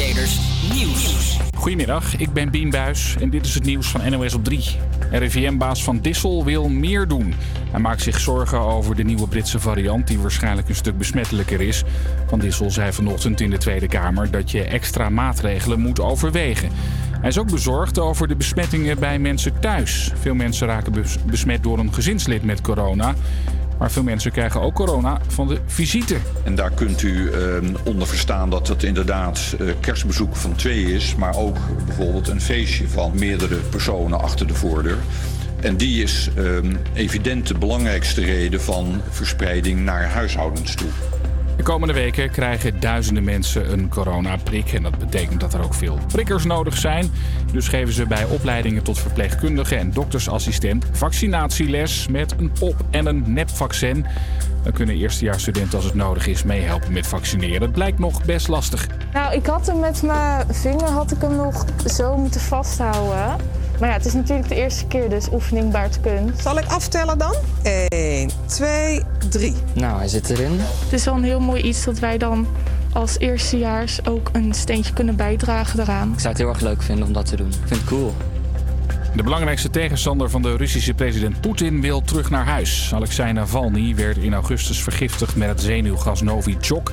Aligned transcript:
Nieuws. 0.00 1.38
Goedemiddag, 1.56 2.16
ik 2.16 2.32
ben 2.32 2.50
Bien 2.50 2.70
Buis 2.70 3.16
en 3.20 3.30
dit 3.30 3.46
is 3.46 3.54
het 3.54 3.64
nieuws 3.64 3.86
van 3.86 4.10
NOS 4.10 4.34
op 4.34 4.44
3. 4.44 4.76
RIVM-baas 5.10 5.84
Van 5.84 5.98
Dissel 5.98 6.44
wil 6.44 6.68
meer 6.68 7.08
doen. 7.08 7.34
Hij 7.70 7.80
maakt 7.80 8.02
zich 8.02 8.20
zorgen 8.20 8.58
over 8.58 8.96
de 8.96 9.02
nieuwe 9.02 9.28
Britse 9.28 9.60
variant 9.60 10.06
die 10.06 10.18
waarschijnlijk 10.18 10.68
een 10.68 10.74
stuk 10.74 10.98
besmettelijker 10.98 11.60
is. 11.60 11.82
Van 12.26 12.38
Dissel 12.38 12.70
zei 12.70 12.92
vanochtend 12.92 13.40
in 13.40 13.50
de 13.50 13.58
Tweede 13.58 13.88
Kamer 13.88 14.30
dat 14.30 14.50
je 14.50 14.62
extra 14.62 15.08
maatregelen 15.08 15.80
moet 15.80 16.00
overwegen. 16.00 16.70
Hij 17.20 17.28
is 17.28 17.38
ook 17.38 17.50
bezorgd 17.50 17.98
over 17.98 18.28
de 18.28 18.36
besmettingen 18.36 18.98
bij 18.98 19.18
mensen 19.18 19.60
thuis. 19.60 20.12
Veel 20.20 20.34
mensen 20.34 20.66
raken 20.66 21.04
besmet 21.26 21.62
door 21.62 21.78
een 21.78 21.94
gezinslid 21.94 22.42
met 22.42 22.60
corona. 22.60 23.14
Maar 23.80 23.90
veel 23.90 24.02
mensen 24.02 24.32
krijgen 24.32 24.60
ook 24.60 24.74
corona 24.74 25.20
van 25.26 25.48
de 25.48 25.58
visite. 25.66 26.16
En 26.44 26.54
daar 26.54 26.70
kunt 26.70 27.02
u 27.02 27.30
uh, 27.30 27.74
onder 27.84 28.06
verstaan 28.06 28.50
dat 28.50 28.68
het 28.68 28.82
inderdaad 28.82 29.56
uh, 29.60 29.72
kerstbezoek 29.80 30.36
van 30.36 30.54
twee 30.54 30.94
is, 30.94 31.14
maar 31.14 31.36
ook 31.36 31.56
bijvoorbeeld 31.86 32.28
een 32.28 32.40
feestje 32.40 32.88
van 32.88 33.12
meerdere 33.18 33.56
personen 33.56 34.20
achter 34.20 34.46
de 34.46 34.54
voordeur. 34.54 34.98
En 35.60 35.76
die 35.76 36.02
is 36.02 36.30
uh, 36.38 36.58
evident 36.92 37.46
de 37.46 37.58
belangrijkste 37.58 38.24
reden 38.24 38.60
van 38.60 39.00
verspreiding 39.10 39.80
naar 39.80 40.04
huishoudens 40.08 40.74
toe. 40.74 40.88
De 41.60 41.66
komende 41.66 41.94
weken 41.94 42.30
krijgen 42.30 42.80
duizenden 42.80 43.24
mensen 43.24 43.72
een 43.72 43.88
coronaprik. 43.88 44.72
En 44.72 44.82
dat 44.82 44.98
betekent 44.98 45.40
dat 45.40 45.54
er 45.54 45.62
ook 45.62 45.74
veel 45.74 45.98
prikkers 46.12 46.44
nodig 46.44 46.76
zijn. 46.76 47.10
Dus 47.52 47.68
geven 47.68 47.92
ze 47.92 48.06
bij 48.06 48.24
opleidingen 48.24 48.82
tot 48.82 48.98
verpleegkundige 48.98 49.76
en 49.76 49.90
doktersassistent 49.90 50.84
vaccinatieles 50.92 52.08
met 52.08 52.34
een 52.38 52.52
pop- 52.58 52.84
en 52.90 53.06
een 53.06 53.32
nepvaccin. 53.32 54.06
Dan 54.62 54.72
kunnen 54.72 54.94
eerstejaarsstudenten 54.96 55.76
als 55.76 55.84
het 55.84 55.94
nodig 55.94 56.26
is 56.26 56.42
meehelpen 56.42 56.92
met 56.92 57.06
vaccineren. 57.06 57.62
Het 57.62 57.72
blijkt 57.72 57.98
nog 57.98 58.24
best 58.24 58.48
lastig. 58.48 58.86
Nou, 59.12 59.34
ik 59.34 59.46
had 59.46 59.66
hem 59.66 59.78
met 59.78 60.02
mijn 60.02 60.54
vinger 60.54 60.88
had 60.88 61.10
ik 61.10 61.20
hem 61.20 61.36
nog 61.36 61.64
zo 61.86 62.16
moeten 62.16 62.40
vasthouden. 62.40 63.36
Maar 63.80 63.88
ja, 63.88 63.94
het 63.94 64.06
is 64.06 64.12
natuurlijk 64.12 64.48
de 64.48 64.54
eerste 64.54 64.86
keer, 64.86 65.08
dus 65.08 65.28
oefening 65.32 65.72
baart 65.72 66.00
kunst. 66.00 66.42
Zal 66.42 66.58
ik 66.58 66.66
aftellen 66.66 67.18
dan? 67.18 67.34
1, 67.88 68.30
2, 68.46 69.02
3. 69.28 69.54
Nou, 69.74 69.98
hij 69.98 70.08
zit 70.08 70.30
erin. 70.30 70.56
Het 70.60 70.92
is 70.92 71.04
wel 71.04 71.14
een 71.14 71.24
heel 71.24 71.40
mooi 71.40 71.62
iets 71.62 71.84
dat 71.84 71.98
wij 71.98 72.18
dan 72.18 72.46
als 72.92 73.18
eerstejaars 73.18 74.06
ook 74.06 74.28
een 74.32 74.54
steentje 74.54 74.92
kunnen 74.92 75.16
bijdragen 75.16 75.80
eraan. 75.80 76.12
Ik 76.12 76.18
zou 76.18 76.28
het 76.28 76.38
heel 76.38 76.48
erg 76.48 76.60
leuk 76.60 76.82
vinden 76.82 77.06
om 77.06 77.12
dat 77.12 77.26
te 77.26 77.36
doen. 77.36 77.48
Ik 77.48 77.54
vind 77.64 77.80
het 77.80 77.84
cool. 77.84 78.14
De 79.16 79.22
belangrijkste 79.22 79.70
tegenstander 79.70 80.30
van 80.30 80.42
de 80.42 80.56
Russische 80.56 80.94
president 80.94 81.40
Poetin 81.40 81.80
wil 81.80 82.02
terug 82.02 82.30
naar 82.30 82.46
huis. 82.46 82.90
Alexei 82.94 83.32
Navalny 83.32 83.94
werd 83.94 84.16
in 84.16 84.34
augustus 84.34 84.82
vergiftigd 84.82 85.36
met 85.36 85.48
het 85.48 85.60
zenuwgas 85.60 86.22
Novichok. 86.22 86.92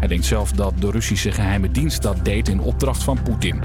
Hij 0.00 0.08
denkt 0.08 0.24
zelf 0.24 0.52
dat 0.52 0.72
de 0.78 0.90
Russische 0.90 1.32
geheime 1.32 1.70
dienst 1.70 2.02
dat 2.02 2.24
deed 2.24 2.48
in 2.48 2.60
opdracht 2.60 3.02
van 3.02 3.22
Poetin. 3.22 3.62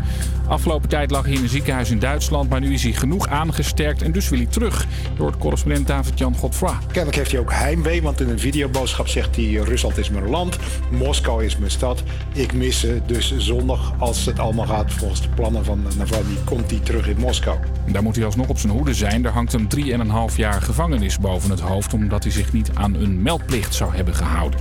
Afgelopen 0.47 0.89
tijd 0.89 1.11
lag 1.11 1.25
hij 1.25 1.33
in 1.33 1.41
een 1.41 1.49
ziekenhuis 1.49 1.91
in 1.91 1.99
Duitsland, 1.99 2.49
maar 2.49 2.59
nu 2.59 2.73
is 2.73 2.83
hij 2.83 2.91
genoeg 2.91 3.27
aangesterkt 3.27 4.01
en 4.01 4.11
dus 4.11 4.29
wil 4.29 4.39
hij 4.39 4.47
terug. 4.47 4.85
Door 5.17 5.27
het 5.27 5.37
correspondent 5.37 5.87
David-Jan 5.87 6.35
Godfroy. 6.35 6.73
Kennelijk 6.87 7.15
heeft 7.15 7.31
hij 7.31 7.39
ook 7.39 7.51
heimwee, 7.51 8.01
want 8.01 8.21
in 8.21 8.29
een 8.29 8.39
videoboodschap 8.39 9.07
zegt 9.07 9.35
hij... 9.35 9.45
Rusland 9.45 9.97
is 9.97 10.09
mijn 10.09 10.29
land, 10.29 10.57
Moskou 10.91 11.45
is 11.45 11.57
mijn 11.57 11.71
stad. 11.71 12.03
Ik 12.33 12.53
mis 12.53 12.79
ze, 12.79 13.01
dus 13.05 13.37
zondag, 13.37 13.93
als 13.97 14.25
het 14.25 14.39
allemaal 14.39 14.65
gaat 14.65 14.93
volgens 14.93 15.21
de 15.21 15.29
plannen 15.29 15.65
van 15.65 15.83
Navalny... 15.97 16.35
komt 16.43 16.71
hij 16.71 16.79
terug 16.79 17.07
in 17.07 17.17
Moskou. 17.17 17.57
Daar 17.91 18.03
moet 18.03 18.15
hij 18.15 18.25
alsnog 18.25 18.47
op 18.47 18.57
zijn 18.57 18.73
hoede 18.73 18.93
zijn. 18.93 19.25
Er 19.25 19.31
hangt 19.31 19.51
hem 19.51 19.67
3,5 20.29 20.35
jaar 20.35 20.61
gevangenis 20.61 21.19
boven 21.19 21.49
het 21.49 21.59
hoofd... 21.59 21.93
omdat 21.93 22.23
hij 22.23 22.31
zich 22.31 22.53
niet 22.53 22.71
aan 22.73 22.93
een 22.93 23.21
meldplicht 23.21 23.73
zou 23.73 23.95
hebben 23.95 24.15
gehouden. 24.15 24.59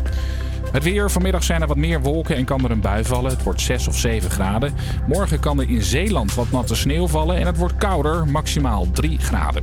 Het 0.74 0.82
weer. 0.82 1.10
Vanmiddag 1.10 1.44
zijn 1.44 1.60
er 1.60 1.66
wat 1.66 1.76
meer 1.76 2.00
wolken 2.00 2.36
en 2.36 2.44
kan 2.44 2.64
er 2.64 2.70
een 2.70 2.80
bui 2.80 3.04
vallen. 3.04 3.30
Het 3.30 3.42
wordt 3.42 3.60
6 3.60 3.88
of 3.88 3.96
7 3.96 4.30
graden. 4.30 4.74
Morgen 5.06 5.40
kan 5.40 5.60
er 5.60 5.70
in 5.70 5.82
Zeeland 5.82 6.34
wat 6.34 6.50
natte 6.50 6.74
sneeuw 6.74 7.06
vallen 7.06 7.36
en 7.36 7.46
het 7.46 7.56
wordt 7.56 7.76
kouder, 7.76 8.28
maximaal 8.28 8.86
3 8.92 9.18
graden. 9.18 9.62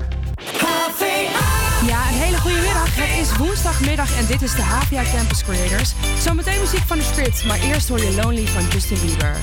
Ja, 1.88 2.08
een 2.08 2.20
hele 2.20 2.38
goede 2.38 2.56
middag. 2.56 2.96
Het 2.96 3.20
is 3.22 3.38
woensdagmiddag 3.38 4.18
en 4.18 4.26
dit 4.26 4.42
is 4.42 4.56
de 4.56 4.62
HVA 4.62 5.04
Campus 5.16 5.44
Creators. 5.44 5.94
Zometeen 6.20 6.60
muziek 6.60 6.84
van 6.86 6.98
de 6.98 7.04
Sprit, 7.04 7.44
maar 7.48 7.60
eerst 7.60 7.90
hoor 7.90 8.00
je 8.00 8.16
Lonely 8.16 8.48
van 8.48 8.64
Justin 8.70 8.98
Bieber. 9.06 9.36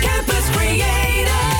Campus 0.00 0.44
Creators, 0.50 1.57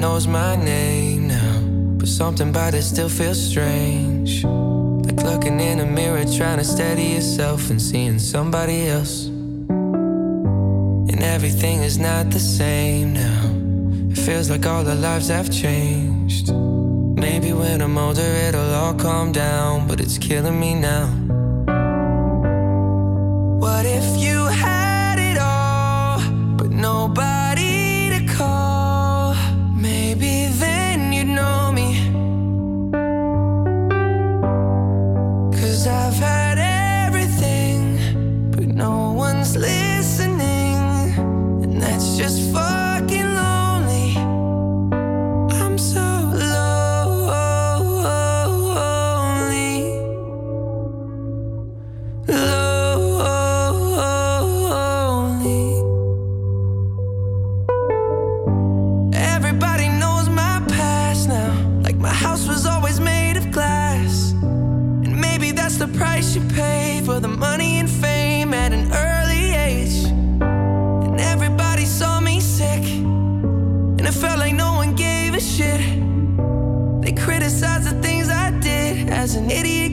knows 0.00 0.26
my 0.26 0.56
name 0.56 1.28
now, 1.28 1.60
but 1.98 2.08
something 2.08 2.48
about 2.48 2.72
it 2.72 2.82
still 2.82 3.10
feels 3.10 3.38
strange. 3.38 4.42
Like 4.44 5.22
looking 5.22 5.60
in 5.60 5.80
a 5.80 5.84
mirror, 5.84 6.24
trying 6.24 6.56
to 6.56 6.64
steady 6.64 7.02
yourself 7.16 7.68
and 7.68 7.80
seeing 7.80 8.18
somebody 8.18 8.88
else. 8.88 9.26
And 9.26 11.22
everything 11.22 11.82
is 11.82 11.98
not 11.98 12.30
the 12.30 12.40
same 12.40 13.12
now. 13.12 13.50
It 14.10 14.16
feels 14.16 14.48
like 14.48 14.64
all 14.64 14.88
our 14.88 14.94
lives 14.94 15.28
have 15.28 15.50
changed. 15.50 16.50
Maybe 16.50 17.52
when 17.52 17.82
I'm 17.82 17.98
older, 17.98 18.22
it'll 18.22 18.74
all 18.74 18.94
calm 18.94 19.32
down, 19.32 19.86
but 19.86 20.00
it's 20.00 20.16
killing 20.16 20.58
me 20.58 20.76
now. 20.76 21.19
The 65.80 65.88
price 65.98 66.36
you 66.36 66.42
pay 66.54 67.00
for 67.06 67.20
the 67.20 67.28
money 67.28 67.78
and 67.78 67.88
fame 67.88 68.52
at 68.52 68.70
an 68.70 68.92
early 68.92 69.54
age. 69.54 70.04
And 71.08 71.18
everybody 71.18 71.86
saw 71.86 72.20
me 72.20 72.38
sick. 72.38 72.84
And 72.84 74.02
it 74.02 74.12
felt 74.12 74.38
like 74.40 74.52
no 74.52 74.74
one 74.74 74.94
gave 74.94 75.32
a 75.32 75.40
shit. 75.40 75.80
They 77.00 77.12
criticized 77.12 77.88
the 77.90 77.98
things 78.02 78.28
I 78.28 78.50
did 78.60 79.08
as 79.08 79.36
an 79.36 79.50
idiot 79.50 79.89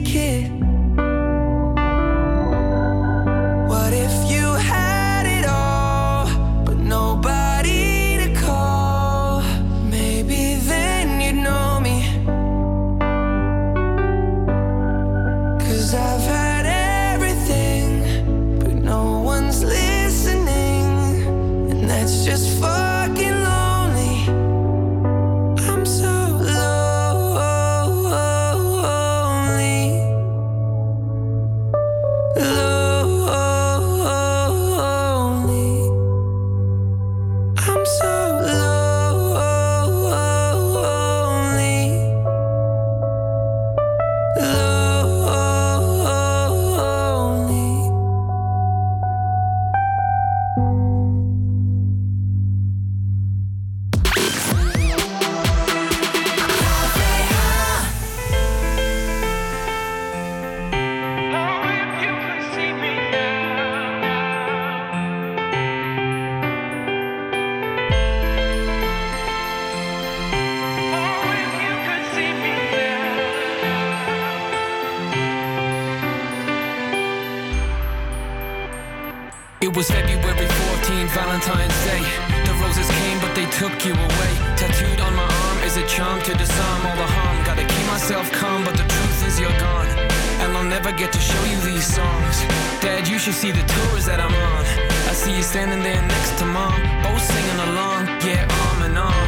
you 93.18 93.34
should 93.34 93.50
see 93.50 93.50
the 93.50 93.66
tours 93.66 94.06
that 94.06 94.22
I'm 94.22 94.30
on. 94.30 94.62
I 95.10 95.12
see 95.12 95.34
you 95.34 95.42
standing 95.42 95.82
there 95.82 95.98
next 96.06 96.38
to 96.38 96.46
mom, 96.46 96.70
both 97.02 97.18
singing 97.18 97.60
along, 97.66 98.06
yeah, 98.22 98.46
arm 98.46 98.86
in 98.86 98.94
arm. 98.94 99.26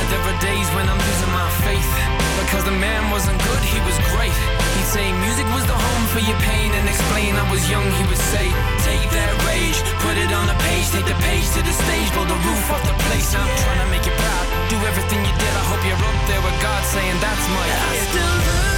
And 0.00 0.06
there 0.08 0.24
are 0.24 0.38
days 0.40 0.64
when 0.72 0.88
I'm 0.88 0.96
losing 0.96 1.32
my 1.36 1.44
faith. 1.60 1.92
Because 2.40 2.64
the 2.64 2.72
man 2.72 3.12
wasn't 3.12 3.36
good, 3.44 3.60
he 3.68 3.84
was 3.84 4.00
great. 4.16 4.32
He'd 4.80 4.88
say 4.88 5.04
music 5.28 5.44
was 5.52 5.60
the 5.68 5.76
home 5.76 6.04
for 6.08 6.24
your 6.24 6.40
pain 6.40 6.72
and 6.72 6.88
explain 6.88 7.36
I 7.36 7.44
was 7.52 7.60
young, 7.68 7.84
he 8.00 8.04
would 8.08 8.24
say, 8.32 8.48
take 8.88 9.04
that 9.12 9.30
rage, 9.44 9.76
put 10.00 10.16
it 10.16 10.32
on 10.32 10.48
the 10.48 10.56
page, 10.64 10.88
take 10.88 11.04
the 11.04 11.18
page 11.20 11.44
to 11.52 11.60
the 11.60 11.74
stage, 11.84 12.08
blow 12.16 12.24
the 12.24 12.40
roof 12.48 12.64
off 12.72 12.80
the 12.88 12.96
place. 13.12 13.28
I'm 13.36 13.44
trying 13.44 13.82
to 13.84 13.88
make 13.92 14.08
you 14.08 14.14
proud, 14.16 14.44
do 14.72 14.76
everything 14.88 15.20
you 15.20 15.34
did. 15.36 15.52
I 15.52 15.64
hope 15.68 15.84
you're 15.84 16.00
up 16.00 16.18
there 16.32 16.40
with 16.40 16.56
God 16.64 16.80
saying 16.80 17.20
that's 17.20 17.44
my 17.52 17.66
I 17.76 17.92
still 18.08 18.32
look 18.40 18.77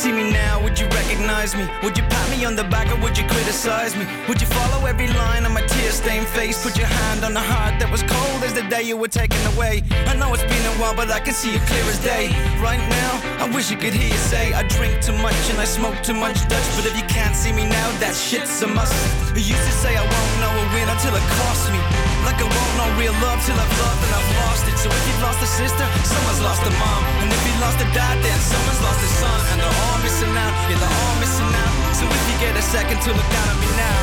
see 0.00 0.12
me 0.12 0.30
now, 0.30 0.62
would 0.62 0.80
you 0.80 0.86
recognize 0.86 1.54
me? 1.54 1.68
Would 1.82 1.94
you 1.98 2.04
pat 2.04 2.30
me 2.30 2.46
on 2.46 2.56
the 2.56 2.64
back 2.64 2.88
or 2.90 2.98
would 3.02 3.18
you 3.18 3.24
criticize 3.28 3.94
me? 3.94 4.06
Would 4.28 4.40
you 4.40 4.46
follow 4.46 4.86
every 4.86 5.08
line 5.08 5.44
on 5.44 5.52
my 5.52 5.60
tear-stained 5.60 6.26
face? 6.28 6.56
Put 6.64 6.78
your 6.78 6.86
hand 6.86 7.22
on 7.22 7.34
the 7.34 7.40
heart 7.40 7.78
that 7.80 7.90
was 7.90 8.02
cold 8.04 8.42
as 8.42 8.54
the 8.54 8.62
day 8.62 8.82
you 8.82 8.96
were 8.96 9.08
taken 9.08 9.40
away. 9.52 9.82
I 10.06 10.14
know 10.16 10.32
it's 10.32 10.42
been 10.44 10.66
a 10.72 10.74
while, 10.80 10.96
but 10.96 11.10
I 11.10 11.20
can 11.20 11.34
see 11.34 11.54
it 11.54 11.60
clear 11.68 11.84
as 11.84 11.98
day. 12.02 12.28
Right 12.62 12.80
now, 12.88 13.44
I 13.44 13.50
wish 13.54 13.70
you 13.70 13.76
could 13.76 13.92
hear 13.92 14.08
you 14.08 14.22
say 14.32 14.54
I 14.54 14.62
drink 14.68 15.02
too 15.02 15.16
much 15.18 15.40
and 15.50 15.60
I 15.60 15.66
smoke 15.66 16.02
too 16.02 16.14
much 16.14 16.48
Dutch. 16.48 16.68
But 16.76 16.86
if 16.86 16.96
you 16.96 17.06
can't 17.06 17.36
see 17.36 17.52
me 17.52 17.68
now, 17.68 17.88
that 18.00 18.14
shit's 18.14 18.62
a 18.62 18.68
must. 18.68 19.29
Used 19.30 19.62
to 19.66 19.72
say 19.82 19.96
I 19.96 20.02
won't 20.02 20.34
know 20.42 20.52
a 20.52 20.64
win 20.74 20.88
until 20.90 21.14
it 21.14 21.26
costs 21.38 21.70
me. 21.70 21.78
Like 22.26 22.38
I 22.42 22.46
won't 22.50 22.74
know 22.76 22.88
real 22.98 23.14
love 23.24 23.40
till 23.46 23.56
I've 23.56 23.74
loved 23.78 24.02
and 24.04 24.12
I've 24.12 24.30
lost 24.42 24.68
it. 24.68 24.76
So 24.76 24.90
if 24.90 25.02
you've 25.06 25.22
lost 25.22 25.40
a 25.42 25.46
sister, 25.46 25.86
someone's 26.04 26.42
lost 26.42 26.60
a 26.66 26.72
mom. 26.76 27.02
And 27.24 27.32
if 27.32 27.40
you 27.46 27.54
lost 27.62 27.80
a 27.80 27.88
dad, 27.96 28.20
then 28.20 28.38
someone's 28.38 28.82
lost 28.82 29.00
a 29.00 29.10
son. 29.22 29.40
And 29.54 29.60
they're 29.62 29.78
all 29.86 29.98
missing 30.04 30.34
out, 30.34 30.54
yeah, 30.68 30.78
they're 30.82 30.98
all 31.02 31.16
missing 31.22 31.46
out. 31.46 31.74
So 31.96 32.04
if 32.04 32.22
you 32.28 32.36
get 32.42 32.52
a 32.58 32.62
second 32.62 33.00
to 33.00 33.10
look 33.16 33.28
down 33.32 33.48
at 33.48 33.58
me 33.64 33.70
now. 33.78 34.00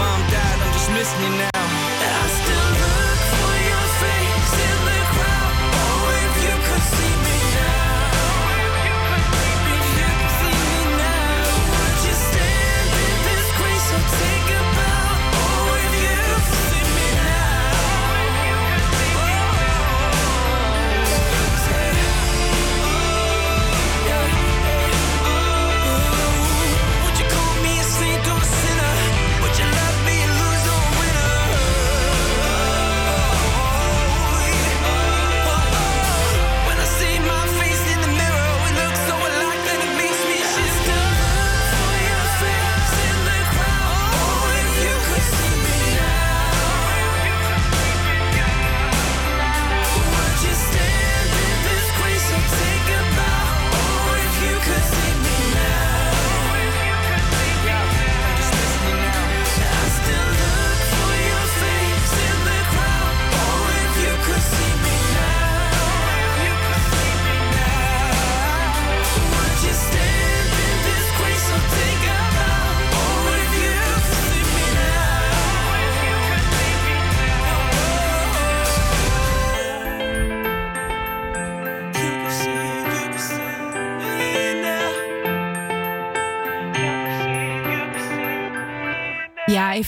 Mom, 0.00 0.20
dad, 0.32 0.56
I'm 0.58 0.72
just 0.72 0.90
missing 0.90 1.22
you 1.22 1.32
now. 1.38 1.57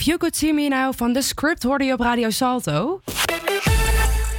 If 0.01 0.07
You 0.07 0.19
Could 0.19 0.35
See 0.35 0.53
Me 0.53 0.67
Now 0.67 0.93
van 0.95 1.13
The 1.13 1.21
Script 1.21 1.63
hoorde 1.63 1.83
je 1.83 1.93
op 1.93 1.99
Radio 1.99 2.29
Salto. 2.29 3.01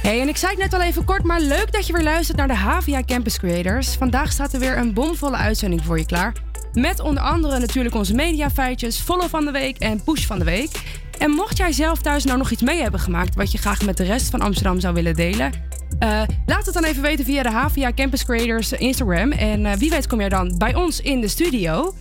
Hey, 0.01 0.21
en 0.21 0.27
ik 0.27 0.37
zei 0.37 0.51
het 0.51 0.61
net 0.61 0.73
al 0.73 0.81
even 0.81 1.03
kort, 1.03 1.23
maar 1.23 1.39
leuk 1.39 1.71
dat 1.71 1.87
je 1.87 1.93
weer 1.93 2.03
luistert 2.03 2.37
naar 2.37 2.47
de 2.47 2.55
HVA 2.55 3.03
Campus 3.05 3.37
Creators. 3.37 3.93
Vandaag 3.93 4.31
staat 4.31 4.53
er 4.53 4.59
weer 4.59 4.77
een 4.77 4.93
bomvolle 4.93 5.35
uitzending 5.35 5.83
voor 5.83 5.97
je 5.97 6.05
klaar. 6.05 6.33
Met 6.73 6.99
onder 6.99 7.23
andere 7.23 7.59
natuurlijk 7.59 7.95
onze 7.95 8.13
mediafeitjes, 8.13 8.99
follow 8.99 9.29
van 9.29 9.45
de 9.45 9.51
week 9.51 9.77
en 9.77 10.03
push 10.03 10.25
van 10.25 10.39
de 10.39 10.45
week. 10.45 10.69
En 11.17 11.31
mocht 11.31 11.57
jij 11.57 11.71
zelf 11.71 12.01
thuis 12.01 12.23
nou 12.23 12.37
nog 12.37 12.51
iets 12.51 12.61
mee 12.61 12.81
hebben 12.81 12.99
gemaakt 12.99 13.35
wat 13.35 13.51
je 13.51 13.57
graag 13.57 13.85
met 13.85 13.97
de 13.97 14.03
rest 14.03 14.29
van 14.29 14.41
Amsterdam 14.41 14.79
zou 14.79 14.93
willen 14.93 15.15
delen, 15.15 15.51
eh, 15.99 16.21
laat 16.45 16.65
het 16.65 16.73
dan 16.73 16.83
even 16.83 17.01
weten 17.01 17.25
via 17.25 17.43
de 17.43 17.51
HVA 17.51 17.91
Campus 17.95 18.25
Creators 18.25 18.71
Instagram. 18.71 19.31
En 19.31 19.65
eh, 19.65 19.73
wie 19.77 19.89
weet 19.89 20.07
kom 20.07 20.19
jij 20.19 20.29
dan 20.29 20.55
bij 20.57 20.75
ons 20.75 21.01
in 21.01 21.21
de 21.21 21.27
studio. 21.27 21.93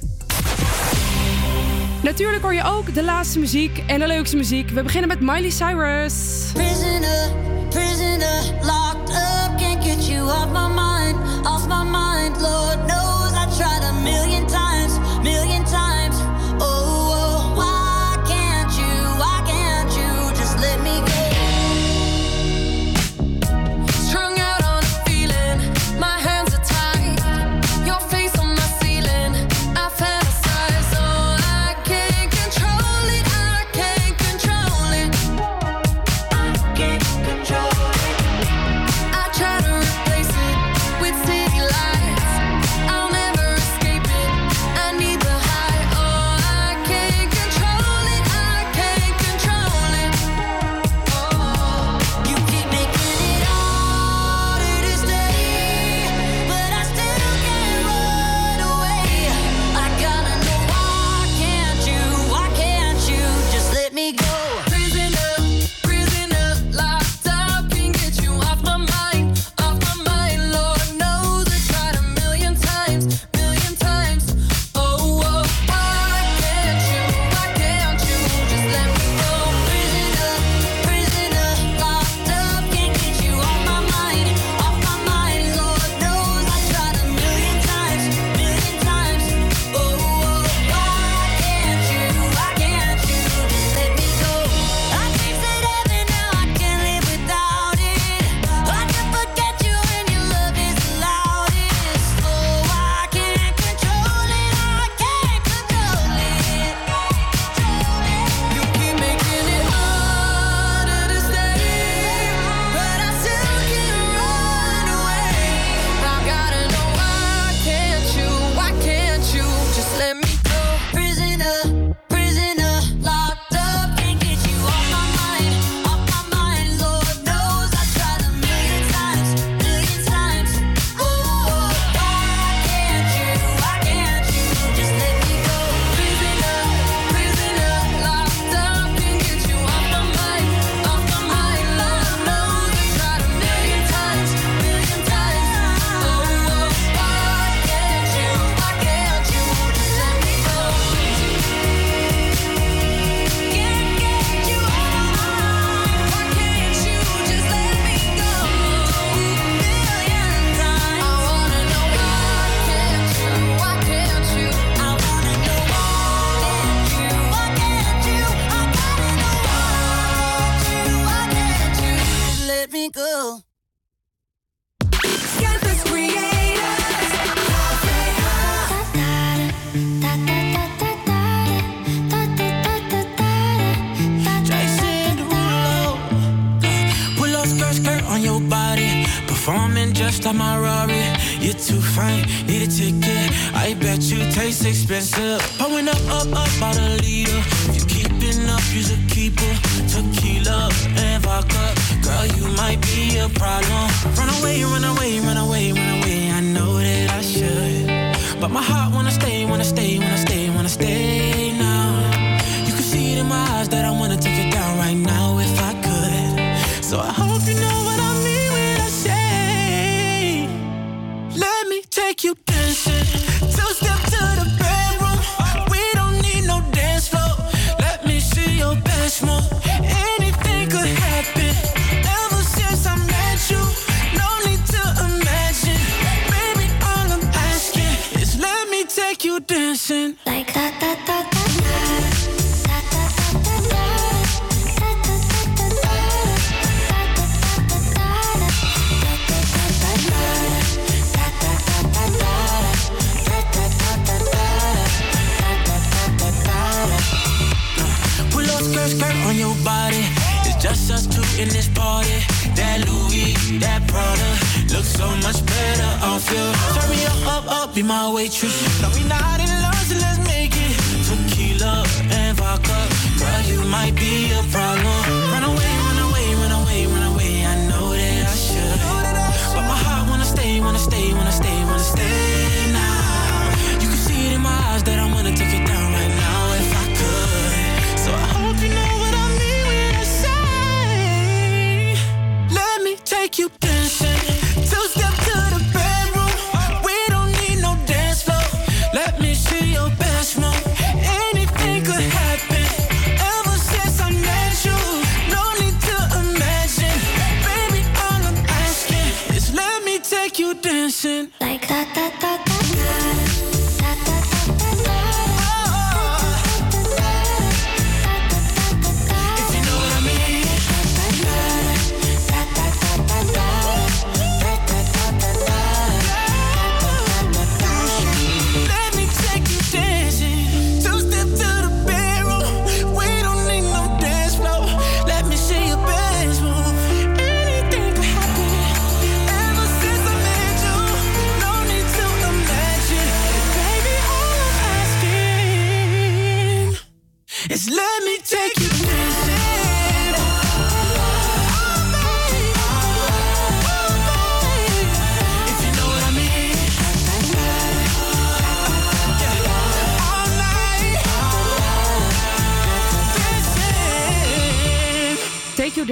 Natuurlijk 2.03 2.43
hoor 2.43 2.55
je 2.55 2.65
ook 2.65 2.95
de 2.95 3.05
laatste 3.05 3.39
muziek 3.39 3.79
en 3.87 3.99
de 3.99 4.07
leukste 4.07 4.37
muziek. 4.37 4.71
We 4.71 4.83
beginnen 4.83 5.09
met 5.09 5.21
Miley 5.21 5.51
Cyrus. 5.51 6.15
Prisoner, 6.53 7.31
prisoner, 7.69 8.43
locked 8.63 9.11
up, 9.11 9.59
can't 9.59 9.85
get 9.85 10.09
you 10.09 10.31
off 10.31 10.47
my 10.47 10.69
mind, 10.69 11.17
off 11.47 11.67
my 11.67 11.85
mind. 11.91 12.41
Lord 12.41 12.87
knows 12.87 13.33
I 13.33 13.47
tried 13.57 13.83
a 13.83 13.93
million 14.03 14.47
times, 14.47 14.72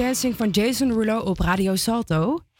Dancing 0.01 0.35
van 0.35 0.49
Jason 0.49 0.91
Rulo 0.91 1.19
op 1.19 1.39
Radio 1.39 1.75
Salto. 1.75 2.50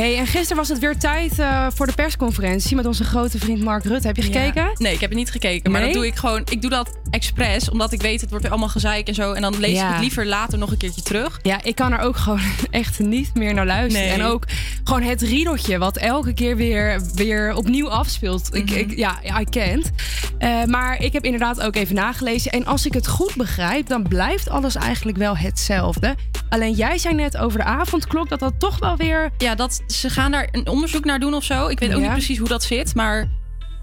Hey, 0.00 0.18
en 0.18 0.26
gisteren 0.26 0.56
was 0.56 0.68
het 0.68 0.78
weer 0.78 0.98
tijd 0.98 1.38
eh, 1.38 1.66
voor 1.74 1.86
de 1.86 1.92
persconferentie 1.92 2.76
met 2.76 2.86
onze 2.86 3.04
grote 3.04 3.38
vriend 3.38 3.62
Mark 3.62 3.84
Rutte. 3.84 4.06
Heb 4.06 4.16
je 4.16 4.22
gekeken? 4.22 4.62
Ja. 4.62 4.70
Nee, 4.78 4.92
ik 4.94 5.00
heb 5.00 5.10
het 5.10 5.18
niet 5.18 5.30
gekeken. 5.30 5.70
Maar 5.70 5.80
Nee? 5.80 5.92
dat 5.92 6.02
doe 6.02 6.10
ik 6.10 6.16
gewoon. 6.16 6.42
Ik 6.50 6.60
doe 6.60 6.70
dat 6.70 6.98
expres, 7.10 7.70
omdat 7.70 7.92
ik 7.92 8.02
weet 8.02 8.20
het 8.20 8.28
wordt 8.30 8.42
weer 8.44 8.52
allemaal 8.52 8.70
gezeik 8.70 9.08
en 9.08 9.14
zo. 9.14 9.32
En 9.32 9.42
dan 9.42 9.58
lees 9.58 9.76
Ja. 9.76 9.86
ik 9.86 9.92
het 9.92 10.00
liever 10.00 10.26
later 10.26 10.58
nog 10.58 10.70
een 10.70 10.76
keertje 10.76 11.02
terug. 11.02 11.38
Ja, 11.42 11.62
ik 11.62 11.74
kan 11.74 11.92
er 11.92 11.98
ook 11.98 12.16
gewoon 12.24 12.40
echt 12.70 12.98
niet 12.98 13.34
meer 13.34 13.54
naar 13.54 13.66
luisteren. 13.66 14.06
Nee. 14.08 14.16
En 14.18 14.22
ook 14.24 14.44
gewoon 14.84 15.02
het 15.02 15.22
riedeltje 15.22 15.78
wat 15.78 15.96
elke 15.96 16.32
keer 16.32 16.56
weer, 16.56 17.00
weer 17.14 17.54
opnieuw 17.54 17.90
afspeelt. 17.90 18.54
Ik, 18.54 18.64
Mhm. 18.70 18.78
ik, 18.78 18.96
ja, 18.96 19.18
I 19.40 19.44
can't. 19.44 19.90
Eh, 20.38 20.64
maar 20.64 21.00
ik 21.02 21.12
heb 21.12 21.24
inderdaad 21.24 21.60
ook 21.60 21.76
even 21.76 21.94
nagelezen. 21.94 22.52
En 22.52 22.66
als 22.66 22.86
ik 22.86 22.92
het 22.94 23.06
goed 23.08 23.34
begrijp, 23.36 23.86
dan 23.86 24.02
blijft 24.08 24.48
alles 24.48 24.74
eigenlijk 24.74 25.18
wel 25.18 25.36
hetzelfde. 25.36 26.14
Alleen 26.48 26.72
jij 26.72 26.98
zei 26.98 27.14
net 27.14 27.36
over 27.36 27.58
de 27.58 27.64
avondklok 27.64 28.28
dat 28.28 28.38
dat 28.40 28.52
toch 28.58 28.78
wel 28.78 28.96
weer... 28.96 29.30
Ja, 29.38 29.54
dat, 29.54 29.80
ze 29.92 30.10
gaan 30.10 30.30
daar 30.30 30.48
een 30.52 30.68
onderzoek 30.68 31.04
naar 31.04 31.18
doen 31.18 31.34
of 31.34 31.44
zo. 31.44 31.66
Ik 31.68 31.78
weet 31.78 31.88
ook 31.90 31.96
Ja. 31.96 32.02
niet 32.02 32.12
precies 32.12 32.38
hoe 32.38 32.48
dat 32.48 32.62
zit. 32.62 32.94
Maar 32.94 33.28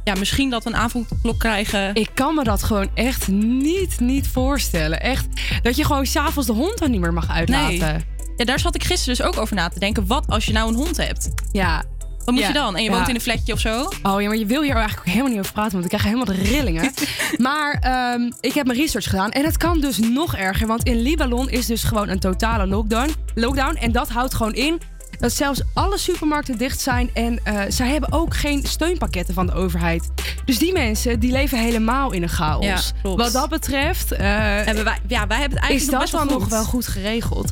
ja, 0.04 0.14
misschien 0.20 0.50
dat 0.50 0.64
we 0.64 0.70
een 0.70 0.76
avondklok 0.76 1.40
krijgen. 1.40 1.96
Ik 1.96 2.10
kan 2.14 2.36
me 2.36 2.44
dat 2.44 2.64
gewoon 2.64 2.90
echt 2.94 3.28
niet, 3.28 4.00
niet 4.00 4.28
voorstellen. 4.28 5.02
Echt, 5.02 5.28
dat 5.62 5.76
je 5.76 5.86
gewoon 5.86 6.06
s'avonds 6.06 6.48
de 6.48 6.54
hond 6.54 6.78
dan 6.78 6.92
niet 6.92 7.00
meer 7.02 7.14
mag 7.14 7.30
uitlaten. 7.30 7.78
Nee. 7.80 8.06
Ja, 8.38 8.46
daar 8.46 8.60
zat 8.60 8.76
ik 8.76 8.84
gisteren 8.84 9.18
dus 9.18 9.26
ook 9.26 9.38
over 9.38 9.56
na 9.56 9.68
te 9.70 9.80
denken. 9.80 10.08
Wat 10.08 10.28
als 10.28 10.46
je 10.46 10.54
nou 10.54 10.70
een 10.70 10.76
hond 10.76 10.98
hebt? 10.98 11.30
Ja. 11.52 11.84
Wat 12.18 12.36
moet 12.36 12.44
Ja. 12.44 12.48
je 12.48 12.54
dan? 12.54 12.76
En 12.76 12.84
je 12.84 12.90
Ja. 12.90 12.96
woont 12.96 13.08
in 13.10 13.16
een 13.16 13.22
flatje 13.22 13.54
of 13.54 13.60
zo? 13.60 13.82
Oh 14.04 14.22
ja, 14.22 14.28
maar 14.28 14.38
je 14.38 14.46
wil 14.46 14.62
hier 14.62 14.72
eigenlijk 14.76 15.00
ook 15.00 15.06
helemaal 15.14 15.30
niet 15.32 15.40
over 15.40 15.52
praten, 15.54 15.72
want 15.72 15.84
ik 15.84 15.90
krijg 15.90 16.04
helemaal 16.04 16.26
de 16.26 16.34
rillingen. 16.44 16.92
maar 17.38 17.78
ehm, 17.82 18.32
ik 18.42 18.54
heb 18.54 18.66
mijn 18.66 18.80
research 18.80 19.10
gedaan 19.10 19.32
en 19.32 19.46
het 19.46 19.58
kan 19.58 19.80
dus 19.82 19.98
nog 19.98 20.36
erger, 20.36 20.68
want 20.68 20.84
in 20.84 21.02
Libanon 21.02 21.50
is 21.50 21.66
dus 21.66 21.84
gewoon 21.84 22.10
een 22.10 22.20
totale 22.20 22.68
lockdown. 22.68 23.14
lockdown 23.36 23.76
en 23.76 23.92
dat 23.92 24.10
houdt 24.10 24.34
gewoon 24.34 24.54
in 24.54 24.80
dat 25.20 25.32
zelfs 25.34 25.62
alle 25.74 25.98
supermarkten 25.98 26.58
dicht 26.58 26.80
zijn 26.80 27.10
en 27.14 27.40
eh, 27.44 27.62
zij 27.68 27.90
hebben 27.90 28.12
ook 28.12 28.36
geen 28.36 28.66
steunpakketten 28.66 29.34
van 29.34 29.46
de 29.46 29.54
overheid. 29.54 30.10
Dus 30.46 30.60
die 30.60 30.74
mensen 30.74 31.20
die 31.20 31.32
leven 31.32 31.60
helemaal 31.60 32.12
in 32.12 32.24
een 32.24 32.30
chaos. 32.30 32.66
Ja, 32.66 32.80
klopt. 33.02 33.22
Wat 33.22 33.32
dat 33.32 33.50
betreft 33.50 34.12
eh, 34.12 34.20
Hebben 34.66 34.84
wij, 34.84 34.98
ja, 35.08 35.28
wij 35.28 35.40
hebben 35.40 35.60
het 35.60 35.68
eigenlijk 35.68 35.74
is 35.74 35.86
nog 35.86 35.92
dat 35.92 36.00
best 36.00 36.12
wel 36.12 36.28
dan 36.28 36.40
nog 36.40 36.50
wel 36.50 36.64
goed 36.64 36.88
geregeld. 36.88 37.52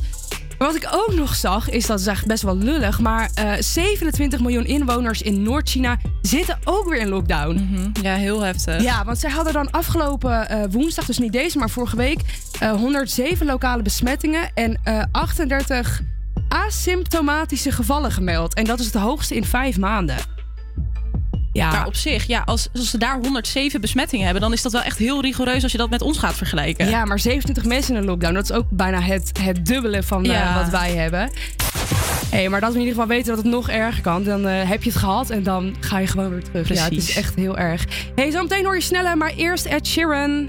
Maar 0.58 0.68
wat 0.68 0.76
ik 0.76 0.88
ook 0.92 1.14
nog 1.14 1.34
zag, 1.34 1.70
is 1.70 1.86
dat 1.86 2.00
is 2.00 2.06
echt 2.06 2.26
best 2.26 2.42
wel 2.42 2.56
lullig. 2.56 3.00
Maar 3.00 3.30
eh 3.34 3.52
27 3.58 4.40
miljoen 4.40 4.64
inwoners 4.64 5.22
in 5.22 5.42
Noord-China 5.42 5.98
zitten 6.22 6.58
ook 6.64 6.88
weer 6.88 6.98
in 7.00 7.08
lockdown. 7.08 7.54
Mhm. 7.54 8.04
Ja, 8.04 8.14
heel 8.14 8.40
heftig. 8.40 8.82
Ja, 8.82 9.04
want 9.04 9.18
zij 9.18 9.30
hadden 9.30 9.52
dan 9.52 9.70
afgelopen 9.70 10.48
eh, 10.48 10.62
woensdag, 10.70 11.04
dus 11.04 11.18
niet 11.18 11.32
deze, 11.32 11.58
maar 11.58 11.70
vorige 11.70 11.96
week, 11.96 12.20
eh, 12.60 12.70
107 12.70 13.46
lokale 13.46 13.82
besmettingen 13.82 14.50
en 14.54 14.80
eh 14.84 15.02
38 15.12 16.02
asymptomatische 16.48 17.72
gevallen 17.72 18.12
gemeld. 18.12 18.54
En 18.54 18.64
dat 18.64 18.78
is 18.78 18.86
het 18.86 18.94
hoogste 18.94 19.34
in 19.34 19.44
vijf 19.44 19.78
maanden. 19.78 20.16
Ja. 21.56 21.70
Maar 21.70 21.86
op 21.86 21.94
zich, 21.94 22.26
ja, 22.26 22.42
als, 22.44 22.68
als 22.74 22.90
ze 22.90 22.98
daar 22.98 23.18
107 23.18 23.80
besmettingen 23.80 24.24
hebben, 24.24 24.42
dan 24.42 24.52
is 24.52 24.62
dat 24.62 24.72
wel 24.72 24.82
echt 24.82 24.98
heel 24.98 25.20
rigoureus 25.20 25.62
als 25.62 25.72
je 25.72 25.78
dat 25.78 25.90
met 25.90 26.02
ons 26.02 26.18
gaat 26.18 26.34
vergelijken. 26.34 26.88
Ja, 26.88 27.04
maar 27.04 27.18
27 27.18 27.64
mensen 27.64 27.94
in 27.94 28.00
een 28.00 28.06
lockdown, 28.06 28.34
dat 28.34 28.44
is 28.44 28.52
ook 28.52 28.66
bijna 28.70 29.00
het, 29.00 29.38
het 29.40 29.66
dubbele 29.66 30.02
van 30.02 30.24
eh, 30.24 30.56
wat 30.56 30.68
wij 30.68 30.94
hebben. 30.94 31.30
Hey, 32.30 32.48
maar 32.48 32.60
dat 32.60 32.72
we 32.72 32.78
in 32.78 32.84
ieder 32.84 33.00
geval 33.00 33.16
weten 33.16 33.34
dat 33.34 33.44
het 33.44 33.52
nog 33.52 33.68
erger 33.68 34.02
kan, 34.02 34.24
dan 34.24 34.46
eh, 34.46 34.68
heb 34.68 34.82
je 34.82 34.90
het 34.90 34.98
gehad 34.98 35.30
en 35.30 35.42
dan 35.42 35.76
ga 35.80 35.98
je 35.98 36.06
gewoon 36.06 36.30
weer 36.30 36.42
terug. 36.42 36.68
Ja, 36.68 36.84
het 36.84 36.92
is 36.92 37.16
echt 37.16 37.34
heel 37.34 37.58
erg. 37.58 37.84
Hey, 38.14 38.30
zo 38.30 38.42
meteen 38.42 38.64
hoor 38.64 38.74
je 38.74 38.80
sneller, 38.80 39.16
maar 39.16 39.32
eerst 39.36 39.66
Ed 39.66 39.86
Sheeran. 39.86 40.48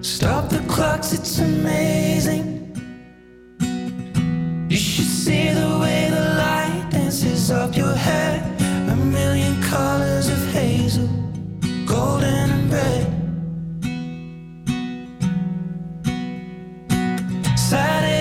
Stop 0.00 0.48
the 0.48 0.60
clocks, 0.68 1.12
it's 1.12 1.38
amazing. 1.40 2.72
You 4.70 4.76
should 4.76 5.04
see 5.04 5.48
the 5.48 5.78
way 5.80 6.08
the 6.08 6.20
light 6.36 6.88
dances 6.90 7.50
up 7.50 7.76
your 7.76 7.94
head. 7.94 8.40
A 8.90 8.94
million 8.94 9.60
colors 9.62 10.28
of 10.28 10.38
hazel, 10.52 11.08
golden 11.84 12.50
and 12.50 12.72
red. 12.72 13.06
Saturday 17.58 18.17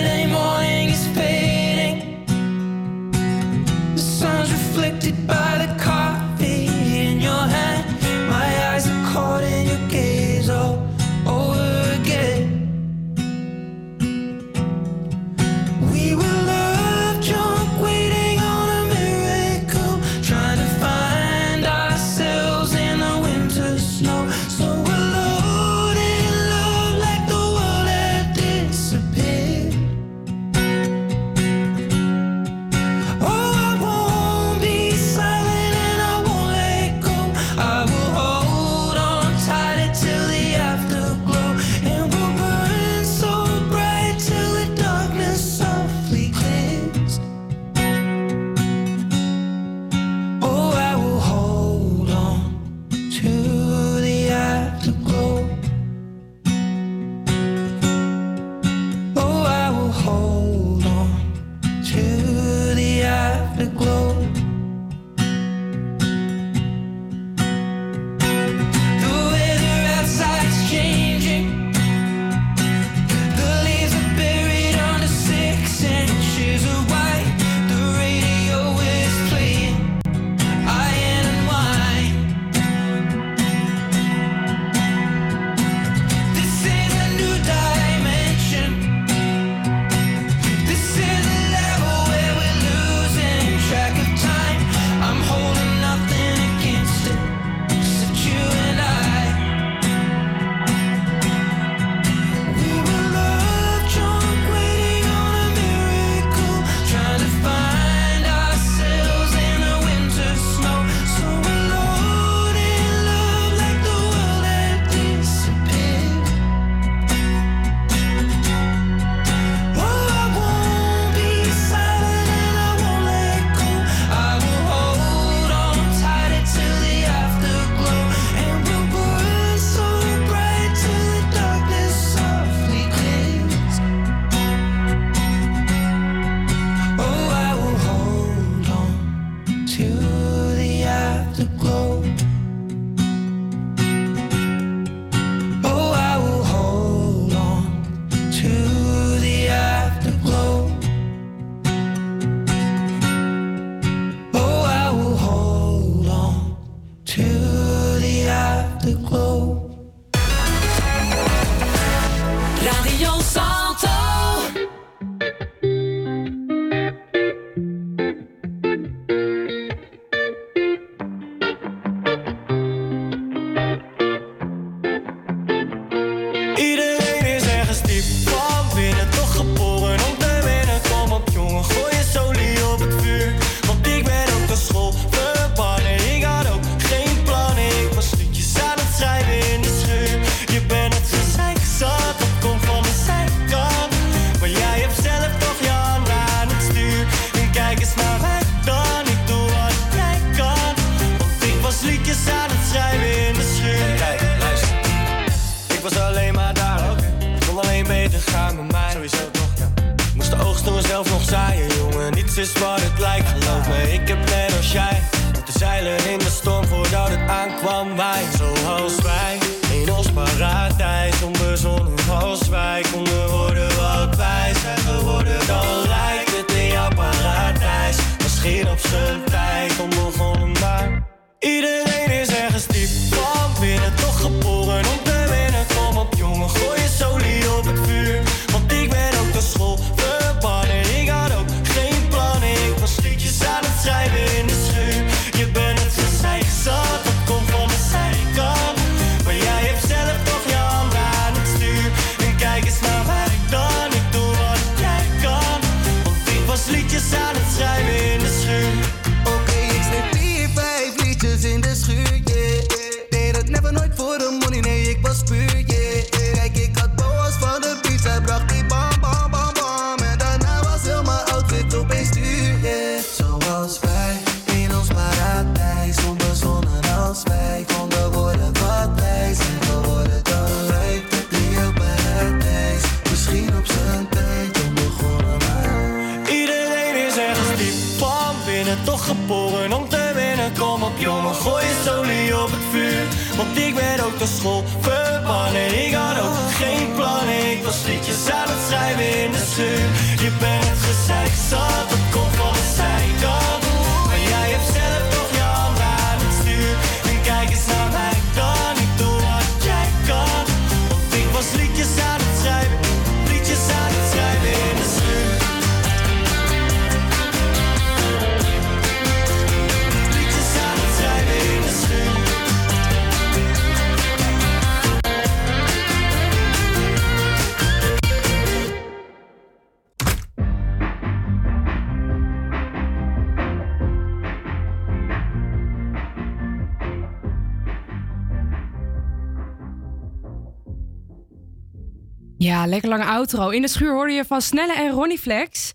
lekker 342.69 342.89
lange 342.89 343.06
outro. 343.17 343.49
In 343.49 343.62
de 343.62 343.67
schuur 343.67 343.93
hoorde 343.93 344.13
je 344.13 344.25
van 344.25 344.41
Snelle 344.41 344.73
en 344.73 344.91
Ronnie 344.91 345.19
Flex. 345.19 345.73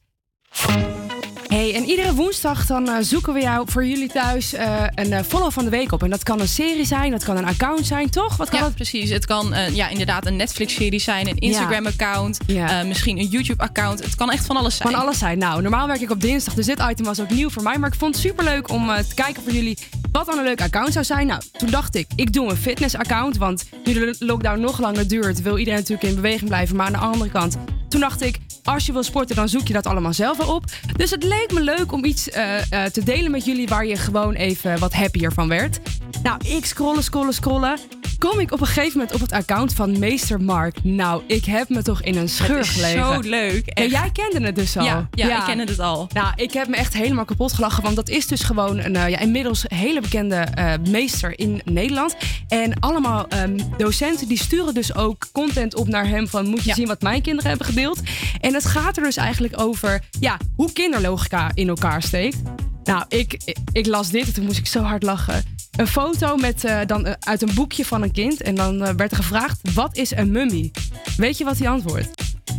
Hey, 1.52 1.74
en 1.74 1.84
iedere 1.84 2.14
woensdag 2.14 2.66
dan 2.66 2.88
eh, 2.88 2.96
zoeken 3.00 3.32
we 3.32 3.40
jou 3.40 3.70
voor 3.70 3.86
jullie 3.86 4.08
thuis 4.08 4.52
eh, 4.52 4.82
een 4.94 5.12
eh, 5.12 5.22
follow 5.22 5.50
van 5.50 5.64
de 5.64 5.70
week 5.70 5.92
op. 5.92 6.02
En 6.02 6.10
dat 6.10 6.22
kan 6.22 6.40
een 6.40 6.48
serie 6.48 6.84
zijn, 6.84 7.10
dat 7.10 7.24
kan 7.24 7.36
een 7.36 7.44
account 7.44 7.86
zijn, 7.86 8.10
toch? 8.10 8.36
Wat 8.36 8.48
kan 8.48 8.58
ja, 8.58 8.64
dat? 8.64 8.74
precies. 8.74 9.10
Het 9.10 9.26
kan 9.26 9.54
ja, 9.72 9.88
inderdaad 9.88 10.26
een 10.26 10.36
Netflix-serie 10.36 11.00
zijn, 11.00 11.28
een 11.28 11.38
Instagram-account, 11.38 12.38
misschien 12.86 13.18
een 13.18 13.26
YouTube-account. 13.26 14.02
Het 14.02 14.14
kan 14.14 14.30
echt 14.30 14.46
van 14.46 14.56
alles 14.56 14.76
zijn. 14.76 14.92
Van 14.92 15.00
alles 15.00 15.18
zijn. 15.18 15.38
Nou, 15.38 15.62
normaal 15.62 15.86
werk 15.86 16.00
ik 16.00 16.10
op 16.10 16.20
dinsdag, 16.20 16.54
dus 16.54 16.66
dit 16.66 16.82
item 16.90 17.04
was 17.04 17.20
ook 17.20 17.30
nieuw 17.30 17.50
voor 17.50 17.62
mij. 17.62 17.78
Maar 17.78 17.88
ik 17.88 17.98
vond 17.98 18.14
het 18.14 18.24
superleuk 18.24 18.70
om 18.70 18.86
te 18.86 19.14
kijken 19.14 19.42
voor 19.42 19.52
jullie 19.52 19.78
wat 20.12 20.26
dan 20.26 20.38
een 20.38 20.44
leuk 20.44 20.60
account 20.60 20.92
zou 20.92 21.04
zijn. 21.04 21.26
Nou, 21.26 21.42
toen 21.52 21.70
dacht 21.70 21.94
ik, 21.94 22.06
ik 22.16 22.32
doe 22.32 22.50
een 22.50 22.56
fitness-account. 22.56 23.36
Want 23.36 23.64
nu 23.84 23.92
de 23.92 24.16
lockdown 24.18 24.60
nog 24.60 24.80
langer 24.80 25.08
duurt, 25.08 25.42
wil 25.42 25.58
iedereen 25.58 25.78
natuurlijk 25.80 26.08
in 26.08 26.14
beweging 26.14 26.48
blijven. 26.48 26.76
Maar 26.76 26.86
aan 26.86 26.92
de 26.92 26.98
andere 26.98 27.30
kant, 27.30 27.56
toen 27.92 28.00
dacht 28.00 28.22
ik, 28.22 28.38
als 28.64 28.86
je 28.86 28.92
wil 28.92 29.02
sporten, 29.02 29.36
dan 29.36 29.48
zoek 29.48 29.66
je 29.66 29.72
dat 29.72 29.86
allemaal 29.86 30.12
zelf 30.12 30.48
op. 30.48 30.64
Dus 30.96 31.10
het 31.10 31.22
leek 31.22 31.52
me 31.52 31.60
leuk 31.60 31.92
om 31.92 32.04
iets 32.04 32.30
eh, 32.30 32.58
eh, 32.58 32.90
te 32.92 33.04
delen 33.04 33.30
met 33.30 33.44
jullie 33.44 33.68
waar 33.68 33.86
je 33.86 33.96
gewoon 33.96 34.34
even 34.34 34.78
wat 34.78 34.92
happier 34.92 35.32
van 35.32 35.48
werd. 35.48 35.80
Nou, 36.22 36.40
ik 36.44 36.64
scrollen, 36.64 37.02
scrollen, 37.02 37.34
scrollen. 37.34 37.78
Kom 38.18 38.38
ik 38.38 38.52
op 38.52 38.60
een 38.60 38.66
gegeven 38.66 38.98
moment 38.98 39.14
op 39.14 39.20
het 39.20 39.32
account 39.32 39.74
van 39.74 39.98
Meester 39.98 40.40
Mark. 40.40 40.84
Nou, 40.84 41.22
ik 41.26 41.44
heb 41.44 41.68
me 41.68 41.82
toch 41.82 42.02
in 42.02 42.16
een 42.16 42.28
scheur 42.28 42.64
gelegen. 42.64 43.14
zo 43.14 43.20
leuk. 43.20 43.62
Ja, 43.64 43.72
echt. 43.72 43.90
jij 43.90 44.10
kende 44.12 44.46
het 44.46 44.54
dus 44.54 44.76
al. 44.76 44.84
Ja, 44.84 45.08
ja, 45.10 45.38
ik 45.38 45.44
kende 45.44 45.72
het 45.72 45.80
al. 45.80 46.08
Nou, 46.12 46.32
ik 46.36 46.52
heb 46.52 46.68
me 46.68 46.76
echt 46.76 46.94
helemaal 46.94 47.24
kapot 47.24 47.52
gelachen. 47.52 47.82
Want 47.82 47.96
dat 47.96 48.08
is 48.08 48.26
dus 48.26 48.42
gewoon 48.42 48.78
een 48.78 48.96
eh, 48.96 49.08
ja, 49.08 49.18
inmiddels 49.18 49.64
hele 49.68 50.00
bekende 50.00 50.36
eh, 50.36 50.72
meester 50.88 51.38
in 51.38 51.60
Nederland. 51.64 52.16
En 52.48 52.80
allemaal 52.80 53.28
ehm, 53.28 53.58
docenten 53.76 54.28
die 54.28 54.38
sturen 54.38 54.74
dus 54.74 54.94
ook 54.94 55.26
content 55.32 55.74
op 55.74 55.88
naar 55.88 56.08
hem. 56.08 56.28
Van 56.28 56.48
moet 56.48 56.64
je 56.64 56.74
zien 56.74 56.86
wat 56.86 57.02
mijn 57.02 57.22
kinderen 57.22 57.48
hebben 57.48 57.66
gedeeld. 57.66 58.00
En 58.40 58.54
het 58.54 58.64
gaat 58.64 58.96
er 58.96 59.02
dus 59.02 59.16
eigenlijk 59.16 59.60
over 59.60 60.02
ja, 60.20 60.36
hoe 60.56 60.72
kinderlogica 60.72 61.50
in 61.54 61.68
elkaar 61.68 62.02
steekt. 62.02 62.36
Nou, 62.84 63.04
ik, 63.08 63.40
ik, 63.44 63.56
ik 63.72 63.86
las 63.86 64.10
dit 64.10 64.26
en 64.26 64.32
toen 64.32 64.44
moest 64.44 64.58
ik 64.58 64.66
zo 64.66 64.82
hard 64.82 65.02
lachen. 65.02 65.44
Een 65.76 65.86
foto 65.86 66.36
met, 66.36 66.64
eh, 66.64 66.80
dan, 66.86 67.06
eh, 67.06 67.12
uit 67.20 67.42
een 67.42 67.54
boekje 67.54 67.84
van 67.84 68.02
een 68.02 68.12
kind. 68.12 68.42
En 68.42 68.54
dan 68.54 68.82
eh, 68.82 68.94
werd 68.94 69.10
er 69.10 69.16
gevraagd, 69.16 69.60
wat 69.74 69.96
is 69.96 70.10
een 70.10 70.30
mummie? 70.30 70.70
Weet 71.16 71.38
je 71.38 71.44
wat 71.44 71.58
hij 71.58 71.68
antwoordt? 71.68 72.08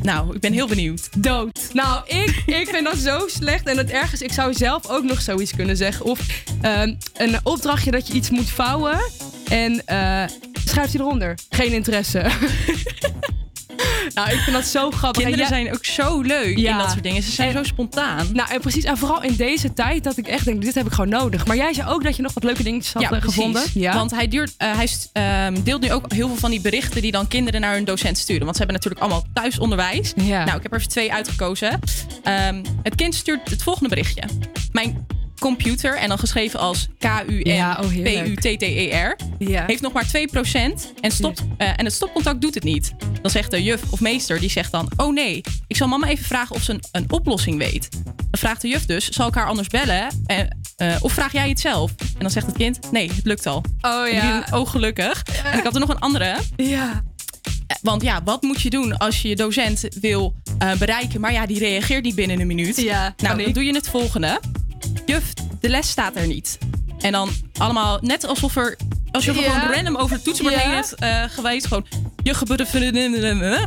Nou, 0.02 0.36
ik 0.36 0.42
ben 0.42 0.54
heel 0.54 0.68
benieuwd. 0.68 1.24
Dood. 1.24 1.70
Nou, 1.74 2.08
ik, 2.08 2.44
ik 2.46 2.68
vind 2.68 2.84
dat 2.84 2.98
zo 2.98 3.28
slecht. 3.28 3.68
En 3.68 3.78
het 3.78 3.90
ergens, 3.90 4.22
ik 4.22 4.32
zou 4.32 4.54
zelf 4.54 4.88
ook 4.90 5.04
nog 5.04 5.22
zoiets 5.22 5.56
kunnen 5.56 5.78
zeggen. 5.78 6.06
Of 6.06 6.20
ehm, 6.62 6.96
een 7.14 7.40
opdrachtje 7.44 7.92
dat 7.92 8.08
je 8.08 8.14
iets 8.14 8.30
moet 8.30 8.50
vouwen. 8.50 9.00
En 9.50 9.84
schrijft 10.66 10.94
hij 10.94 11.02
eronder. 11.02 11.38
Geen 11.50 11.72
interesse. 11.72 12.26
nou, 14.16 14.30
ik 14.30 14.40
vind 14.40 14.56
dat 14.56 14.66
zo 14.66 14.92
grappig. 14.92 15.22
Kinderen 15.24 15.50
jij- 15.50 15.64
zijn 15.64 15.74
ook 15.76 15.86
zo 15.86 16.22
leuk 16.22 16.58
in 16.58 16.78
dat 16.78 16.92
soort 16.92 17.04
dingen. 17.04 17.24
Ze 17.24 17.32
zijn 17.32 17.52
zo 17.52 17.64
spontaan. 17.64 18.28
Nou, 18.34 18.50
en 18.52 18.62
precies. 18.62 18.84
En 18.84 18.98
vooral 18.98 19.24
in 19.24 19.36
deze 19.36 19.74
tijd 19.74 20.04
dat 20.04 20.18
ik 20.18 20.28
echt 20.28 20.46
denk, 20.46 20.62
dit 20.62 20.76
heb 20.76 20.86
ik 20.86 20.92
gewoon 20.92 21.10
nodig. 21.10 21.46
Maar 21.46 21.56
jij 21.56 21.74
zei 21.74 21.90
ook 21.90 22.04
dat 22.04 22.16
je 22.16 22.22
nog 22.22 22.34
wat 22.34 22.44
leuke 22.44 22.64
dingetjes 22.64 22.94
had 22.94 23.02
ja, 23.02 23.12
eh, 23.12 23.18
precies. 23.20 23.36
gevonden. 23.36 23.64
Ja. 23.74 23.94
Want 23.94 24.12
hij, 24.12 24.28
duurt, 24.28 24.54
eh, 24.58 24.76
hij 24.76 24.90
ehm, 25.12 25.64
deelt 25.64 25.82
nu 25.82 25.92
ook 25.92 26.12
heel 26.14 26.28
veel 26.28 26.38
van 26.38 26.52
die 26.52 26.62
berichten 26.62 27.02
die 27.02 27.12
dan 27.12 27.28
kinderen 27.28 27.62
naar 27.62 27.74
hun 27.74 27.86
docent 27.86 28.18
sturen. 28.18 28.44
Want 28.44 28.56
ze 28.56 28.64
hebben 28.64 28.82
natuurlijk 28.82 29.04
allemaal 29.04 29.26
thuisonderwijs. 29.34 30.14
Ja. 30.16 30.44
Nou, 30.44 30.58
ik 30.58 30.64
heb 30.64 30.72
er 30.72 30.78
even 30.78 30.90
twee 30.92 31.14
uitgekozen. 31.14 31.80
Ehm, 32.24 32.64
het 32.84 32.96
kind 32.96 33.16
stuurt 33.16 33.50
het 33.50 33.64
volgende 33.64 33.90
berichtje. 33.90 34.24
Mijn 34.72 35.06
computer, 35.44 35.98
en 35.98 36.08
dan 36.08 36.18
geschreven 36.20 36.60
als 36.60 36.88
Ja, 37.00 37.20
oh, 37.82 37.90
heerlijk. 37.90 38.36
K-U-N-P-U-T-T-E-R, 38.36 39.16
Ja. 39.40 39.64
heeft 39.68 39.82
nog 39.82 39.94
maar 39.94 40.06
2% 40.06 40.94
en, 41.02 41.12
stopt, 41.12 41.44
eh, 41.58 41.68
en 41.76 41.86
het 41.86 41.94
stopcontact 41.94 42.42
doet 42.42 42.54
het 42.54 42.64
niet. 42.64 42.94
Dan 43.22 43.32
zegt 43.32 43.52
de 43.52 43.64
juf 43.64 43.82
of 43.90 44.00
meester, 44.00 44.40
die 44.40 44.50
zegt 44.50 44.72
dan... 44.72 44.92
Oh 44.98 45.14
nee, 45.14 45.42
ik 45.68 45.76
zal 45.76 45.88
mama 45.88 46.08
even 46.08 46.26
vragen 46.26 46.56
of 46.56 46.62
ze 46.62 46.72
een, 46.72 46.84
een 46.92 47.12
oplossing 47.12 47.58
weet. 47.58 47.88
Dan 48.16 48.40
vraagt 48.40 48.62
de 48.62 48.68
juf 48.68 48.86
dus, 48.86 49.10
zal 49.10 49.28
ik 49.28 49.34
haar 49.34 49.48
anders 49.48 49.68
bellen? 49.68 50.24
En, 50.26 50.58
eh, 50.76 50.96
of 51.00 51.12
vraag 51.14 51.32
jij 51.32 51.50
het 51.50 51.60
zelf? 51.60 51.92
En 52.00 52.20
dan 52.20 52.30
zegt 52.30 52.46
het 52.46 52.56
kind, 52.58 52.92
nee, 52.92 53.08
het 53.16 53.26
lukt 53.26 53.46
al. 53.46 53.64
Oh 53.82 54.08
ja. 54.12 54.48
oh 54.52 54.70
gelukkig. 54.70 55.24
En 55.44 55.58
ik 55.58 55.64
had 55.64 55.74
er 55.74 55.80
nog 55.80 55.90
een 55.90 56.00
andere. 56.00 56.38
Ja. 56.56 57.04
Eh, 57.68 57.76
Want 57.82 58.02
ja, 58.02 58.22
wat 58.24 58.42
moet 58.42 58.62
je 58.62 58.70
doen 58.70 58.98
als 58.98 59.22
je 59.22 59.28
je 59.28 59.36
docent 59.36 59.88
wil 60.02 60.34
eh, 60.58 60.74
bereiken, 60.76 61.22
maar 61.22 61.32
ja, 61.34 61.46
die 61.46 61.60
reageert 61.60 62.04
niet 62.04 62.16
binnen 62.16 62.40
een 62.40 62.48
minuut? 62.48 62.82
Ja, 62.82 63.14
nou, 63.18 63.44
dan 63.44 63.54
doe 63.54 63.64
je 63.64 63.74
het 63.74 63.90
volgende. 63.90 64.40
Juf, 65.06 65.34
de 65.60 65.70
les 65.70 65.90
staat 65.90 66.16
er 66.16 66.28
niet. 66.28 66.58
En 67.00 67.12
dan 67.12 67.30
allemaal 67.58 67.98
net 68.02 68.26
alsof 68.28 68.56
er, 68.56 68.78
als 69.12 69.26
je 69.26 69.34
Ja. 69.34 69.42
gewoon 69.60 69.74
random 69.76 69.96
over 69.96 70.16
het 70.16 70.24
toetsenbord 70.24 70.56
Ja. 70.56 70.62
heen 70.62 70.72
hebt 70.72 70.96
eh, 70.96 71.24
geweest, 71.30 71.68
gewoon 71.68 71.86
je 72.24 72.34
gebeurde. 72.34 72.66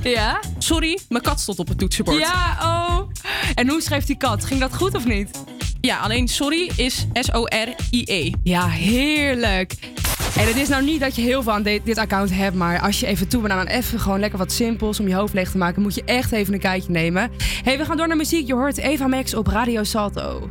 Ja. 0.02 0.40
Sorry, 0.59 0.98
mijn 1.09 1.22
kat 1.22 1.40
stond 1.40 1.59
op 1.59 1.68
het 1.68 1.79
toetsenbord. 1.79 2.18
Ja, 2.18 2.57
oh. 2.62 2.98
En 3.55 3.68
hoe 3.68 3.81
schreef 3.83 4.05
die 4.05 4.16
kat? 4.16 4.44
Ging 4.44 4.61
dat 4.61 4.74
goed 4.74 4.94
of 4.94 5.07
niet? 5.07 5.31
Ja, 5.81 5.98
alleen 5.98 6.29
sorry 6.29 6.70
is 6.76 7.07
S-O-R-I-E. 7.12 8.33
Ja, 8.42 8.68
heerlijk. 8.68 9.74
En 10.37 10.46
het 10.46 10.57
is 10.57 10.68
nou 10.68 10.85
niet 10.85 11.00
dat 11.00 11.16
je 11.16 11.22
heel 11.22 11.42
veel 11.42 11.52
aan 11.52 11.62
de- 11.62 11.81
dit 11.85 11.98
account 11.98 12.31
hebt, 12.33 12.57
maar 12.57 12.81
als 12.81 13.00
je 13.00 13.07
even 13.07 13.29
toe 13.29 13.42
bent 13.42 13.52
aan 13.55 13.66
even 13.66 14.00
gewoon 14.00 14.20
lekker 14.20 14.38
wat 14.38 14.52
simpels 14.52 15.00
om 15.00 15.09
je 15.09 15.14
hoofd 15.14 15.35
leeg 15.35 15.50
te 15.50 15.59
maken, 15.59 15.83
moet 15.83 15.94
je 15.94 16.05
echt 16.05 16.33
even 16.33 16.55
een 16.55 16.61
kijkje 16.61 16.90
nemen. 16.90 17.31
hey, 17.62 17.79
we 17.79 17.85
gaan 17.85 17.96
door 17.96 18.09
naar 18.09 18.16
muziek. 18.16 18.46
Je 18.46 18.55
hoort 18.55 18.76
Eva 18.79 19.07
Max 19.07 19.35
op 19.35 19.46
Radio 19.46 19.85
Salto. 19.85 20.50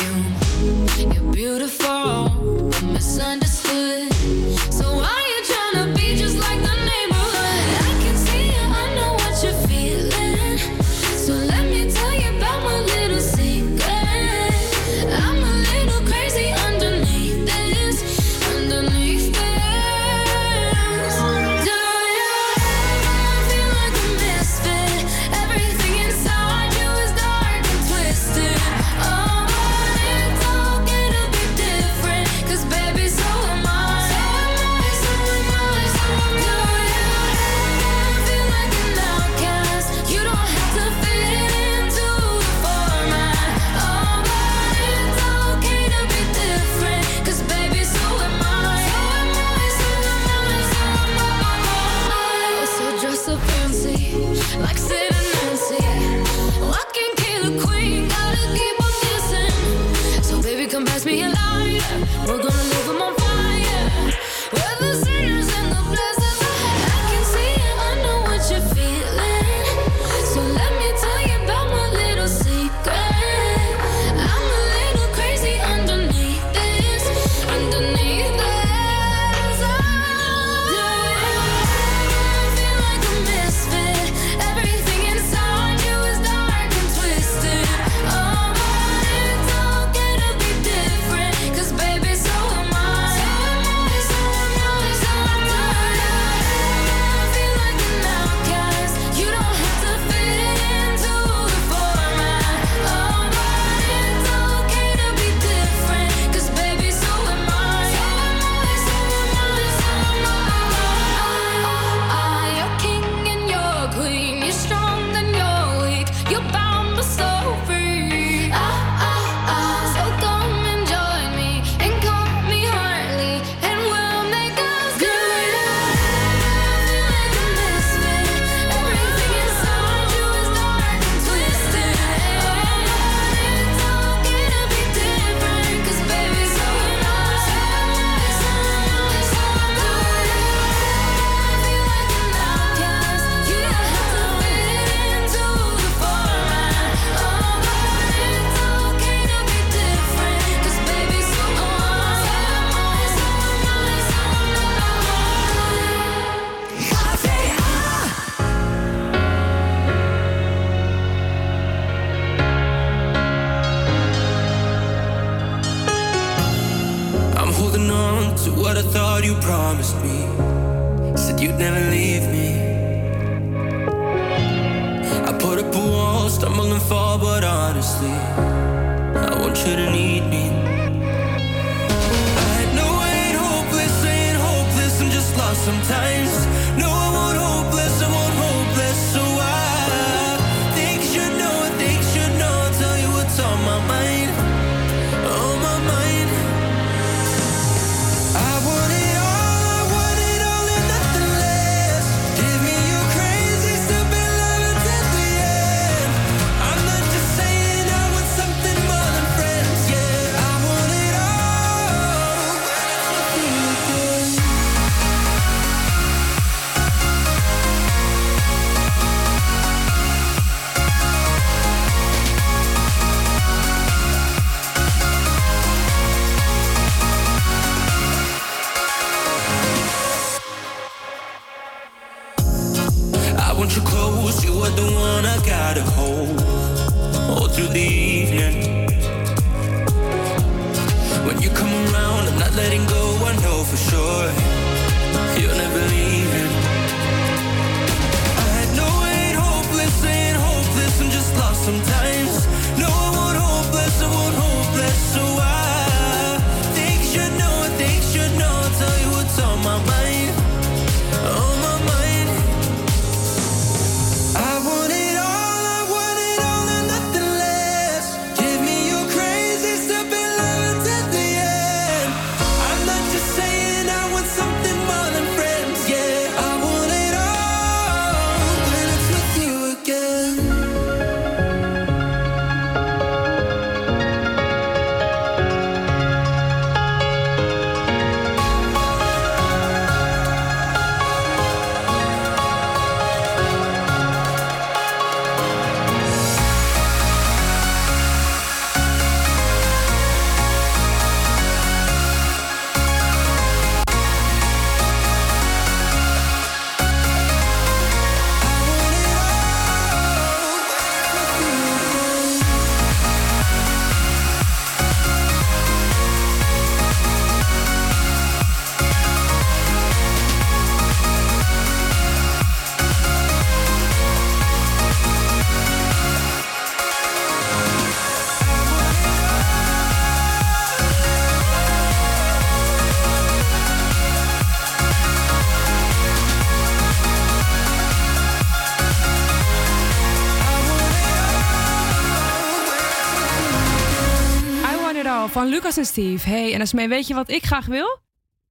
Van 345.41 345.49
Lucas 345.49 345.77
en 345.77 345.85
Steve. 345.85 346.29
Hey, 346.29 346.53
en 346.53 346.61
Asmee, 346.61 346.87
weet 346.87 347.07
je 347.07 347.13
wat 347.13 347.29
ik 347.29 347.45
graag 347.45 347.65
wil? 347.65 347.99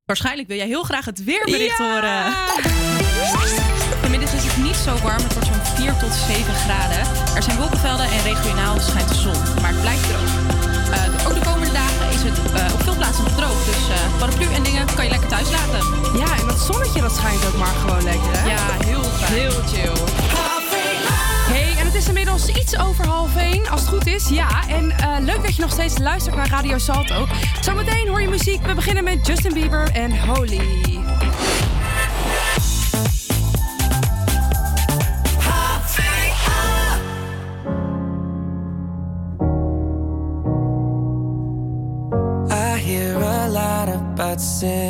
Waarschijnlijk 0.04 0.48
wil 0.48 0.56
jij 0.56 0.66
heel 0.66 0.82
graag 0.82 1.04
het 1.04 1.24
weerbericht 1.24 1.78
ja! 1.78 1.84
horen. 1.84 2.32
Vanmiddag 4.00 4.32
is 4.34 4.44
het 4.44 4.56
niet 4.56 4.76
zo 4.76 4.92
warm. 5.02 5.22
Het 5.22 5.32
wordt 5.32 5.48
zo'n 5.48 5.84
4 5.84 5.96
tot 5.96 6.12
7 6.14 6.54
graden. 6.54 6.98
Er 7.36 7.42
zijn 7.42 7.56
wolkenvelden 7.56 8.06
en 8.06 8.22
regionaal 8.22 8.80
schijnt 8.80 9.08
de 9.08 9.14
zon. 9.14 9.38
Maar 9.60 9.70
het 9.74 9.80
blijft 9.80 10.08
droog. 10.08 10.32
Eh, 10.96 11.26
ook 11.26 11.34
de 11.34 11.44
komende 11.50 11.72
dagen 11.72 12.08
is 12.16 12.22
het 12.22 12.38
eh, 12.52 12.74
op 12.74 12.82
veel 12.82 12.96
plaatsen 12.96 13.24
droog. 13.36 13.64
Dus 13.64 13.82
eh, 13.88 14.18
paraplu 14.18 14.46
en 14.54 14.62
dingen 14.62 14.86
kan 14.94 15.04
je 15.04 15.10
lekker 15.10 15.28
thuis 15.28 15.50
laten. 15.50 15.82
Ja, 16.18 16.38
en 16.40 16.46
dat 16.46 16.58
zonnetje 16.58 17.00
dat 17.00 17.14
schijnt 17.16 17.46
ook 17.46 17.56
maar 17.56 17.76
gewoon 17.82 18.02
lekker, 18.02 18.32
hè? 18.38 18.50
Ja, 18.54 18.64
heel 18.86 19.02
fijn. 19.02 19.32
Heel 19.32 19.58
chill 19.72 20.49
is 22.00 22.08
inmiddels 22.08 22.48
iets 22.48 22.78
over 22.78 23.06
half 23.06 23.36
één, 23.36 23.68
als 23.68 23.80
het 23.80 23.88
goed 23.90 24.06
is. 24.06 24.28
Ja, 24.28 24.68
en 24.68 24.90
eh, 24.90 25.16
leuk 25.20 25.42
dat 25.42 25.56
je 25.56 25.62
nog 25.62 25.70
steeds 25.70 25.98
luistert 25.98 26.36
naar 26.36 26.48
Radio 26.48 26.78
Salto. 26.78 27.26
Zometeen 27.60 28.08
hoor 28.08 28.20
je 28.20 28.28
muziek. 28.28 28.66
We 28.66 28.74
beginnen 28.74 29.04
met 29.04 29.26
Justin 29.26 29.52
Bieber 29.52 29.90
en 29.92 30.18
Holy. 30.26 30.60
I 42.50 42.78
hear 42.78 43.22
a 43.22 43.48
lot 43.48 43.94
about 43.94 44.40
sin. 44.40 44.89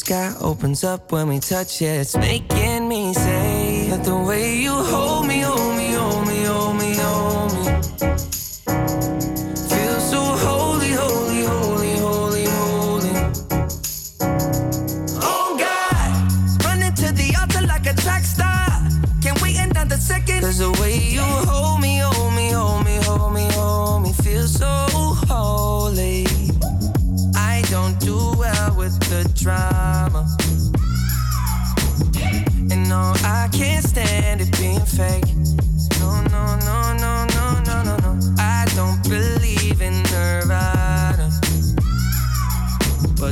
sky 0.00 0.32
opens 0.40 0.82
up 0.82 1.12
when 1.12 1.28
we 1.28 1.38
touch 1.38 1.82
it. 1.82 2.00
It's 2.00 2.16
making 2.16 2.79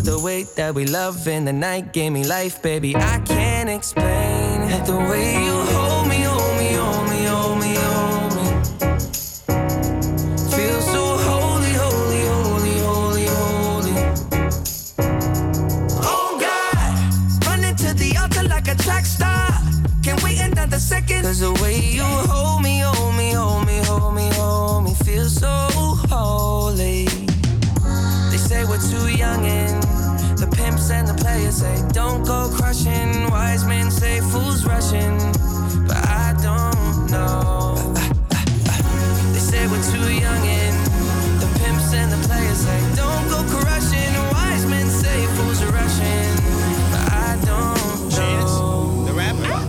the 0.08 0.18
way 0.18 0.44
that 0.56 0.74
we 0.74 0.86
love 0.86 1.28
in 1.28 1.44
the 1.44 1.52
night 1.52 1.92
gave 1.92 2.12
me 2.12 2.24
life, 2.24 2.62
baby. 2.62 2.96
I 2.96 3.18
can't 3.26 3.68
explain. 3.68 4.60
The 4.86 4.96
way 5.10 5.44
you 5.44 5.56
hold 5.74 6.08
me, 6.08 6.20
hold 6.22 6.56
me, 6.60 6.68
hold 6.80 7.08
me, 7.10 7.24
hold 7.32 7.58
me, 7.60 7.74
hold 7.84 8.30
me. 8.38 8.46
Feel 10.54 10.80
so 10.94 11.02
holy, 11.28 11.72
holy, 11.82 12.22
holy, 12.32 12.76
holy, 12.88 13.26
holy. 13.36 13.96
Oh 16.16 16.38
God, 16.40 17.46
running 17.46 17.76
to 17.76 17.92
the 17.92 18.16
altar 18.18 18.44
like 18.48 18.68
a 18.68 18.76
track 18.76 19.04
star. 19.04 19.50
Can't 20.02 20.22
wait 20.24 20.40
another 20.40 20.78
second. 20.78 21.22
Cause 21.22 21.40
the 21.40 21.52
way 21.62 21.76
you 21.80 22.17
and 31.48 31.56
the 31.56 31.60
players 31.60 31.82
say 31.82 31.92
don't 31.92 32.24
go 32.26 32.50
crushing. 32.54 33.30
Wise 33.30 33.64
men 33.64 33.90
say 33.90 34.20
fools 34.20 34.64
rushing, 34.66 35.16
but 35.86 35.96
I 35.96 36.34
don't 36.42 37.10
know. 37.10 37.74
They 39.32 39.38
say 39.38 39.66
we're 39.66 39.82
too 39.82 40.12
young 40.12 40.46
and 40.46 40.76
the 41.40 41.48
pimps 41.58 41.92
and 41.94 42.12
the 42.12 42.28
players 42.28 42.58
say 42.58 42.80
don't 42.96 43.28
go 43.28 43.42
crushing. 43.48 44.12
Wise 44.32 44.66
men 44.66 44.86
say 44.88 45.26
fools 45.36 45.62
are 45.62 45.72
rushing, 45.72 46.36
but 46.92 47.12
I 47.12 47.38
don't 47.44 48.10
know. 48.10 49.04
The 49.06 49.12
rapper. 49.12 49.64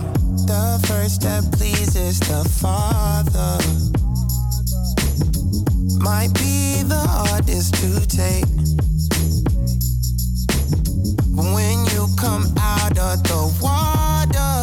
The 0.46 0.86
first 0.86 1.14
step 1.16 1.44
pleases 1.52 2.20
the 2.20 2.44
Father. 2.60 3.58
Might 6.02 6.32
be 6.34 6.82
the 6.82 7.04
hardest 7.08 7.74
to 7.74 8.06
take. 8.06 8.59
Of 13.00 13.22
the 13.22 13.40
water, 13.62 14.60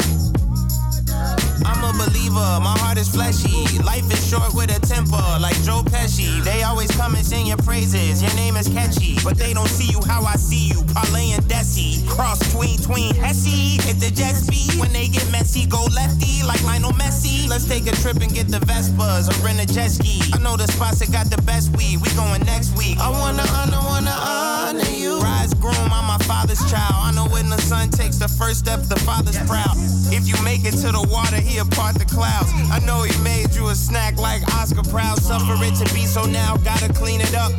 I'm 1.66 1.84
a 1.84 1.92
believer, 1.98 2.60
my 2.62 2.78
heart 2.80 2.98
is 2.98 3.10
fleshy. 3.10 3.67
Life 3.88 4.12
is 4.12 4.30
short 4.30 4.54
with 4.54 4.70
a 4.76 4.80
temper, 4.86 5.24
like 5.40 5.56
Joe 5.64 5.82
Pesci. 5.82 6.44
They 6.44 6.62
always 6.64 6.92
come 6.92 7.16
and 7.16 7.26
sing 7.26 7.48
your 7.48 7.56
praises, 7.56 8.22
your 8.22 8.34
name 8.36 8.58
is 8.58 8.68
catchy. 8.68 9.16
But 9.24 9.38
they 9.38 9.54
don't 9.54 9.70
see 9.70 9.90
you 9.90 10.02
how 10.06 10.24
I 10.24 10.36
see 10.36 10.68
you, 10.68 10.84
Parlay 10.94 11.32
and 11.32 11.44
Desi. 11.46 12.06
Cross 12.06 12.52
tween, 12.52 12.78
tween, 12.80 13.16
Hesse. 13.16 13.80
Hit 13.88 13.98
the 14.02 14.12
jet 14.12 14.36
speed, 14.36 14.78
when 14.78 14.92
they 14.92 15.08
get 15.08 15.24
messy, 15.32 15.66
go 15.66 15.86
lefty, 15.96 16.44
like 16.44 16.62
Lionel 16.66 16.92
Messi. 17.00 17.48
Let's 17.48 17.66
take 17.66 17.88
a 17.88 17.96
trip 18.04 18.18
and 18.18 18.34
get 18.34 18.50
the 18.50 18.60
Vespas 18.68 19.32
or 19.32 19.46
rent 19.46 19.64
a 19.64 19.66
jet 19.66 19.88
ski. 19.90 20.20
I 20.34 20.40
know 20.40 20.58
the 20.58 20.68
spots 20.68 21.00
that 21.00 21.10
got 21.14 21.32
the 21.32 21.42
best 21.44 21.72
weed, 21.78 22.02
we 22.02 22.10
going 22.20 22.44
next 22.44 22.78
week. 22.78 23.00
I 23.00 23.10
wanna 23.10 23.48
honor, 23.56 23.80
wanna 23.88 24.12
honor 24.12 24.92
you. 24.92 25.18
Rise 25.22 25.54
groom, 25.54 25.90
I'm 25.96 26.06
my 26.12 26.20
father's 26.28 26.60
child. 26.70 27.00
I 27.08 27.12
know 27.16 27.28
when 27.32 27.50
the 27.50 27.62
son 27.62 27.90
takes 27.90 28.18
the 28.18 28.28
first 28.28 28.60
step, 28.60 28.82
the 28.84 29.00
father's 29.08 29.40
proud. 29.48 29.76
If 30.12 30.28
you 30.28 30.36
make 30.44 30.66
it 30.66 30.76
to 30.84 30.92
the 30.92 31.06
water, 31.10 31.40
he'll 31.40 31.68
part 31.72 31.96
the 31.96 32.06
clouds. 32.06 32.52
I 32.72 32.80
know 32.86 33.04
he 33.04 33.16
made 33.24 33.56
you 33.56 33.70
a 33.70 33.76
snack 33.78 34.18
like 34.18 34.42
Oscar 34.56 34.84
Proud. 34.84 35.20
Suffer 35.20 35.56
it 35.64 35.76
to 35.76 35.94
be 35.94 36.06
so 36.06 36.26
now, 36.26 36.58
gotta 36.58 36.92
clean 36.92 37.22
it 37.22 37.36
up. 37.36 37.52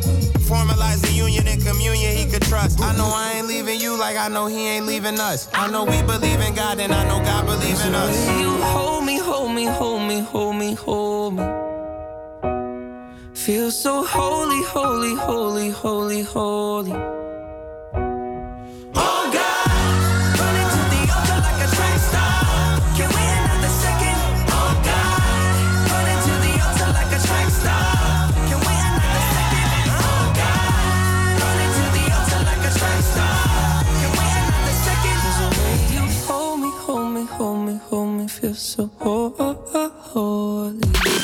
Formalize 0.49 1.01
the 1.01 1.11
union 1.11 1.47
and 1.47 1.63
communion 1.65 2.15
he 2.15 2.25
could 2.25 2.41
trust. 2.43 2.81
I 2.81 2.95
know 2.97 3.09
I 3.13 3.33
ain't 3.37 3.47
leaving 3.47 3.79
you 3.79 3.97
like 3.97 4.17
I 4.17 4.27
know 4.27 4.47
he 4.47 4.67
ain't 4.67 4.85
leaving 4.85 5.19
us. 5.19 5.49
I 5.53 5.69
know 5.71 5.83
we 5.85 6.01
believe 6.01 6.41
in 6.41 6.53
God 6.53 6.79
and 6.79 6.93
I 6.93 7.03
know 7.07 7.23
God 7.23 7.45
believes 7.45 7.85
in 7.85 7.95
us. 7.95 8.15
You 8.39 8.51
hold 8.63 9.05
me, 9.05 9.17
hold 9.17 9.53
me, 9.53 9.65
hold 9.65 10.01
me, 10.01 10.19
hold 10.19 10.55
me, 10.55 10.73
hold 10.73 11.35
me. 11.35 11.43
Feel 13.33 13.71
so 13.71 14.03
holy, 14.03 14.61
holy, 14.63 15.15
holy, 15.15 15.69
holy, 15.69 16.21
holy. 16.23 17.18
So 38.59 38.89
ho- 38.99 39.29
ho- 39.37 39.55
ho- 39.71 39.89
holy. 40.11 41.18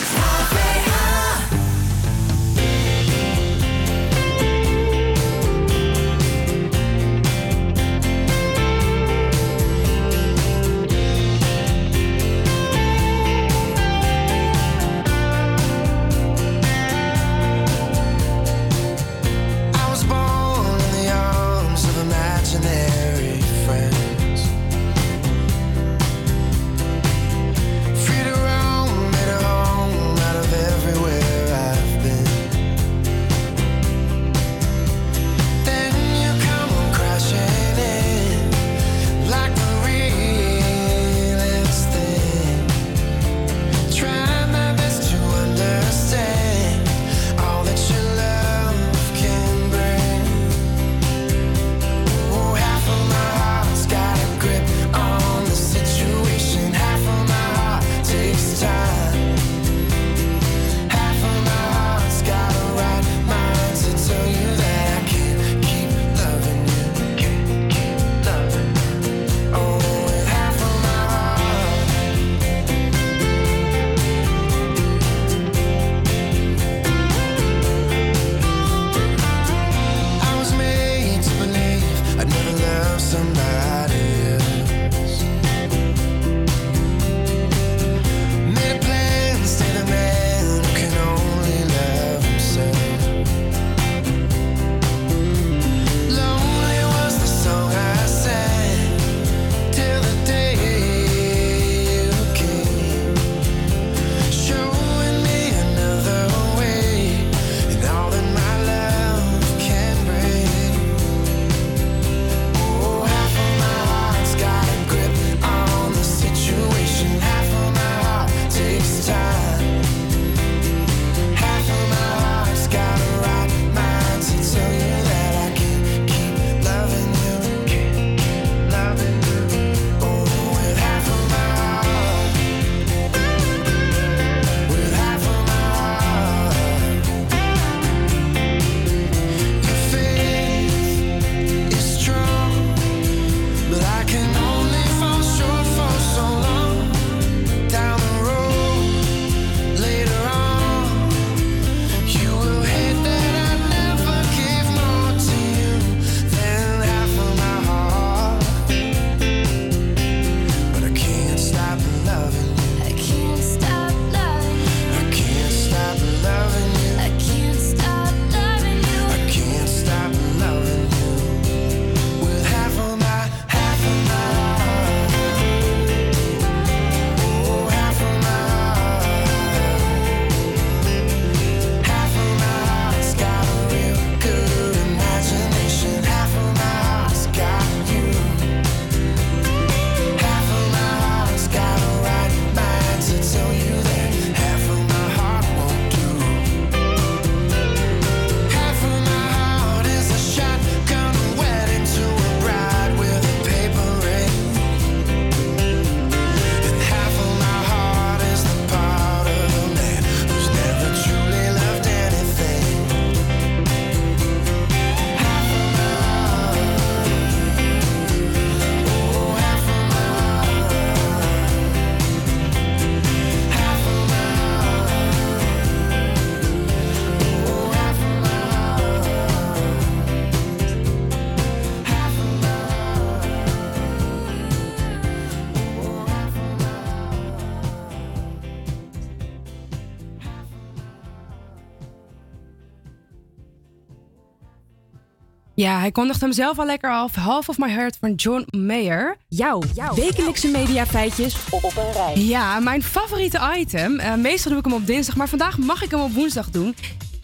Hij 245.86 245.94
kondigt 245.94 246.22
hem 246.22 246.32
zelf 246.32 246.60
al 246.60 246.66
lekker 246.66 246.92
af. 246.92 247.16
Half 247.16 247.50
of 247.50 247.58
My 247.58 247.70
Heart 247.70 247.98
van 248.00 248.14
John 248.14 248.48
Mayer. 248.58 249.18
Jouw, 249.28 249.62
wekelijkse 249.96 250.48
mediafeitjes 250.48 251.36
op 251.50 251.64
een 251.64 251.92
rij. 251.94 252.14
Ja, 252.16 252.60
mijn 252.60 252.84
favoriete 252.84 253.40
item. 253.58 254.00
Eh, 254.00 254.14
meestal 254.14 254.52
doe 254.52 254.60
ik 254.60 254.66
hem 254.66 254.74
op 254.76 254.86
dinsdag, 254.88 255.16
maar 255.16 255.30
vandaag 255.30 255.58
mag 255.58 255.84
ik 255.84 255.92
hem 255.92 256.00
op 256.00 256.14
woensdag 256.14 256.50
doen. 256.50 256.76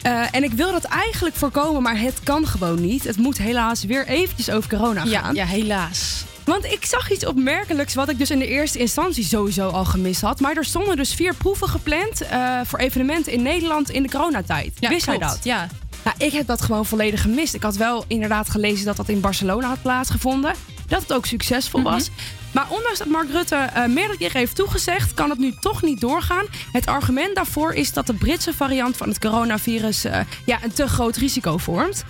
Eh, 0.02 0.34
en 0.34 0.44
ik 0.44 0.52
wil 0.52 0.72
dat 0.72 0.84
eigenlijk 0.84 1.34
voorkomen, 1.34 1.82
maar 1.82 1.98
het 2.00 2.20
kan 2.22 2.46
gewoon 2.46 2.80
niet. 2.80 3.04
Het 3.04 3.16
moet 3.16 3.38
helaas 3.38 3.84
weer 3.84 4.06
eventjes 4.06 4.50
over 4.50 4.70
corona 4.70 5.04
Ja, 5.04 5.20
gaan. 5.20 5.34
ja, 5.34 5.44
helaas. 5.44 6.24
Want 6.44 6.64
ik 6.64 6.84
zag 6.84 7.12
iets 7.12 7.26
opmerkelijks 7.26 7.94
wat 7.94 8.08
ik 8.08 8.18
dus 8.18 8.30
in 8.30 8.38
de 8.38 8.46
eerste 8.46 8.78
instantie 8.78 9.24
sowieso 9.24 9.68
al 9.68 9.84
gemist 9.84 10.20
had. 10.20 10.40
Maar 10.40 10.56
er 10.56 10.64
stonden 10.64 10.96
dus 10.96 11.14
vier 11.14 11.34
proeven 11.34 11.68
gepland 11.68 12.20
eh, 12.20 12.60
voor 12.64 12.78
evenementen 12.78 13.32
in 13.32 13.42
Nederland 13.42 13.90
in 13.90 14.02
de 14.02 14.08
coronatijd. 14.10 14.72
Ja, 14.78 14.88
Wist 14.88 15.06
hij 15.06 15.16
klopt, 15.18 15.32
dat? 15.32 15.44
Ja. 15.44 15.66
Ik 16.22 16.32
heb 16.32 16.46
dat 16.46 16.62
gewoon 16.62 16.86
volledig 16.86 17.22
gemist. 17.22 17.54
Ik 17.54 17.62
had 17.62 17.76
wel 17.76 18.04
inderdaad 18.06 18.50
gelezen 18.50 18.86
dat 18.86 18.96
dat 18.96 19.08
in 19.08 19.20
Barcelona 19.20 19.68
had 19.68 19.82
plaatsgevonden. 19.82 20.54
Dat 20.86 21.02
het 21.02 21.12
ook 21.12 21.26
succesvol 21.26 21.80
Mhm. 21.80 21.90
was. 21.92 22.10
Maar 22.52 22.66
ondanks 22.68 22.98
dat 22.98 23.06
Mark 23.08 23.30
Rutte 23.30 23.54
eh, 23.56 23.86
meerdere 23.86 24.18
keren 24.18 24.36
heeft 24.36 24.56
toegezegd, 24.56 25.14
kan 25.14 25.30
het 25.30 25.38
nu 25.38 25.54
toch 25.60 25.82
niet 25.82 26.00
doorgaan. 26.00 26.46
Het 26.72 26.86
argument 26.86 27.34
daarvoor 27.34 27.72
is 27.72 27.92
dat 27.92 28.06
de 28.06 28.14
Britse 28.14 28.52
variant 28.54 28.96
van 28.96 29.08
het 29.08 29.18
coronavirus 29.18 30.04
eh, 30.04 30.20
ja, 30.44 30.58
een 30.62 30.72
te 30.72 30.88
groot 30.88 31.16
risico 31.16 31.56
vormt. 31.56 32.04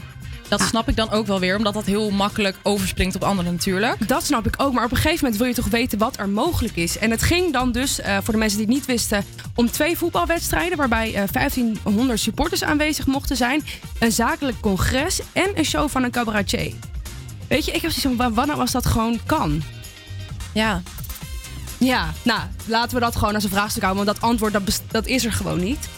Dat 0.59 0.69
snap 0.69 0.89
ik 0.89 0.97
dan 0.97 1.11
ook 1.11 1.27
wel 1.27 1.41
weer, 1.41 1.57
omdat 1.57 1.75
dat 1.75 1.85
heel 1.85 2.11
makkelijk 2.11 2.57
overspringt 2.63 3.15
op 3.15 3.23
anderen 3.25 3.53
natuurlijk. 3.53 4.09
Dat 4.09 4.25
snap 4.25 4.47
ik 4.47 4.55
ook, 4.57 4.73
maar 4.73 4.85
op 4.85 4.91
een 4.91 4.97
gegeven 4.97 5.19
moment 5.25 5.37
wil 5.37 5.47
je 5.47 5.55
toch 5.55 5.67
weten 5.69 5.99
wat 5.99 6.19
er 6.19 6.29
mogelijk 6.29 6.77
is. 6.77 6.99
En 6.99 7.11
het 7.11 7.23
ging 7.23 7.53
dan 7.53 7.73
dus, 7.73 8.01
eh, 8.01 8.17
voor 8.23 8.33
de 8.33 8.39
mensen 8.39 8.59
die 8.59 8.67
het 8.67 8.75
niet 8.77 8.87
wisten, 8.87 9.25
om 9.55 9.71
twee 9.71 9.97
voetbalwedstrijden 9.99 10.79
waarbij 10.79 11.15
eh 11.15 11.23
1500 11.33 12.21
supporters 12.21 12.65
aanwezig 12.65 13.07
mochten 13.07 13.37
zijn, 13.37 13.65
een 13.99 14.13
zakelijk 14.13 14.61
congres 14.61 15.21
en 15.33 15.51
een 15.55 15.65
show 15.65 15.89
van 15.89 16.03
een 16.03 16.11
cabaretier. 16.11 16.73
Weet 17.49 17.65
je, 17.65 17.73
ik 17.73 17.83
heb 17.83 17.91
zoiets 17.91 18.01
van, 18.01 18.17
wa- 18.17 18.33
wanneer 18.37 18.57
was 18.57 18.71
dat 18.71 18.87
gewoon 18.87 19.21
kan? 19.27 19.63
Ja. 20.53 20.83
Ja, 21.79 22.13
nou, 22.23 22.41
laten 22.65 22.95
we 22.95 23.01
dat 23.01 23.17
gewoon 23.17 23.35
als 23.35 23.45
een 23.45 23.51
vraagstuk 23.51 23.83
houden, 23.83 24.05
want 24.05 24.19
dat 24.19 24.29
antwoord 24.29 24.53
dat, 24.53 24.83
dat 24.91 25.07
is 25.07 25.25
er 25.25 25.33
gewoon 25.33 25.61
niet. 25.61 25.89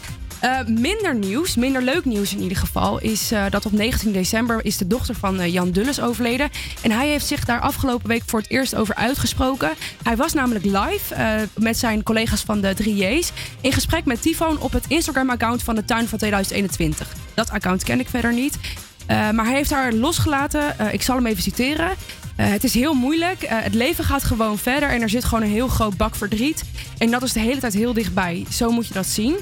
Eh, 0.45 0.59
minder 0.67 1.15
nieuws, 1.15 1.57
minder 1.57 1.83
leuk 1.83 2.05
nieuws 2.05 2.35
in 2.35 2.41
ieder 2.41 2.59
geval, 2.59 3.01
is 3.01 3.33
eh, 3.33 3.45
dat 3.51 3.67
op 3.67 3.73
19 3.73 4.13
december 4.13 4.65
is 4.65 4.77
de 4.77 4.87
dochter 4.87 5.15
van 5.15 5.41
eh, 5.41 5.53
Jan 5.53 5.71
Dulles 5.71 6.01
overleden. 6.01 6.51
En 6.83 6.91
hij 6.91 7.09
heeft 7.09 7.27
zich 7.27 7.45
daar 7.45 7.61
afgelopen 7.61 8.09
week 8.09 8.23
voor 8.27 8.41
het 8.41 8.51
eerst 8.51 8.75
over 8.75 8.95
uitgesproken. 8.95 9.71
Hij 10.03 10.17
was 10.17 10.33
namelijk 10.33 10.65
live 10.65 11.15
met 11.59 11.79
zijn 11.79 12.03
collega's 12.03 12.41
van 12.43 12.61
de 12.61 12.75
3J's 12.83 13.33
in 13.61 13.73
gesprek 13.73 14.05
met 14.05 14.23
Tyfoon 14.23 14.61
op 14.61 14.73
het 14.73 14.85
Instagram-account 14.89 15.63
van 15.63 15.75
de 15.75 15.85
Tuin 15.85 16.09
van 16.09 16.19
2021. 16.19 17.15
Dat 17.35 17.51
account 17.51 17.85
ken 17.85 18.01
ik 18.01 18.09
verder 18.09 18.33
niet. 18.33 18.59
Maar 19.07 19.45
hij 19.45 19.55
heeft 19.55 19.71
haar 19.71 19.93
losgelaten. 19.93 20.75
Ik 20.93 21.03
zal 21.03 21.17
hem 21.17 21.27
even 21.27 21.43
citeren. 21.43 21.91
Het 22.37 22.65
is 22.65 22.75
heel 22.75 22.95
moeilijk. 22.95 23.45
Het 23.47 23.75
leven 23.75 24.05
gaat 24.05 24.25
gewoon 24.25 24.59
verder. 24.59 24.89
En 24.89 25.03
er 25.03 25.09
zit 25.09 25.25
gewoon 25.25 25.45
een 25.45 25.51
heel 25.51 25.69
groot 25.69 25.97
bak 25.97 26.15
verdriet. 26.15 26.65
En 26.99 27.11
dat 27.11 27.23
is 27.23 27.33
de 27.33 27.41
hele 27.41 27.61
tijd 27.61 27.75
heel 27.75 27.93
dichtbij. 27.93 28.45
Zo 28.51 28.71
moet 28.71 28.87
je 28.87 28.95
dat 28.95 29.07
zien. 29.07 29.37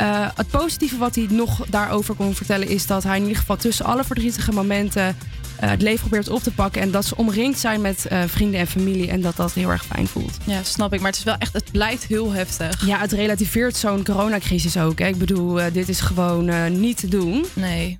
Eh, 0.00 0.28
het 0.34 0.48
positieve 0.48 0.96
wat 0.96 1.14
hij 1.14 1.26
nog 1.30 1.66
daarover 1.68 2.14
kon 2.14 2.34
vertellen 2.34 2.68
is 2.68 2.86
dat 2.86 3.02
hij 3.02 3.16
in 3.16 3.22
ieder 3.22 3.38
geval 3.38 3.56
tussen 3.56 3.84
alle 3.84 4.04
verdrietige 4.04 4.52
momenten 4.52 5.16
eh, 5.56 5.70
het 5.70 5.82
leven 5.82 6.00
probeert 6.00 6.28
op 6.28 6.42
te 6.42 6.50
pakken. 6.50 6.82
En 6.82 6.90
dat 6.90 7.04
ze 7.04 7.16
omringd 7.16 7.58
zijn 7.58 7.80
met 7.80 8.06
eh, 8.06 8.22
vrienden 8.26 8.60
en 8.60 8.66
familie. 8.66 9.08
En 9.08 9.20
dat 9.20 9.36
dat 9.36 9.52
heel 9.52 9.70
erg 9.70 9.84
fijn 9.84 10.06
voelt. 10.06 10.36
Ja, 10.44 10.62
snap 10.62 10.92
ik. 10.92 11.00
Maar 11.00 11.10
het 11.10 11.18
is 11.18 11.24
wel 11.24 11.36
echt, 11.38 11.52
het 11.52 11.70
blijft 11.72 12.04
heel 12.04 12.32
heftig. 12.32 12.86
Ja, 12.86 12.98
het 12.98 13.12
relativeert 13.12 13.76
zo'n 13.76 14.04
coronacrisis 14.04 14.76
ook. 14.76 14.98
Hè. 14.98 15.06
Ik 15.06 15.18
bedoel, 15.18 15.72
dit 15.72 15.88
is 15.88 16.00
gewoon 16.00 16.80
niet 16.80 16.96
te 16.96 17.08
doen. 17.08 17.44
Nee. 17.52 17.98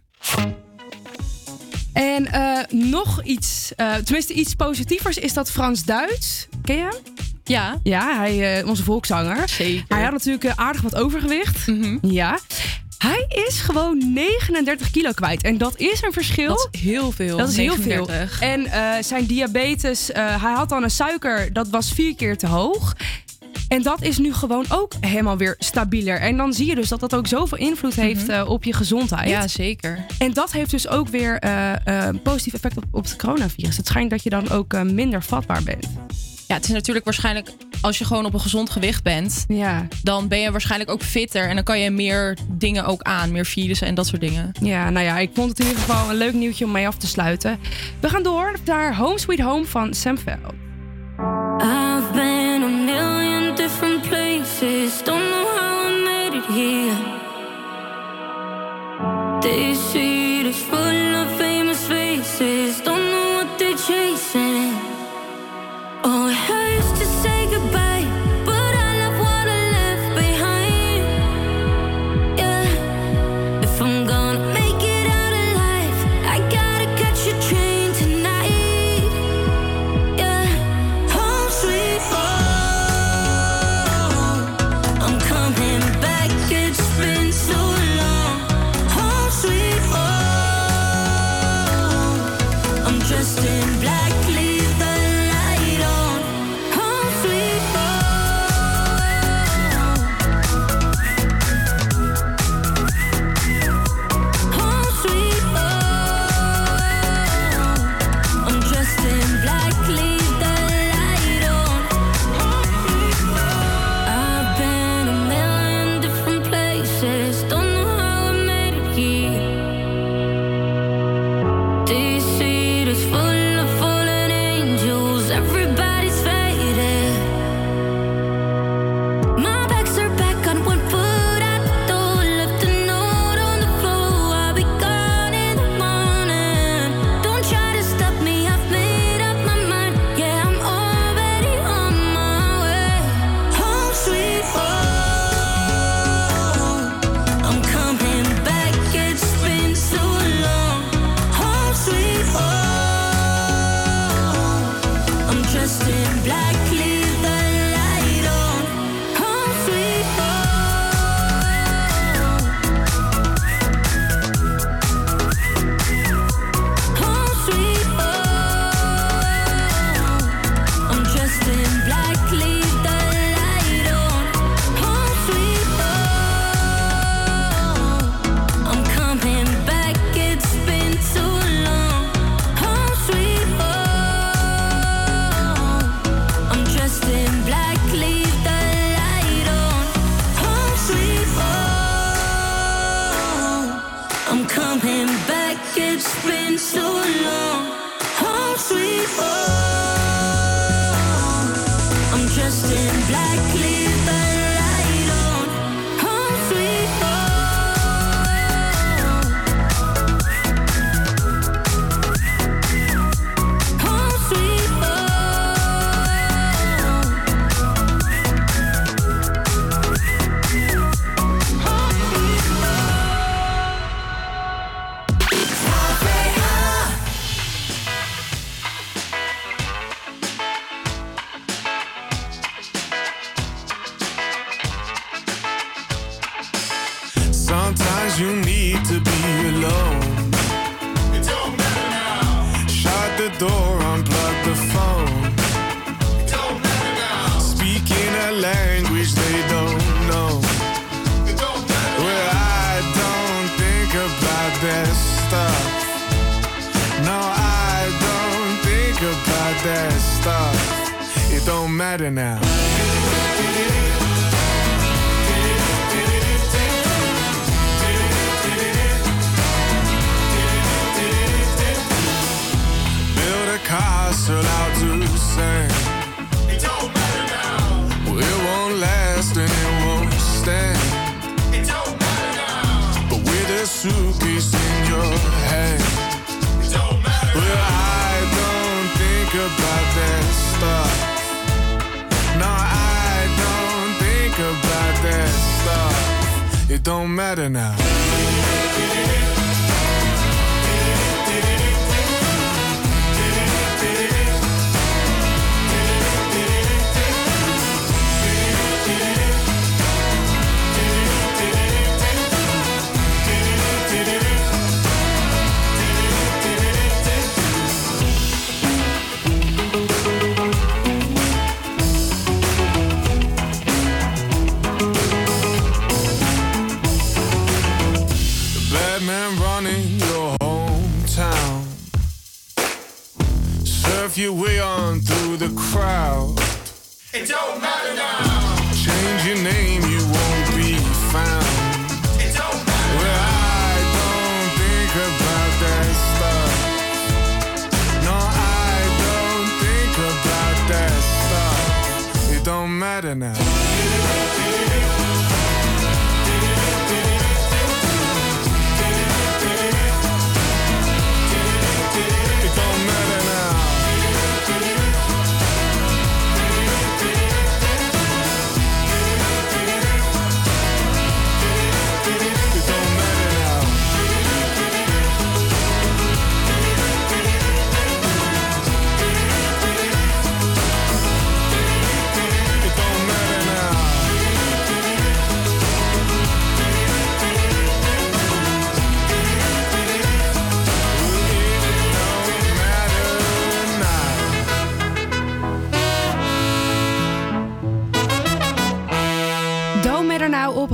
En 1.93 2.29
nog 2.71 3.23
iets, 3.23 3.73
tenminste 3.77 4.33
iets 4.33 4.55
positievers, 4.55 5.17
is 5.17 5.33
dat 5.33 5.51
Frans 5.51 5.85
Duits. 5.85 6.49
Ken 6.65 6.77
je 6.77 6.83
hem? 6.83 7.30
Ja. 7.51 7.79
Ja, 7.83 8.17
hij, 8.17 8.59
eh, 8.59 8.67
onze 8.69 8.83
volkszanger. 8.83 9.49
Zeker. 9.49 9.85
Hij 9.89 10.03
had 10.03 10.13
natuurlijk 10.13 10.45
eh, 10.45 10.53
aardig 10.55 10.81
wat 10.81 10.95
overgewicht. 10.95 11.67
Mhm. 11.67 11.99
Ja. 12.03 12.39
Hij 12.99 13.25
is 13.47 13.61
gewoon 13.61 14.13
39 14.15 14.91
kilo 14.91 15.11
kwijt. 15.11 15.43
En 15.43 15.59
dat 15.59 15.79
is 15.79 16.03
een 16.03 16.13
verschil. 16.13 16.49
Dat 16.49 16.69
is 16.71 16.81
heel 16.81 17.13
veel. 17.13 17.37
Dat 17.37 17.49
is 17.49 17.57
heel 17.57 17.77
39. 17.77 18.39
veel. 18.39 18.49
En 18.49 18.67
eh, 18.67 19.03
zijn 19.03 19.27
diabetes, 19.27 20.11
hij 20.13 20.53
had 20.53 20.69
dan 20.69 20.83
een 20.83 20.91
suiker, 20.91 21.53
dat 21.53 21.69
was 21.69 21.93
vier 21.93 22.15
keer 22.15 22.37
te 22.37 22.47
hoog. 22.47 22.95
En 23.69 23.83
dat 23.83 24.03
is 24.03 24.19
nu 24.19 24.33
gewoon 24.33 24.65
ook 24.69 24.93
helemaal 25.01 25.37
weer 25.37 25.55
stabieler. 25.59 26.21
En 26.21 26.37
dan 26.37 26.53
zie 26.53 26.67
je 26.67 26.75
dus 26.75 26.89
dat 26.89 27.01
dat 27.01 27.15
ook 27.15 27.27
zoveel 27.27 27.59
invloed 27.59 27.95
heeft 27.95 28.29
eh, 28.29 28.49
op 28.49 28.65
je 28.65 28.73
gezondheid. 28.73 29.29
Mhm. 29.29 29.31
Ja, 29.31 29.49
zeker. 29.49 30.07
En 30.19 30.33
dat 30.33 30.53
heeft 30.53 30.71
dus 30.71 30.89
ook 30.89 31.09
weer 31.09 31.45
een 31.89 32.23
positief 32.23 32.53
effect 32.53 32.77
op, 32.77 32.85
op 32.91 33.05
het 33.05 33.17
coronavirus. 33.17 33.77
Het 33.77 33.87
schijnt 33.87 34.11
dat 34.11 34.23
je 34.23 34.31
dan 34.31 34.51
ook 34.51 34.83
minder 34.83 35.23
vatbaar 35.23 35.63
bent. 35.63 35.87
Ja, 36.51 36.57
het 36.57 36.65
is 36.65 36.71
natuurlijk 36.73 37.05
waarschijnlijk, 37.05 37.51
als 37.81 37.99
je 37.99 38.05
gewoon 38.05 38.25
op 38.25 38.35
een 38.35 38.41
gezond 38.41 38.71
gewicht 38.71 39.03
bent, 39.03 39.45
Ja. 39.49 39.87
dan 40.03 40.29
ben 40.29 40.39
je 40.41 40.51
waarschijnlijk 40.51 40.91
ook 40.91 41.03
fitter. 41.03 41.49
En 41.49 41.55
dan 41.55 41.65
kan 41.65 41.81
je 41.81 41.91
meer 41.91 42.37
dingen 42.49 42.85
ook 42.85 43.03
aan, 43.03 43.33
meer 43.33 43.47
virussen 43.47 43.87
en 43.87 43.95
dat 43.95 44.07
soort 44.07 44.21
dingen. 44.21 44.53
Ja, 44.61 44.91
nou 44.91 45.05
ja, 45.07 45.19
ik 45.19 45.31
vond 45.35 45.49
het 45.49 45.59
in 45.61 45.67
ieder 45.67 45.81
geval 45.83 46.11
een 46.11 46.17
leuk 46.17 46.33
nieuwtje 46.33 46.65
om 46.65 46.71
mee 46.71 46.87
af 46.87 46.97
te 46.97 47.07
sluiten. 47.07 47.59
We 48.01 48.09
gaan 48.09 48.23
door 48.23 48.53
naar 48.65 48.97
Home 48.97 49.19
Sweet 49.19 49.41
Home 49.41 49.65
van 49.65 49.95
Sam 49.95 50.19
Veld. 50.19 50.53
I've 51.63 52.13
been 52.13 52.63
a 52.63 52.69
million 52.85 53.55
different 53.57 54.03
places. 54.09 55.05
Don't 55.05 55.25
know 55.31 55.47
how 55.59 55.89
I 55.89 56.03
made 56.05 56.37
it 56.37 56.47
here. 56.47 57.19
This 59.41 59.95
is 59.95 60.57
full 60.57 61.15
of 61.15 61.37
famous 61.39 61.79
faces. 61.79 62.83
Don't 62.85 63.11
know 63.11 63.33
what 63.35 63.59
they're 63.59 63.77
chasing. 63.77 64.80
Oh, 66.03 66.29
it 66.29 66.35
hurts 66.35 66.99
to 66.99 67.05
say 67.05 67.47
goodbye, 67.51 67.90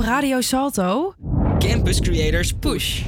Radio 0.07 0.41
Salto. 0.41 1.13
Campus 1.59 1.99
Creators 1.99 2.53
Push. 2.53 3.01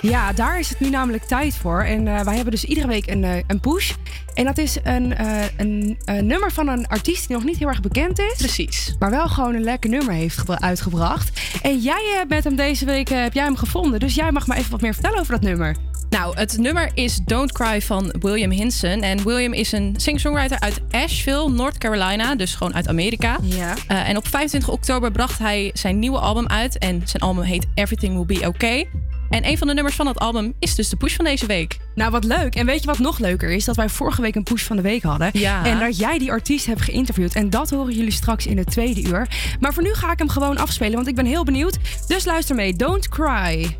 Ja, 0.00 0.32
daar 0.32 0.58
is 0.58 0.68
het 0.68 0.80
nu 0.80 0.90
namelijk 0.90 1.24
tijd 1.24 1.56
voor. 1.56 1.82
En 1.82 2.08
eh, 2.08 2.20
wij 2.20 2.34
hebben 2.34 2.52
dus 2.52 2.64
iedere 2.64 2.86
week 2.86 3.06
een, 3.06 3.24
eh, 3.24 3.36
een 3.46 3.60
push. 3.60 3.92
En 4.34 4.44
dat 4.44 4.58
is 4.58 4.78
een, 4.82 5.14
eh, 5.16 5.42
een, 5.56 5.98
een 6.04 6.26
nummer 6.26 6.52
van 6.52 6.68
een 6.68 6.86
artiest 6.86 7.26
die 7.26 7.36
nog 7.36 7.44
niet 7.44 7.56
heel 7.56 7.68
erg 7.68 7.80
bekend 7.80 8.18
is. 8.18 8.34
Precies. 8.36 8.96
Maar 8.98 9.10
wel 9.10 9.28
gewoon 9.28 9.54
een 9.54 9.64
lekker 9.64 9.90
nummer 9.90 10.14
heeft 10.14 10.38
gebra- 10.38 10.60
uitgebracht. 10.60 11.40
En 11.62 11.78
jij 11.78 12.14
hebt 12.16 12.28
met 12.28 12.44
hem 12.44 12.56
deze 12.56 12.84
week 12.84 13.08
heb 13.08 13.32
jij 13.32 13.44
hem 13.44 13.56
gevonden. 13.56 14.00
Dus 14.00 14.14
jij 14.14 14.32
mag 14.32 14.46
me 14.46 14.54
even 14.54 14.70
wat 14.70 14.80
meer 14.80 14.94
vertellen 14.94 15.18
over 15.20 15.32
dat 15.32 15.42
nummer. 15.42 15.76
Nou, 16.14 16.36
het 16.36 16.58
nummer 16.58 16.90
is 16.94 17.16
Don't 17.24 17.52
Cry 17.52 17.82
van 17.82 18.14
William 18.20 18.50
Hinson. 18.50 19.02
En 19.02 19.24
William 19.24 19.52
is 19.52 19.72
een 19.72 19.94
singer-songwriter 19.96 20.60
uit 20.60 20.80
Asheville, 20.90 21.50
North 21.50 21.78
Carolina. 21.78 22.34
Dus 22.34 22.54
gewoon 22.54 22.74
uit 22.74 22.88
Amerika. 22.88 23.38
Ja. 23.42 23.74
Eh, 23.86 24.08
en 24.08 24.16
op 24.16 24.28
25 24.28 24.70
oktober 24.70 25.10
bracht 25.10 25.38
hij 25.38 25.70
zijn 25.72 25.98
nieuwe 25.98 26.18
album 26.18 26.46
uit. 26.46 26.78
En 26.78 27.02
zijn 27.04 27.22
album 27.22 27.44
heet 27.44 27.66
Everything 27.74 28.14
Will 28.14 28.38
Be 28.38 28.46
Okay. 28.46 28.88
En 29.30 29.48
een 29.48 29.58
van 29.58 29.66
de 29.66 29.74
nummers 29.74 29.94
van 29.94 30.06
dat 30.06 30.18
album 30.18 30.52
is 30.58 30.74
dus 30.74 30.88
de 30.88 30.96
push 30.96 31.16
van 31.16 31.24
deze 31.24 31.46
week. 31.46 31.76
Nou, 31.94 32.10
wat 32.10 32.24
leuk. 32.24 32.54
En 32.54 32.66
weet 32.66 32.80
je 32.80 32.86
wat 32.86 32.98
nog 32.98 33.18
leuker 33.18 33.50
is? 33.50 33.64
Dat 33.64 33.76
wij 33.76 33.88
vorige 33.88 34.22
week 34.22 34.34
een 34.34 34.42
push 34.42 34.62
van 34.62 34.76
de 34.76 34.82
week 34.82 35.02
hadden. 35.02 35.30
Ja. 35.32 35.64
En 35.64 35.78
dat 35.78 35.98
jij 35.98 36.18
die 36.18 36.30
artiest 36.30 36.66
hebt 36.66 36.82
geïnterviewd. 36.82 37.34
En 37.34 37.50
dat 37.50 37.70
horen 37.70 37.94
jullie 37.94 38.12
straks 38.12 38.46
in 38.46 38.58
het 38.58 38.70
tweede 38.70 39.02
uur. 39.02 39.28
Maar 39.60 39.74
voor 39.74 39.82
nu 39.82 39.94
ga 39.94 40.12
ik 40.12 40.18
hem 40.18 40.28
gewoon 40.28 40.56
afspelen, 40.56 40.94
want 40.94 41.08
ik 41.08 41.14
ben 41.14 41.26
heel 41.26 41.44
benieuwd. 41.44 41.78
Dus 42.06 42.24
luister 42.24 42.54
mee. 42.54 42.74
Don't 42.74 43.08
cry. 43.08 43.76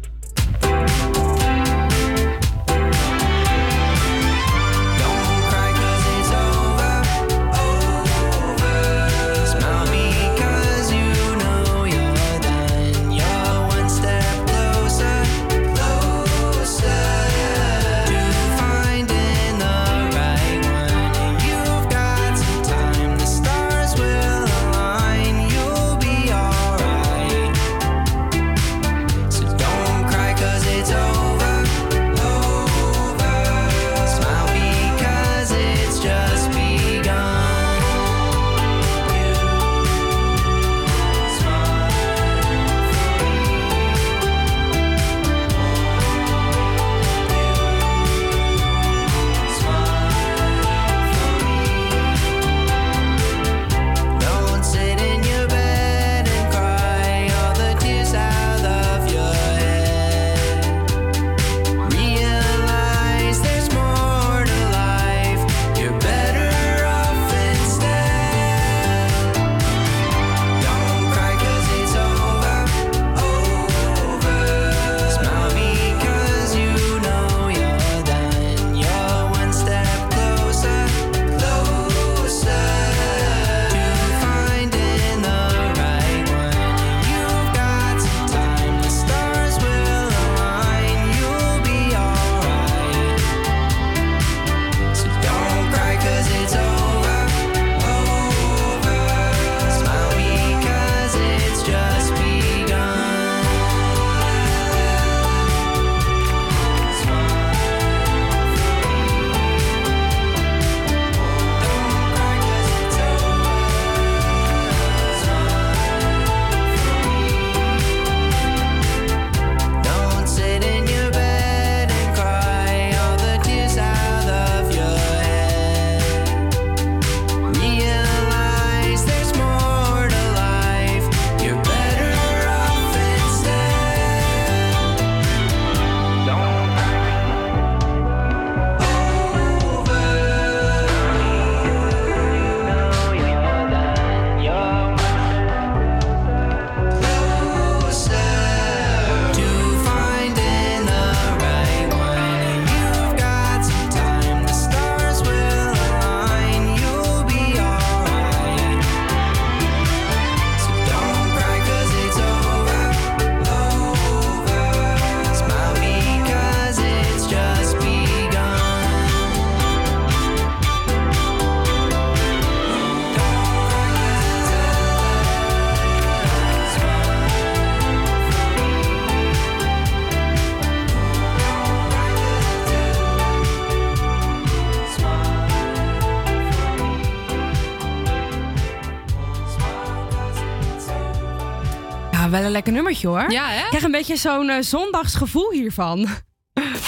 Lekker 192.64 192.82
nummertje 192.82 193.08
hoor. 193.08 193.32
Ja, 193.32 193.48
hè? 193.48 193.60
Ik 193.60 193.68
krijg 193.68 193.84
een 193.84 193.90
beetje 193.90 194.16
zo'n 194.16 194.48
eh, 194.48 194.62
zondagsgevoel 194.62 195.50
hiervan. 195.50 196.08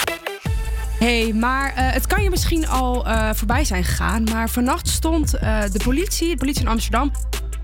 hey, 1.05 1.33
maar 1.33 1.75
eh, 1.75 1.93
het 1.93 2.07
kan 2.07 2.23
je 2.23 2.31
misschien 2.31 2.69
al 2.69 3.07
eh, 3.07 3.31
voorbij 3.33 3.65
zijn 3.65 3.85
gegaan. 3.85 4.25
Maar 4.25 4.51
vannacht 4.51 4.89
stond 4.89 5.31
de 5.31 5.81
politie, 5.85 6.29
de 6.29 6.37
politie 6.37 6.63
in 6.63 6.69
Amsterdam. 6.69 7.11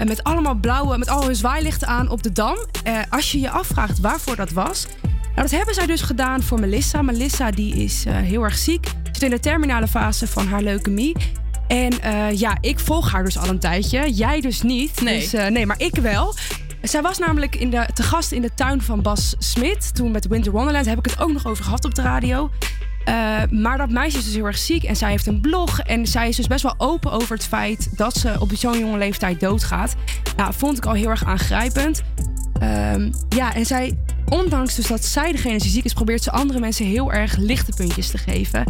met 0.06 0.22
allemaal 0.22 0.54
blauwe, 0.54 0.98
met 0.98 1.08
al 1.08 1.24
hun 1.24 1.36
zwaailichten 1.36 1.88
aan 1.88 2.08
op 2.08 2.22
de 2.22 2.32
dam. 2.32 2.56
Als 3.10 3.32
je 3.32 3.40
je 3.40 3.50
afvraagt 3.50 4.00
waarvoor 4.00 4.36
dat 4.36 4.50
was. 4.50 4.86
Nou, 5.02 5.48
dat 5.48 5.50
hebben 5.50 5.74
zij 5.74 5.86
dus 5.86 6.02
gedaan 6.02 6.42
voor 6.42 6.60
Melissa. 6.60 7.02
Melissa 7.02 7.50
die 7.50 7.74
is 7.74 8.04
heel 8.08 8.42
erg 8.42 8.56
ziek. 8.56 8.86
Zit 9.12 9.22
in 9.22 9.30
de 9.30 9.40
terminale 9.40 9.88
fase 9.88 10.26
van 10.26 10.46
haar 10.46 10.62
leukemie. 10.62 11.16
En 11.68 11.92
ja, 12.36 12.56
ik 12.60 12.78
volg 12.78 13.12
haar 13.12 13.24
dus 13.24 13.38
al 13.38 13.48
een 13.48 13.58
tijdje. 13.58 14.12
Jij 14.12 14.40
dus 14.40 14.62
niet. 14.62 15.00
Nee. 15.00 15.18
Dus, 15.18 15.32
nee, 15.32 15.66
maar 15.66 15.80
ik 15.80 15.94
wel. 15.94 16.34
Zij 16.83 17.03
was 17.03 17.18
namelijk 17.18 17.57
in 17.57 17.70
de, 17.70 17.87
te 17.95 18.03
gast 18.03 18.33
in 18.33 18.43
de 18.43 18.55
tuin 18.55 18.83
van 18.83 19.03
Bas 19.03 19.35
Smit. 19.39 19.95
Toen 19.95 20.11
met 20.11 20.26
Winter 20.26 20.53
Wonderland 20.53 20.87
heb 20.87 20.99
ik 20.99 21.05
het 21.05 21.20
ook 21.20 21.33
nog 21.33 21.47
over 21.47 21.64
gehad 21.64 21.85
op 21.85 21.95
de 21.95 22.03
radio. 22.03 22.51
Eh, 23.05 23.43
maar 23.51 23.78
dat 23.78 23.91
meisje 23.91 24.18
is 24.18 24.24
dus 24.24 24.35
heel 24.35 24.47
erg 24.47 24.59
ziek 24.59 24.83
en 24.83 24.97
zij 24.97 25.11
heeft 25.11 25.26
een 25.26 25.41
blog. 25.41 25.80
En 25.80 26.07
zij 26.07 26.28
is 26.28 26.37
dus 26.37 26.47
best 26.47 26.62
wel 26.62 26.74
open 26.78 27.12
over 27.12 27.35
het 27.35 27.45
feit 27.45 27.97
dat 27.97 28.16
ze 28.16 28.37
op 28.39 28.51
zo'n 28.55 28.78
jonge 28.78 28.99
leeftijd 28.99 29.41
doodgaat. 29.41 29.95
Nou, 30.37 30.53
vond 30.55 30.76
ik 30.76 30.87
al 30.87 30.93
heel 30.93 31.09
erg 31.09 31.24
aangrijpend. 31.24 32.03
Ehm, 32.61 33.12
ja, 33.28 33.55
en 33.55 33.66
zij, 33.66 33.99
ondanks 34.28 34.74
dus 34.74 34.87
dat 34.87 35.05
zij 35.05 35.33
degene 35.33 35.59
die 35.59 35.70
ziek 35.70 35.85
is, 35.85 35.93
probeert 35.93 36.22
ze 36.22 36.30
andere 36.30 36.61
mensen 36.61 36.87
heel 36.87 37.12
erg 37.12 37.37
lichte 37.37 37.72
puntjes 37.76 38.11
te 38.11 38.18
geven. 38.18 38.64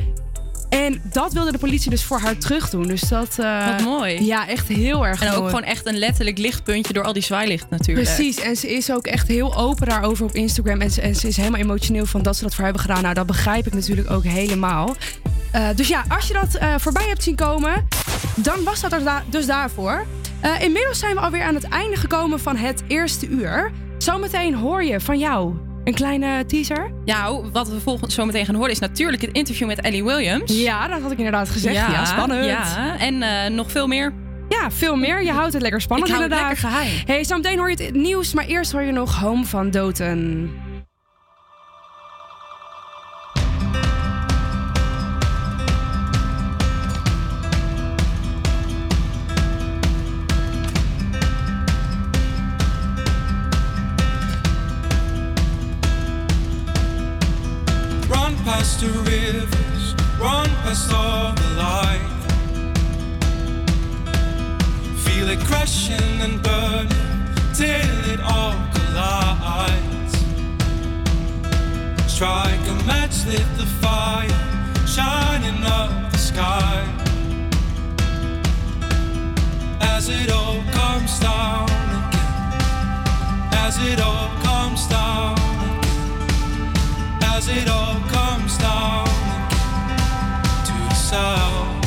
En 0.72 1.00
dat 1.02 1.32
wilde 1.32 1.52
de 1.52 1.58
politie 1.58 1.90
dus 1.90 2.04
voor 2.04 2.18
haar 2.18 2.38
terug 2.38 2.70
doen. 2.70 2.86
Dus 2.86 3.00
dat. 3.00 3.38
eh, 3.38 3.66
Wat 3.66 3.80
mooi. 3.84 4.24
Ja, 4.24 4.48
echt 4.48 4.68
heel 4.68 5.06
erg 5.06 5.22
En 5.22 5.32
ook 5.32 5.46
gewoon 5.46 5.62
echt 5.62 5.86
een 5.86 5.98
letterlijk 5.98 6.38
lichtpuntje 6.38 6.92
door 6.92 7.04
al 7.04 7.12
die 7.12 7.22
zwaailicht 7.22 7.66
natuurlijk. 7.70 8.06
Precies, 8.14 8.40
en 8.40 8.56
ze 8.56 8.74
is 8.74 8.92
ook 8.92 9.06
echt 9.06 9.28
heel 9.28 9.56
open 9.56 9.88
daarover 9.88 10.24
op 10.24 10.32
Instagram. 10.34 10.80
En 10.80 10.90
ze, 10.90 11.00
en 11.00 11.14
ze 11.14 11.28
is 11.28 11.36
helemaal 11.36 11.60
emotioneel 11.60 12.06
van 12.06 12.22
dat 12.22 12.36
ze 12.36 12.42
dat 12.42 12.54
voor 12.54 12.64
hebben 12.64 12.82
gedaan. 12.82 13.02
Nou, 13.02 13.14
dat 13.14 13.26
begrijp 13.26 13.66
ik 13.66 13.74
natuurlijk 13.74 14.10
ook 14.10 14.24
helemaal. 14.24 14.96
Eh, 15.52 15.68
dus 15.76 15.88
ja, 15.88 16.04
als 16.08 16.26
je 16.26 16.32
dat 16.32 16.54
eh, 16.54 16.74
voorbij 16.78 17.06
hebt 17.08 17.22
zien 17.22 17.34
komen, 17.36 17.88
dan 18.36 18.64
was 18.64 18.80
dat 18.80 18.92
er 18.92 19.04
da- 19.04 19.22
dus 19.30 19.46
daarvoor. 19.46 20.06
Inmiddels 20.60 20.98
zijn 20.98 21.14
we 21.14 21.20
alweer 21.20 21.42
aan 21.42 21.54
het 21.54 21.68
einde 21.68 21.96
gekomen 21.96 22.40
van 22.40 22.56
het 22.56 22.82
eerste 22.86 23.28
uur. 23.28 23.70
Zometeen 23.98 24.54
hoor 24.54 24.84
je 24.84 25.00
van 25.00 25.18
jou 25.18 25.54
een 25.84 25.94
kleine 25.94 26.46
teaser. 26.46 26.90
Ja, 27.04 27.40
wat 27.52 27.68
we 27.68 27.80
volgend 27.80 28.12
zo 28.12 28.24
meteen 28.24 28.44
gaan 28.46 28.54
horen 28.54 28.70
is 28.70 28.78
natuurlijk 28.78 29.22
het 29.22 29.32
interview 29.32 29.66
met 29.66 29.80
Ellie 29.80 30.04
Williams. 30.04 30.52
Ja, 30.62 30.88
dat 30.88 31.00
had 31.00 31.10
ik 31.12 31.16
inderdaad 31.18 31.50
gezegd. 31.50 31.74
Ja, 31.74 32.04
spannend. 32.04 32.44
Ja, 32.44 32.98
en 32.98 33.22
eh, 33.22 33.50
nog 33.50 33.70
veel 33.70 33.86
meer. 33.86 34.12
Ja, 34.48 34.70
veel 34.70 34.96
meer. 34.96 35.22
Je 35.24 35.30
houdt 35.32 35.52
het 35.52 35.62
lekker 35.62 35.80
spannend 35.80 36.10
Ik 36.10 36.14
hou 36.16 36.28
het 36.28 36.32
inderdaad. 36.38 36.62
lekker 36.62 36.78
geheim. 36.80 37.06
Hey, 37.06 37.24
zometeen 37.24 37.58
hoor 37.58 37.70
je 37.70 37.84
het 37.84 37.94
nieuws, 37.94 38.34
maar 38.34 38.44
eerst 38.44 38.72
hoor 38.72 38.82
je 38.82 38.92
nog 38.92 39.18
Home 39.20 39.44
van 39.44 39.70
Doten. 39.70 40.50
Strike 72.22 72.68
a 72.68 72.74
match, 72.86 73.26
lit 73.26 73.48
the 73.56 73.66
fire, 73.82 74.28
shining 74.86 75.64
up 75.64 76.12
the 76.12 76.18
sky. 76.18 76.86
As 79.80 80.08
it 80.08 80.30
all 80.30 80.62
comes 80.70 81.18
down 81.18 81.68
again, 81.98 82.62
as 83.66 83.76
it 83.84 83.98
all 84.00 84.30
comes 84.40 84.86
down 84.86 85.34
again, 85.80 87.18
as 87.24 87.48
it 87.48 87.68
all 87.68 87.98
comes 88.14 88.56
down 88.56 89.08
again 89.34 90.42
to 90.68 90.74
the 90.90 90.94
sound. 90.94 91.84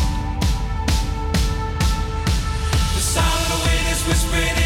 The 2.94 3.04
sound 3.16 3.40
of 3.40 3.48
the 3.54 3.70
wind 3.70 3.88
is 3.88 4.02
whispering 4.06 4.65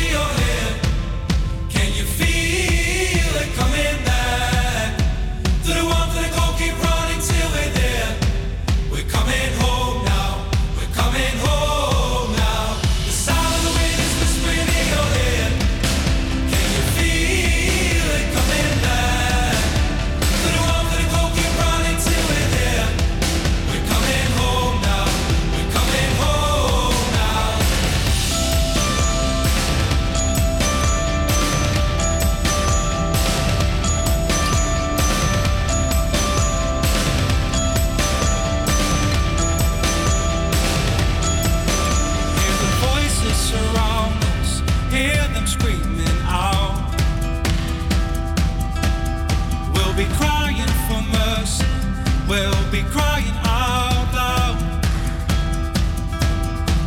crying 52.92 53.36
out 53.44 54.08
loud. 54.14 54.58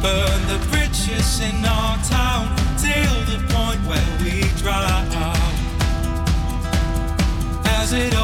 Burn 0.02 0.40
the 0.52 0.58
bridges 0.70 1.40
in 1.40 1.64
our 1.64 1.96
town 2.04 2.54
till 2.78 3.16
the 3.32 3.38
point 3.52 3.80
where 3.86 4.10
we 4.22 4.42
drown. 4.60 5.06
As 7.64 7.92
it 7.92 8.14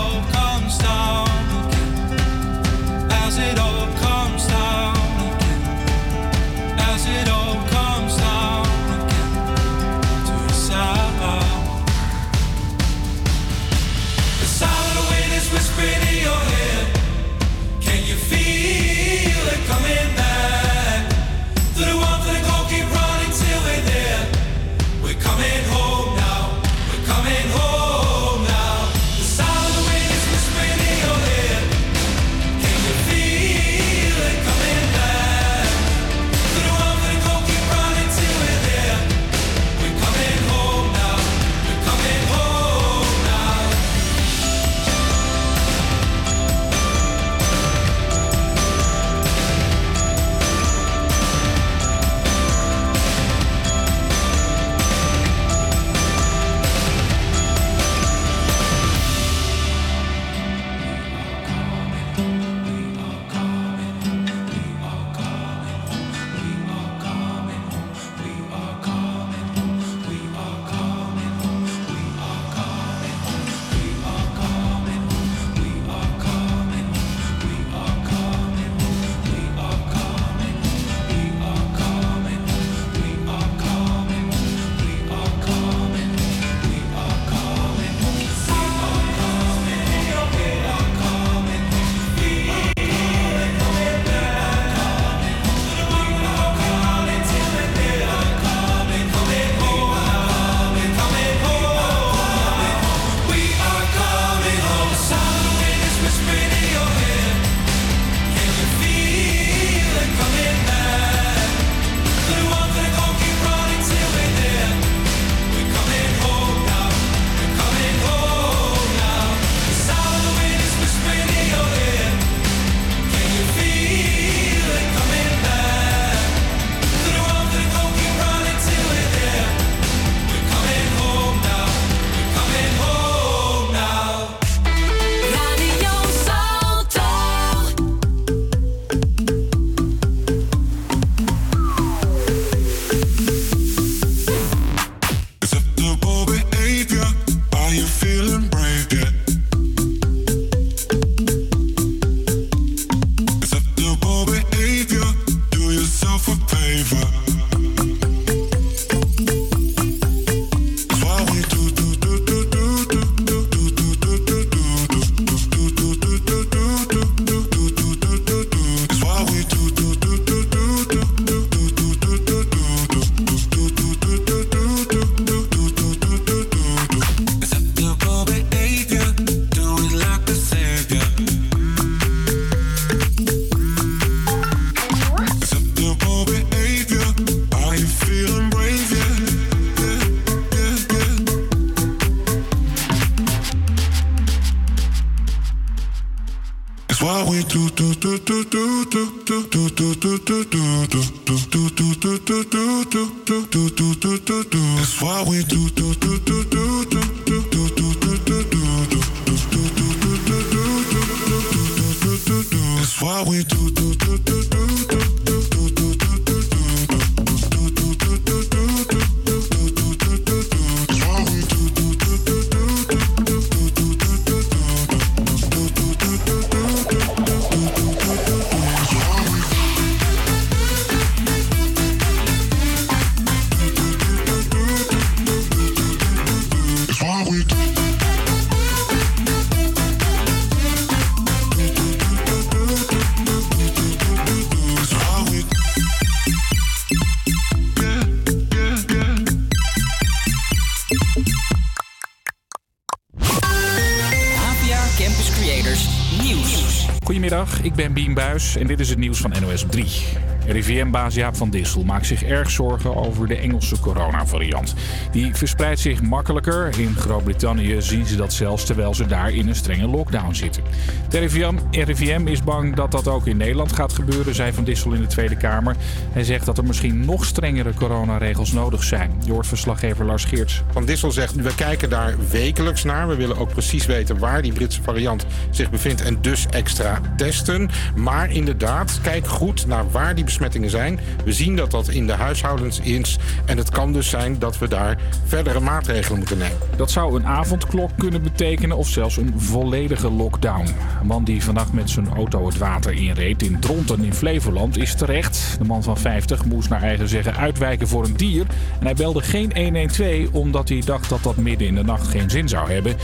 Buis 258.18 258.56
en 258.56 258.66
dit 258.66 258.80
is 258.80 258.88
het 258.88 258.98
nieuws 258.98 259.18
van 259.18 259.32
NOS 259.40 259.64
op 259.64 259.70
3. 259.70 260.27
RIVM-baas 260.48 261.14
Jaap 261.14 261.36
van 261.36 261.50
Dissel 261.50 261.84
maakt 261.84 262.06
zich 262.06 262.22
erg 262.22 262.50
zorgen 262.50 262.96
over 262.96 263.26
de 263.26 263.36
Engelse 263.36 263.80
coronavariant. 263.80 264.74
Die 265.10 265.34
verspreidt 265.34 265.80
zich 265.80 266.02
makkelijker. 266.02 266.78
In 266.78 266.94
Groot-Brittannië 266.96 267.82
zien 267.82 268.06
ze 268.06 268.16
dat 268.16 268.32
zelfs 268.32 268.64
terwijl 268.64 268.94
ze 268.94 269.06
daar 269.06 269.32
in 269.32 269.48
een 269.48 269.54
strenge 269.54 269.86
lockdown 269.86 270.32
zitten. 270.32 270.62
De 271.08 271.18
RIVM, 271.18 271.54
RIVM 271.70 272.26
is 272.26 272.42
bang 272.42 272.74
dat 272.74 272.92
dat 272.92 273.08
ook 273.08 273.26
in 273.26 273.36
Nederland 273.36 273.72
gaat 273.72 273.92
gebeuren, 273.92 274.34
zei 274.34 274.52
Van 274.52 274.64
Dissel 274.64 274.92
in 274.92 275.00
de 275.00 275.06
Tweede 275.06 275.36
Kamer. 275.36 275.76
Hij 276.12 276.24
zegt 276.24 276.46
dat 276.46 276.58
er 276.58 276.64
misschien 276.64 277.04
nog 277.04 277.24
strengere 277.24 277.74
coronaregels 277.74 278.52
nodig 278.52 278.82
zijn. 278.84 279.12
Je 279.24 279.36
verslaggever 279.40 280.04
Lars 280.04 280.24
Geerts. 280.24 280.62
Van 280.72 280.84
Dissel 280.84 281.10
zegt, 281.10 281.34
we 281.34 281.54
kijken 281.54 281.90
daar 281.90 282.14
wekelijks 282.30 282.84
naar. 282.84 283.08
We 283.08 283.16
willen 283.16 283.36
ook 283.36 283.48
precies 283.48 283.86
weten 283.86 284.18
waar 284.18 284.42
die 284.42 284.52
Britse 284.52 284.82
variant 284.82 285.26
zich 285.50 285.70
bevindt 285.70 286.00
en 286.00 286.18
dus 286.20 286.46
extra 286.50 287.00
testen. 287.16 287.70
Maar 287.96 288.30
inderdaad, 288.30 288.98
kijk 289.02 289.26
goed 289.26 289.66
naar 289.66 289.90
waar 289.90 290.14
die 290.14 290.24
zijn. 290.66 291.00
We 291.24 291.32
zien 291.32 291.56
dat 291.56 291.70
dat 291.70 291.88
in 291.88 292.06
de 292.06 292.12
huishoudens 292.12 292.80
is. 292.80 293.18
En 293.44 293.56
het 293.56 293.70
kan 293.70 293.92
dus 293.92 294.08
zijn 294.08 294.38
dat 294.38 294.58
we 294.58 294.68
daar 294.68 294.98
verdere 295.24 295.60
maatregelen 295.60 296.18
moeten 296.18 296.38
nemen. 296.38 296.56
Dat 296.76 296.90
zou 296.90 297.16
een 297.16 297.26
avondklok 297.26 297.90
kunnen 297.96 298.22
betekenen 298.22 298.76
of 298.76 298.88
zelfs 298.88 299.16
een 299.16 299.34
volledige 299.36 300.10
lockdown. 300.10 300.74
Een 301.00 301.06
man 301.06 301.24
die 301.24 301.44
vannacht 301.44 301.72
met 301.72 301.90
zijn 301.90 302.08
auto 302.08 302.46
het 302.46 302.58
water 302.58 302.92
inreed 302.92 303.42
in 303.42 303.60
Dronten 303.60 304.04
in 304.04 304.14
Flevoland 304.14 304.78
is 304.78 304.94
terecht. 304.94 305.56
De 305.58 305.64
man 305.64 305.82
van 305.82 305.98
50 305.98 306.44
moest 306.44 306.68
naar 306.68 306.82
eigen 306.82 307.08
zeggen 307.08 307.36
uitwijken 307.36 307.88
voor 307.88 308.04
een 308.04 308.16
dier. 308.16 308.46
En 308.78 308.84
hij 308.84 308.94
belde 308.94 309.22
geen 309.22 309.52
112 309.54 310.28
omdat 310.32 310.68
hij 310.68 310.82
dacht 310.84 311.08
dat 311.08 311.22
dat 311.22 311.36
midden 311.36 311.66
in 311.66 311.74
de 311.74 311.84
nacht 311.84 312.08
geen 312.08 312.30
zin 312.30 312.48
zou 312.48 312.70
hebben. 312.70 312.96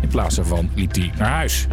In 0.00 0.08
plaats 0.08 0.36
daarvan 0.36 0.70
liep 0.74 0.94
hij 0.94 1.12
naar 1.18 1.30
huis. 1.30 1.66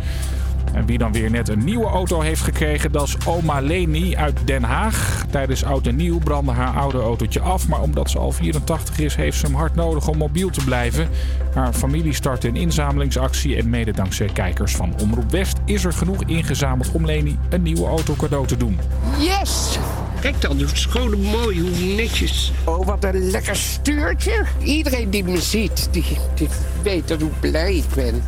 En 0.73 0.85
wie 0.85 0.97
dan 0.97 1.11
weer 1.11 1.31
net 1.31 1.49
een 1.49 1.63
nieuwe 1.63 1.85
auto 1.85 2.21
heeft 2.21 2.41
gekregen, 2.41 2.91
dat 2.91 3.07
is 3.07 3.15
oma 3.25 3.59
Leni 3.59 4.15
uit 4.15 4.39
Den 4.45 4.63
Haag. 4.63 5.25
Tijdens 5.29 5.63
oud 5.63 5.87
en 5.87 5.95
nieuw 5.95 6.19
brandde 6.19 6.51
haar 6.51 6.75
oude 6.75 7.01
autootje 7.01 7.39
af. 7.39 7.67
Maar 7.67 7.81
omdat 7.81 8.09
ze 8.09 8.19
al 8.19 8.31
84 8.31 8.99
is, 8.99 9.15
heeft 9.15 9.37
ze 9.37 9.45
hem 9.45 9.55
hard 9.55 9.75
nodig 9.75 10.07
om 10.07 10.17
mobiel 10.17 10.49
te 10.49 10.63
blijven. 10.63 11.09
Haar 11.53 11.73
familie 11.73 12.13
startte 12.13 12.47
een 12.47 12.55
inzamelingsactie. 12.55 13.55
En 13.57 13.69
mede 13.69 13.91
dankzij 13.91 14.29
kijkers 14.33 14.75
van 14.75 14.93
Omroep 15.01 15.31
West 15.31 15.57
is 15.65 15.85
er 15.85 15.93
genoeg 15.93 16.23
ingezameld 16.23 16.91
om 16.91 17.05
Leni 17.05 17.37
een 17.49 17.61
nieuwe 17.61 17.85
auto 17.85 18.13
cadeau 18.13 18.47
te 18.47 18.57
doen. 18.57 18.79
Yes! 19.19 19.79
Kijk 20.21 20.41
dan, 20.41 20.57
hoe 20.57 20.67
schoon 20.73 21.13
en 21.13 21.21
mooi, 21.21 21.61
hoe 21.61 21.93
netjes. 21.95 22.51
Oh, 22.65 22.85
wat 22.85 23.03
een 23.03 23.29
lekker 23.29 23.55
stuurtje. 23.55 24.45
Iedereen 24.63 25.09
die 25.09 25.23
me 25.23 25.37
ziet, 25.37 25.87
die, 25.91 26.17
die 26.35 26.47
weet 26.83 27.07
dat 27.07 27.21
hoe 27.21 27.31
blij 27.39 27.75
ik 27.75 27.85
ben. 27.95 28.23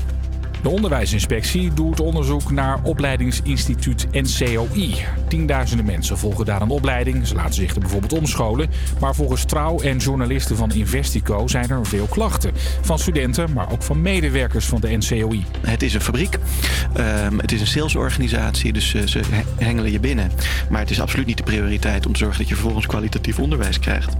De 0.61 0.69
onderwijsinspectie 0.69 1.73
doet 1.73 1.99
onderzoek 1.99 2.51
naar 2.51 2.79
opleidingsinstituut 2.83 4.07
NCOI. 4.11 4.95
Tienduizenden 5.27 5.85
mensen 5.85 6.17
volgen 6.17 6.45
daar 6.45 6.61
een 6.61 6.69
opleiding. 6.69 7.27
Ze 7.27 7.35
laten 7.35 7.53
zich 7.53 7.73
er 7.73 7.79
bijvoorbeeld 7.79 8.13
omscholen. 8.13 8.69
Maar 8.99 9.15
volgens 9.15 9.43
Trouw 9.45 9.79
en 9.79 9.97
journalisten 9.97 10.55
van 10.55 10.71
Investico 10.71 11.47
zijn 11.47 11.69
er 11.69 11.85
veel 11.85 12.05
klachten. 12.05 12.51
Van 12.81 12.99
studenten, 12.99 13.53
maar 13.53 13.71
ook 13.71 13.83
van 13.83 14.01
medewerkers 14.01 14.65
van 14.65 14.81
de 14.81 14.97
NCOI. 14.97 15.45
Het 15.61 15.83
is 15.83 15.93
een 15.93 16.01
fabriek. 16.01 16.37
Ehm, 16.93 17.37
het 17.37 17.51
is 17.51 17.61
een 17.61 17.67
salesorganisatie, 17.67 18.73
dus 18.73 18.93
eh, 18.93 19.01
ze 19.05 19.19
he- 19.29 19.65
hengelen 19.65 19.91
je 19.91 19.99
binnen. 19.99 20.31
Maar 20.69 20.79
het 20.79 20.89
is 20.89 21.01
absoluut 21.01 21.25
niet 21.25 21.37
de 21.37 21.43
prioriteit 21.43 22.05
om 22.05 22.11
te 22.13 22.19
zorgen 22.19 22.37
dat 22.37 22.47
je 22.47 22.53
vervolgens 22.55 22.85
kwalitatief 22.85 23.39
onderwijs 23.39 23.79
krijgt. 23.79 24.13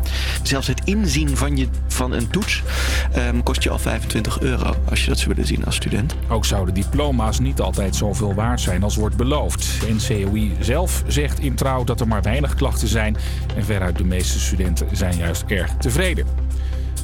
Zelfs 0.44 0.68
het 0.68 0.82
inzien 0.84 1.38
van, 1.38 1.58
je, 1.58 1.68
van 1.88 2.12
een 2.12 2.28
toets 2.30 2.64
ehm, 3.12 3.44
kost 3.44 3.64
je 3.64 3.70
al 3.70 3.80
25 3.80 4.40
euro 4.40 4.76
als 4.90 5.02
je 5.02 5.08
dat 5.10 5.18
zou 5.18 5.30
willen 5.30 5.48
zien 5.48 5.66
als 5.66 5.76
student. 5.76 6.16
Ook 6.30 6.46
zouden 6.46 6.74
diploma's 6.74 7.40
niet 7.40 7.62
altijd 7.62 7.96
zoveel 7.96 8.34
waard 8.34 8.62
zijn 8.62 8.84
als 8.84 8.96
wordt 8.96 9.16
beloofd. 9.16 9.88
NCOI 9.88 10.56
zelf 10.60 11.04
zegt 11.08 11.40
in 11.40 11.56
trouw 11.56 11.84
dat 11.84 12.00
er 12.00 12.08
maar 12.08 12.22
weinig 12.22 12.56
klachten 12.56 12.88
zijn. 12.88 13.18
En 13.56 13.66
veruit 13.66 13.98
de 13.98 14.04
meeste 14.04 14.40
studenten 14.40 14.88
zijn 14.92 15.18
juist 15.18 15.44
erg 15.48 15.72
tevreden. 15.78 16.26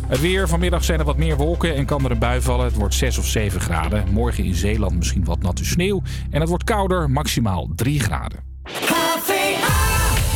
Het 0.08 0.22
weer. 0.22 0.48
Vanmiddag 0.48 0.84
zijn 0.84 1.00
er 1.00 1.06
wat 1.06 1.18
meer 1.18 1.38
wolken 1.38 1.76
en 1.76 1.86
kan 1.86 2.06
er 2.06 2.12
een 2.12 2.20
bui 2.20 2.42
vallen. 2.42 2.66
Het 2.66 2.76
wordt 2.76 2.94
6 2.94 3.18
of 3.18 3.26
7 3.26 3.62
graden. 3.62 4.12
Morgen 4.12 4.44
in 4.44 4.56
Zeeland 4.56 4.96
misschien 4.96 5.26
wat 5.26 5.42
natte 5.42 5.66
sneeuw. 5.66 6.02
En 6.30 6.40
het 6.40 6.50
wordt 6.50 6.64
kouder, 6.64 7.10
maximaal 7.10 7.70
3 7.76 8.00
graden. 8.00 8.40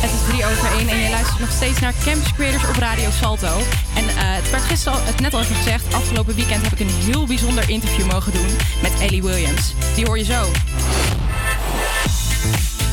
Het 0.00 0.10
is 0.10 0.26
3 0.28 0.44
over 0.44 0.78
1 0.78 0.88
en 0.88 0.98
je 0.98 1.10
luistert 1.10 1.38
nog 1.38 1.50
steeds 1.50 1.80
naar 1.80 1.94
Campus 2.04 2.32
Creators 2.32 2.68
op 2.68 2.76
Radio 2.76 3.10
Salto. 3.10 3.58
En 3.94 4.08
eh, 4.08 4.14
het 4.16 4.50
werd 4.50 4.62
gisteren 4.62 4.98
al, 4.98 5.04
het 5.04 5.20
net 5.20 5.34
al 5.34 5.40
even 5.40 5.56
gezegd, 5.56 5.94
afgelopen 5.94 6.34
weekend 6.34 6.62
heb 6.62 6.72
ik 6.72 6.80
een 6.80 6.94
heel 7.04 7.26
bijzonder 7.26 7.70
interview 7.70 8.12
mogen 8.12 8.32
doen 8.32 8.46
met 8.82 8.92
Ellie 9.00 9.22
Williams. 9.22 9.74
Die 9.94 10.04
hoor 10.04 10.18
je 10.18 10.24
zo. 10.24 10.42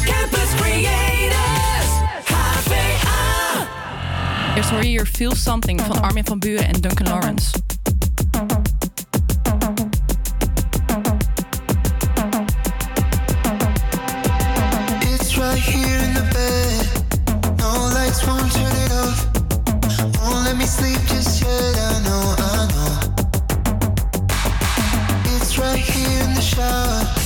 Campus 0.03 0.49
Creators, 0.55 1.91
HVA. 2.24 3.68
Eerst 4.55 4.70
hoor 4.70 4.82
je 4.82 4.88
hier 4.88 5.05
Feel 5.05 5.36
Something 5.36 5.82
van 5.82 6.01
Armin 6.01 6.26
van 6.26 6.39
Buren 6.39 6.68
en 6.68 6.82
Duncan 6.82 7.08
Lawrence. 7.08 7.49
It's 14.99 15.38
right 15.38 15.66
here 15.66 15.86
right 25.59 25.80
here 25.80 26.24
in 26.24 26.34
the 26.34 26.41
shower. 26.41 27.16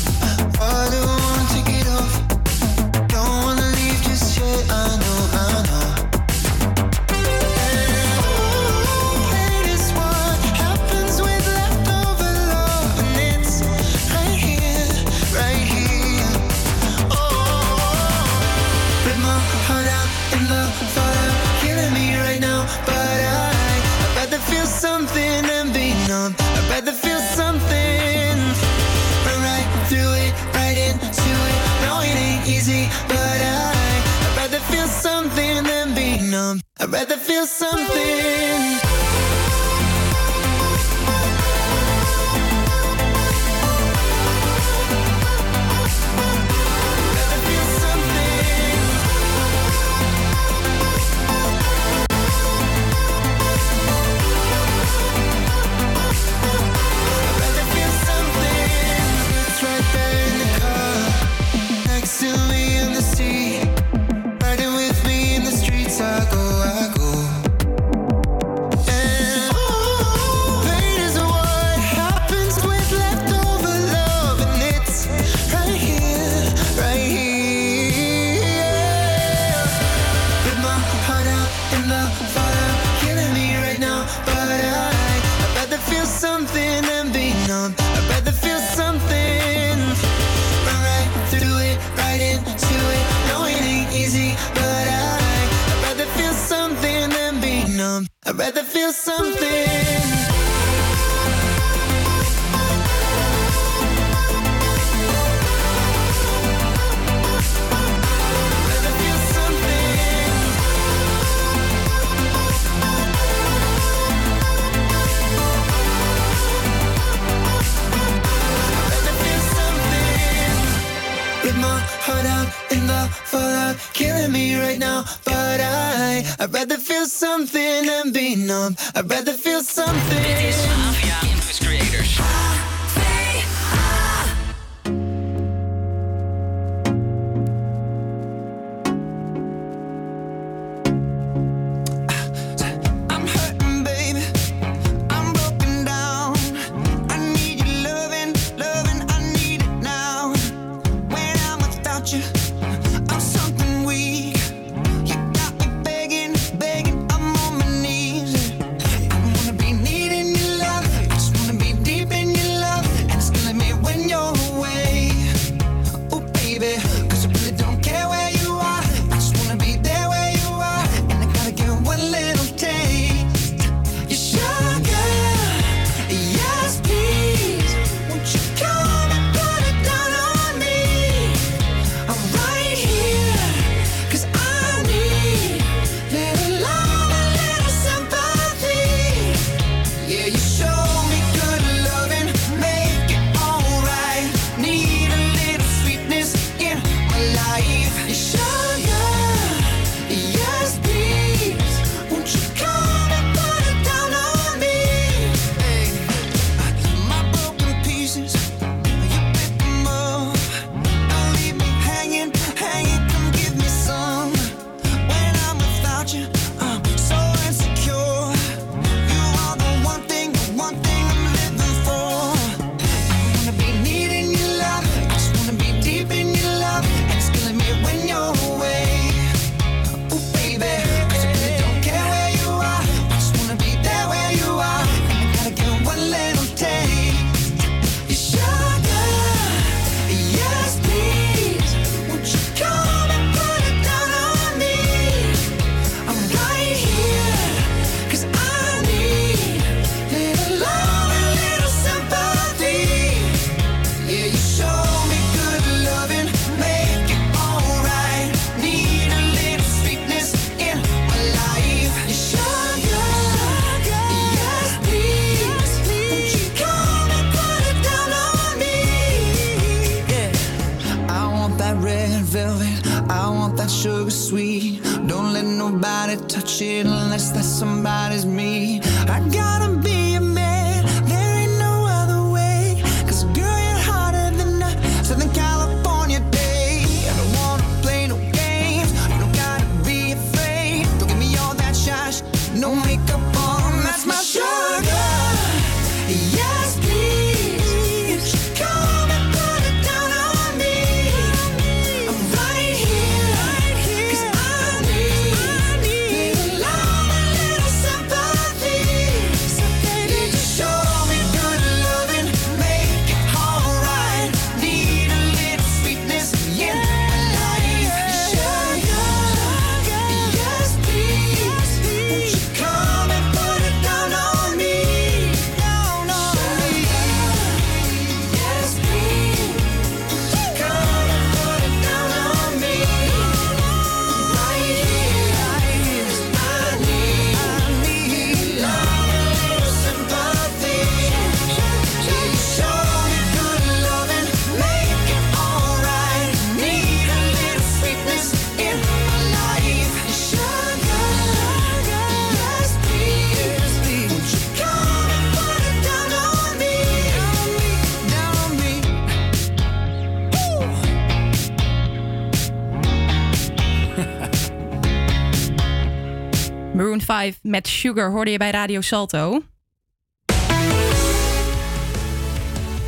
Met 367.42 367.68
Sugar 367.68 368.12
hoorde 368.12 368.32
je 368.32 368.38
bij 368.38 368.52
Radio 368.52 368.82
Salto. 368.82 369.42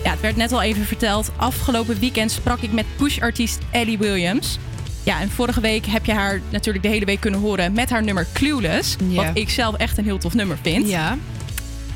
Ja, 0.03 0.11
het 0.11 0.22
werd 0.22 0.35
net 0.35 0.51
al 0.51 0.61
even 0.61 0.85
verteld. 0.85 1.31
Afgelopen 1.38 1.99
weekend 1.99 2.31
sprak 2.31 2.60
ik 2.60 2.72
met 2.72 2.85
pushartiest 2.95 3.60
Ellie 3.72 3.97
Williams. 3.97 4.57
Ja, 5.03 5.22
en 5.22 5.30
vorige 5.30 5.61
week 5.61 5.85
heb 5.85 6.05
je 6.05 6.14
haar 6.14 6.41
natuurlijk 6.49 6.84
de 6.84 6.89
hele 6.89 7.05
week 7.05 7.19
kunnen 7.19 7.39
horen 7.39 7.73
met 7.73 7.89
haar 7.89 8.03
nummer 8.03 8.27
Clueless. 8.34 8.95
Wat 9.14 9.30
ik 9.34 9.49
zelf 9.49 9.76
echt 9.76 9.97
een 9.97 10.03
heel 10.03 10.18
tof 10.18 10.34
nummer 10.34 10.57
vind. 10.61 10.88
Ja. 10.88 11.18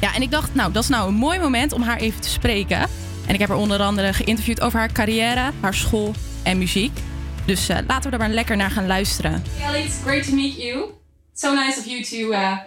Ja, 0.02 0.16
en 0.16 0.22
ik 0.22 0.32
dacht, 0.32 0.54
nou, 0.54 0.72
dat 0.72 0.84
is 0.84 0.90
nou 0.90 1.08
een 1.08 1.14
mooi 1.14 1.40
moment 1.40 1.72
om 1.72 1.82
haar 1.82 1.98
even 1.98 2.22
te 2.22 2.30
spreken. 2.30 2.80
En 3.26 3.34
ik 3.34 3.40
heb 3.40 3.50
haar 3.50 3.58
onder 3.58 3.80
andere 3.80 4.14
geïnterviewd 4.14 4.62
over 4.62 4.80
haar 4.80 4.92
carrière, 4.92 5.52
haar 5.60 5.74
school 5.74 6.14
en 6.44 6.58
muziek. 6.58 7.00
Dus 7.46 7.70
eh, 7.70 7.78
laten 7.88 8.04
we 8.04 8.18
daar 8.18 8.28
maar 8.28 8.36
lekker 8.36 8.58
naar 8.58 8.72
gaan 8.72 8.88
luisteren. 8.88 9.44
Ellie, 9.62 9.84
it's 9.84 9.96
great 10.04 10.24
to 10.24 10.34
meet 10.34 10.56
you. 10.56 10.96
So 11.38 11.54
nice 11.54 11.78
of 11.78 11.86
you 11.86 12.04
to 12.04 12.34
uh, 12.34 12.58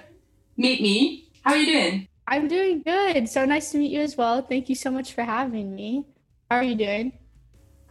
meet 0.56 0.80
me. 0.80 1.28
How 1.42 1.54
are 1.54 1.56
you 1.56 1.66
doing? 1.66 2.06
I'm 2.28 2.46
doing 2.46 2.82
good. 2.82 3.28
So 3.28 3.44
nice 3.44 3.72
to 3.72 3.78
meet 3.78 3.90
you 3.90 4.00
as 4.00 4.16
well. 4.16 4.42
Thank 4.42 4.68
you 4.68 4.76
so 4.76 4.92
much 4.92 5.12
for 5.12 5.22
having 5.24 5.74
me. 5.74 6.06
How 6.48 6.58
are 6.58 6.62
you 6.62 6.76
doing? 6.76 7.18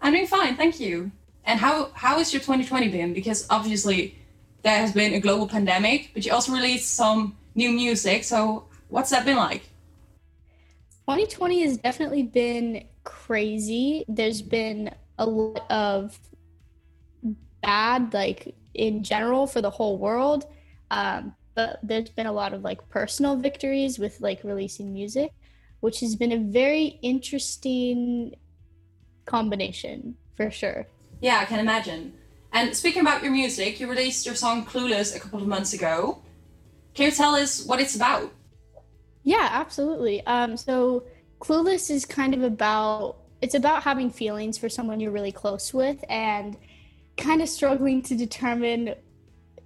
I'm 0.02 0.14
doing 0.14 0.26
fine, 0.26 0.56
thank 0.56 0.80
you. 0.80 1.12
And 1.44 1.60
how 1.60 1.92
how 1.96 2.18
is 2.20 2.32
your 2.32 2.40
2020 2.40 2.88
been? 2.88 3.14
Because 3.14 3.46
obviously 3.50 4.18
there 4.62 4.78
has 4.78 4.94
been 4.94 5.14
a 5.16 5.20
global 5.20 5.50
pandemic, 5.50 6.12
but 6.14 6.26
you 6.26 6.32
also 6.32 6.54
released 6.54 6.96
some 6.96 7.36
new 7.56 7.74
music. 7.74 8.24
So 8.24 8.70
what's 8.88 9.10
that 9.10 9.26
been 9.26 9.36
like? 9.36 9.64
2020 11.10 11.62
has 11.64 11.76
definitely 11.76 12.24
been 12.24 12.86
crazy. 13.04 14.06
There's 14.08 14.42
been 14.42 14.92
a 15.18 15.26
lot 15.26 15.70
of 15.70 16.18
bad, 17.62 18.14
like 18.14 18.56
in 18.74 19.04
general, 19.04 19.46
for 19.46 19.62
the 19.62 19.72
whole 19.72 19.98
world. 19.98 20.46
Um, 20.92 21.36
but 21.56 21.80
there's 21.84 22.10
been 22.10 22.26
a 22.26 22.32
lot 22.32 22.54
of 22.54 22.64
like 22.64 22.88
personal 22.90 23.36
victories 23.36 24.00
with 24.00 24.22
like 24.22 24.44
releasing 24.44 24.94
music, 24.94 25.32
which 25.82 26.00
has 26.00 26.16
been 26.16 26.32
a 26.32 26.38
very 26.38 27.00
interesting 27.02 28.36
combination 29.26 30.16
for 30.36 30.50
sure. 30.50 30.88
Yeah, 31.22 31.40
I 31.40 31.46
can 31.46 31.60
imagine. 31.60 32.14
And 32.52 32.76
speaking 32.76 33.02
about 33.02 33.22
your 33.22 33.32
music, 33.32 33.80
you 33.80 33.88
released 33.88 34.26
your 34.26 34.36
song 34.36 34.66
Clueless 34.66 35.16
a 35.16 35.20
couple 35.20 35.42
of 35.42 35.48
months 35.48 35.74
ago. 35.74 36.22
Can 36.94 37.06
you 37.06 37.12
tell 37.12 37.36
us 37.36 37.66
what 37.66 37.80
it's 37.80 37.96
about? 37.96 38.32
Yeah, 39.24 39.48
absolutely. 39.52 40.26
Um, 40.26 40.58
so 40.58 41.04
Clueless 41.40 41.92
is 41.92 42.06
kind 42.06 42.34
of 42.34 42.44
about 42.44 43.18
it's 43.42 43.56
about 43.56 43.84
having 43.84 44.10
feelings 44.10 44.58
for 44.58 44.68
someone 44.68 45.00
you're 45.00 45.12
really 45.12 45.32
close 45.32 45.74
with 45.74 46.04
and 46.10 46.58
kind 47.16 47.42
of 47.42 47.48
struggling 47.48 48.02
to 48.02 48.16
determine 48.16 48.96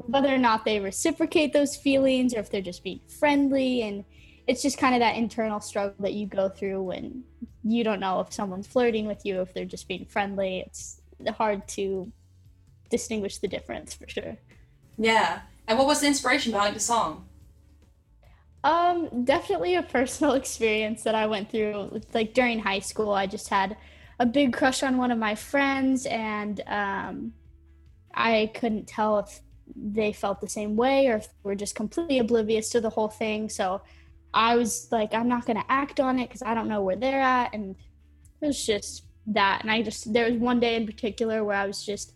whether 0.07 0.33
or 0.33 0.37
not 0.37 0.65
they 0.65 0.79
reciprocate 0.79 1.53
those 1.53 1.75
feelings 1.75 2.33
or 2.33 2.39
if 2.39 2.49
they're 2.49 2.61
just 2.61 2.83
being 2.83 3.01
friendly 3.19 3.81
and 3.81 4.05
it's 4.45 4.61
just 4.61 4.77
kind 4.77 4.93
of 4.93 4.99
that 4.99 5.15
internal 5.15 5.61
struggle 5.61 5.95
that 5.99 6.13
you 6.13 6.27
go 6.27 6.49
through 6.49 6.81
when 6.81 7.23
you 7.63 7.83
don't 7.83 7.99
know 7.99 8.19
if 8.19 8.33
someone's 8.33 8.67
flirting 8.67 9.05
with 9.05 9.25
you 9.25 9.41
if 9.41 9.53
they're 9.53 9.65
just 9.65 9.87
being 9.87 10.05
friendly 10.05 10.59
it's 10.59 11.01
hard 11.37 11.65
to 11.67 12.11
distinguish 12.89 13.37
the 13.37 13.47
difference 13.47 13.93
for 13.93 14.07
sure 14.07 14.37
Yeah. 14.97 15.41
And 15.67 15.77
what 15.77 15.87
was 15.87 16.01
the 16.01 16.07
inspiration 16.07 16.51
behind 16.51 16.75
the 16.75 16.79
song? 16.79 17.27
Um, 18.63 19.23
definitely 19.23 19.75
a 19.75 19.83
personal 19.83 20.33
experience 20.41 21.03
that 21.03 21.15
I 21.15 21.25
went 21.27 21.49
through. 21.49 22.01
Like 22.13 22.33
during 22.33 22.59
high 22.59 22.79
school, 22.79 23.11
I 23.11 23.27
just 23.27 23.49
had 23.49 23.77
a 24.19 24.25
big 24.25 24.53
crush 24.53 24.83
on 24.83 24.97
one 24.97 25.11
of 25.11 25.17
my 25.17 25.35
friends, 25.35 26.05
and 26.05 26.61
um, 26.67 27.33
I 28.13 28.51
couldn't 28.53 28.87
tell 28.87 29.19
if 29.19 29.41
they 29.75 30.13
felt 30.13 30.41
the 30.41 30.49
same 30.49 30.75
way 30.75 31.07
or 31.07 31.17
if 31.17 31.27
they 31.27 31.33
were 31.43 31.55
just 31.55 31.75
completely 31.75 32.19
oblivious 32.19 32.69
to 32.69 32.81
the 32.81 32.89
whole 32.89 33.09
thing. 33.09 33.49
So 33.49 33.81
I 34.33 34.55
was 34.55 34.87
like, 34.91 35.13
I'm 35.13 35.27
not 35.27 35.45
gonna 35.45 35.65
act 35.69 35.99
on 35.99 36.19
it 36.19 36.29
because 36.29 36.41
I 36.41 36.53
don't 36.53 36.67
know 36.67 36.81
where 36.81 36.95
they're 36.95 37.21
at, 37.21 37.53
and 37.53 37.75
it 38.41 38.45
was 38.47 38.65
just 38.65 39.03
that. 39.27 39.61
And 39.61 39.71
I 39.71 39.81
just 39.81 40.11
there 40.11 40.29
was 40.29 40.39
one 40.39 40.59
day 40.59 40.75
in 40.75 40.85
particular 40.85 41.43
where 41.43 41.57
I 41.57 41.67
was 41.67 41.85
just 41.85 42.13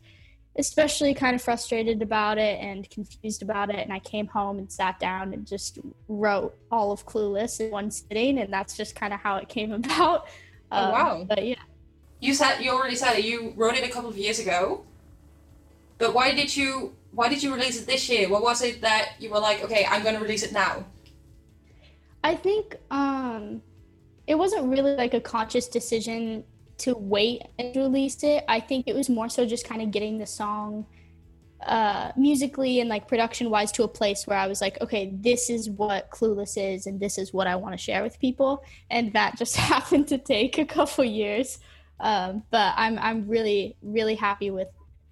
especially 0.60 1.14
kind 1.14 1.36
of 1.36 1.42
frustrated 1.42 2.02
about 2.02 2.40
it 2.40 2.60
and 2.60 2.90
confused 2.90 3.44
about 3.44 3.70
it. 3.70 3.78
And 3.78 3.94
I 3.94 4.00
came 4.00 4.26
home 4.28 4.58
and 4.58 4.72
sat 4.72 5.00
down 5.00 5.34
and 5.34 5.46
just 5.46 5.78
wrote 6.08 6.58
all 6.72 6.92
of 6.92 7.06
Clueless 7.06 7.60
in 7.60 7.70
one 7.70 7.92
sitting, 7.92 8.40
and 8.40 8.52
that's 8.52 8.76
just 8.76 8.96
kind 8.96 9.14
of 9.14 9.20
how 9.20 9.38
it 9.38 9.48
came 9.50 9.72
about. 9.84 10.28
Oh, 10.72 10.84
Um, 10.86 10.92
wow. 10.92 11.26
But 11.30 11.46
yeah. 11.46 11.56
You 12.20 12.34
said 12.34 12.60
you 12.60 12.72
already 12.72 12.96
said 12.96 13.20
it. 13.20 13.26
You 13.26 13.54
wrote 13.56 13.76
it 13.76 13.84
a 13.88 13.92
couple 13.92 14.10
of 14.10 14.18
years 14.18 14.40
ago. 14.40 14.84
But 16.00 16.14
why 16.14 16.34
did 16.34 16.56
you 16.56 16.96
why 17.18 17.28
did 17.28 17.42
you 17.42 17.52
release 17.52 17.82
it 17.82 17.88
this 17.88 18.08
year? 18.10 18.30
What 18.30 18.44
was 18.44 18.62
it 18.62 18.80
that 18.82 19.14
you 19.18 19.32
were 19.32 19.40
like, 19.40 19.64
okay, 19.64 19.88
I'm 19.90 20.04
gonna 20.04 20.20
release 20.20 20.44
it 20.44 20.54
now? 20.54 20.86
I 22.24 22.36
think 22.36 22.76
um, 22.92 23.64
it 24.28 24.36
wasn't 24.36 24.68
really 24.68 24.96
like 24.96 25.16
a 25.16 25.20
conscious 25.20 25.68
decision 25.68 26.44
to 26.78 26.94
wait 26.96 27.42
and 27.58 27.76
release 27.76 28.22
it. 28.22 28.44
I 28.48 28.60
think 28.60 28.88
it 28.88 28.94
was 28.94 29.10
more 29.10 29.30
so 29.30 29.48
just 29.48 29.68
kind 29.68 29.82
of 29.82 29.90
getting 29.90 30.20
the 30.20 30.28
song 30.28 30.86
uh, 31.66 32.12
musically 32.16 32.82
and 32.82 32.88
like 32.88 33.08
production 33.08 33.50
wise 33.50 33.72
to 33.72 33.84
a 33.84 33.88
place 33.88 34.28
where 34.28 34.38
I 34.38 34.46
was 34.46 34.62
like, 34.62 34.80
okay, 34.80 35.12
this 35.12 35.50
is 35.50 35.72
what 35.72 36.12
Clueless 36.12 36.56
is 36.56 36.86
and 36.86 37.00
this 37.00 37.18
is 37.18 37.34
what 37.34 37.48
I 37.48 37.56
want 37.56 37.74
to 37.74 37.80
share 37.80 38.04
with 38.04 38.20
people. 38.20 38.64
And 38.92 39.12
that 39.14 39.40
just 39.40 39.56
happened 39.74 40.08
to 40.10 40.20
take 40.20 40.60
a 40.60 40.66
couple 40.66 41.04
years. 41.04 41.58
Um, 42.00 42.44
but 42.52 42.76
I'm, 42.76 43.00
I'm 43.00 43.28
really, 43.28 43.76
really 43.82 44.14
happy 44.14 44.52
with 44.52 44.68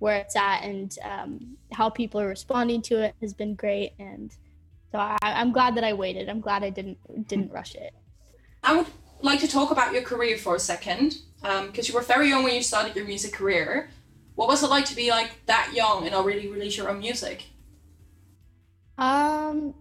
where 0.05 0.17
it's 0.17 0.35
at 0.35 0.59
and 0.61 0.89
um, 1.03 1.57
how 1.71 1.89
people 1.89 2.21
are 2.21 2.27
responding 2.27 2.79
to 2.79 2.93
it 3.05 3.15
has 3.21 3.33
been 3.33 3.55
great. 3.55 3.93
And 3.97 4.31
so 4.91 4.99
I, 4.99 5.17
I'm 5.23 5.51
glad 5.51 5.73
that 5.77 5.83
I 5.83 5.93
waited. 5.93 6.29
I'm 6.29 6.41
glad 6.47 6.63
I 6.63 6.69
didn't 6.69 6.99
didn't 7.27 7.51
rush 7.51 7.73
it. 7.73 7.91
I 8.63 8.77
would 8.77 8.85
like 9.21 9.39
to 9.39 9.47
talk 9.47 9.71
about 9.71 9.93
your 9.93 10.03
career 10.03 10.37
for 10.37 10.53
a 10.55 10.59
second, 10.59 11.15
because 11.41 11.87
you 11.87 11.95
were 11.95 12.01
very 12.01 12.29
young 12.29 12.43
when 12.43 12.53
you 12.53 12.61
started 12.61 12.95
your 12.95 13.05
music 13.05 13.33
career. 13.33 13.89
What 14.35 14.47
was 14.47 14.61
it 14.61 14.69
like 14.69 14.85
to 14.91 14.95
be 14.95 15.09
like 15.09 15.31
that 15.47 15.71
young 15.73 16.05
and 16.05 16.13
already 16.13 16.47
release 16.55 16.77
your 16.77 16.87
own 16.91 16.99
music? 16.99 17.37
Um, 18.99 19.73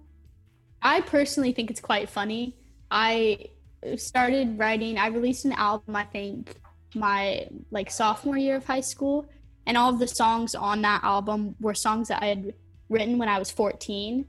I 0.81 1.03
personally 1.03 1.53
think 1.53 1.71
it's 1.71 1.81
quite 1.81 2.09
funny. 2.09 2.57
I 2.91 3.51
started 3.97 4.59
writing. 4.59 4.97
I 4.97 5.09
released 5.09 5.45
an 5.45 5.53
album. 5.53 5.95
I 5.95 6.05
think 6.05 6.57
my 6.95 7.49
like 7.71 7.91
sophomore 7.91 8.39
year 8.39 8.57
of 8.57 8.65
high 8.65 8.87
school, 8.95 9.27
and 9.67 9.77
all 9.77 9.91
of 9.91 9.99
the 9.99 10.09
songs 10.09 10.55
on 10.55 10.83
that 10.83 11.03
album 11.03 11.55
were 11.61 11.75
songs 11.75 12.09
that 12.09 12.23
I 12.23 12.27
had 12.27 12.55
written 12.89 13.19
when 13.19 13.29
I 13.29 13.39
was 13.39 13.51
14. 13.51 14.27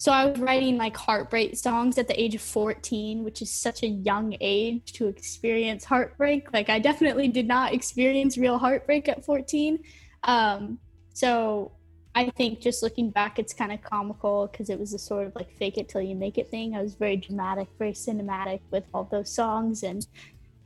So 0.00 0.12
I 0.12 0.26
was 0.26 0.38
writing 0.38 0.76
like 0.76 0.96
heartbreak 0.96 1.56
songs 1.56 1.98
at 1.98 2.06
the 2.06 2.20
age 2.20 2.36
of 2.36 2.40
14, 2.40 3.24
which 3.24 3.42
is 3.42 3.50
such 3.50 3.82
a 3.82 3.88
young 3.88 4.36
age 4.40 4.92
to 4.92 5.08
experience 5.08 5.84
heartbreak. 5.84 6.52
Like 6.52 6.70
I 6.70 6.78
definitely 6.78 7.28
did 7.28 7.48
not 7.48 7.74
experience 7.74 8.38
real 8.38 8.58
heartbreak 8.58 9.08
at 9.08 9.24
14. 9.24 9.80
Um, 10.22 10.78
so 11.14 11.72
I 12.14 12.30
think 12.30 12.60
just 12.60 12.82
looking 12.82 13.10
back, 13.10 13.40
it's 13.40 13.52
kind 13.52 13.72
of 13.72 13.82
comical 13.82 14.48
because 14.50 14.70
it 14.70 14.78
was 14.78 14.94
a 14.94 14.98
sort 14.98 15.26
of 15.26 15.34
like 15.34 15.50
fake 15.58 15.78
it 15.78 15.88
till 15.88 16.00
you 16.00 16.14
make 16.14 16.38
it 16.38 16.48
thing. 16.48 16.76
I 16.76 16.82
was 16.82 16.94
very 16.94 17.16
dramatic, 17.16 17.68
very 17.76 17.92
cinematic 17.92 18.60
with 18.70 18.84
all 18.94 19.04
those 19.10 19.32
songs. 19.34 19.82
And 19.82 20.06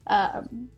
um, 0.08 0.68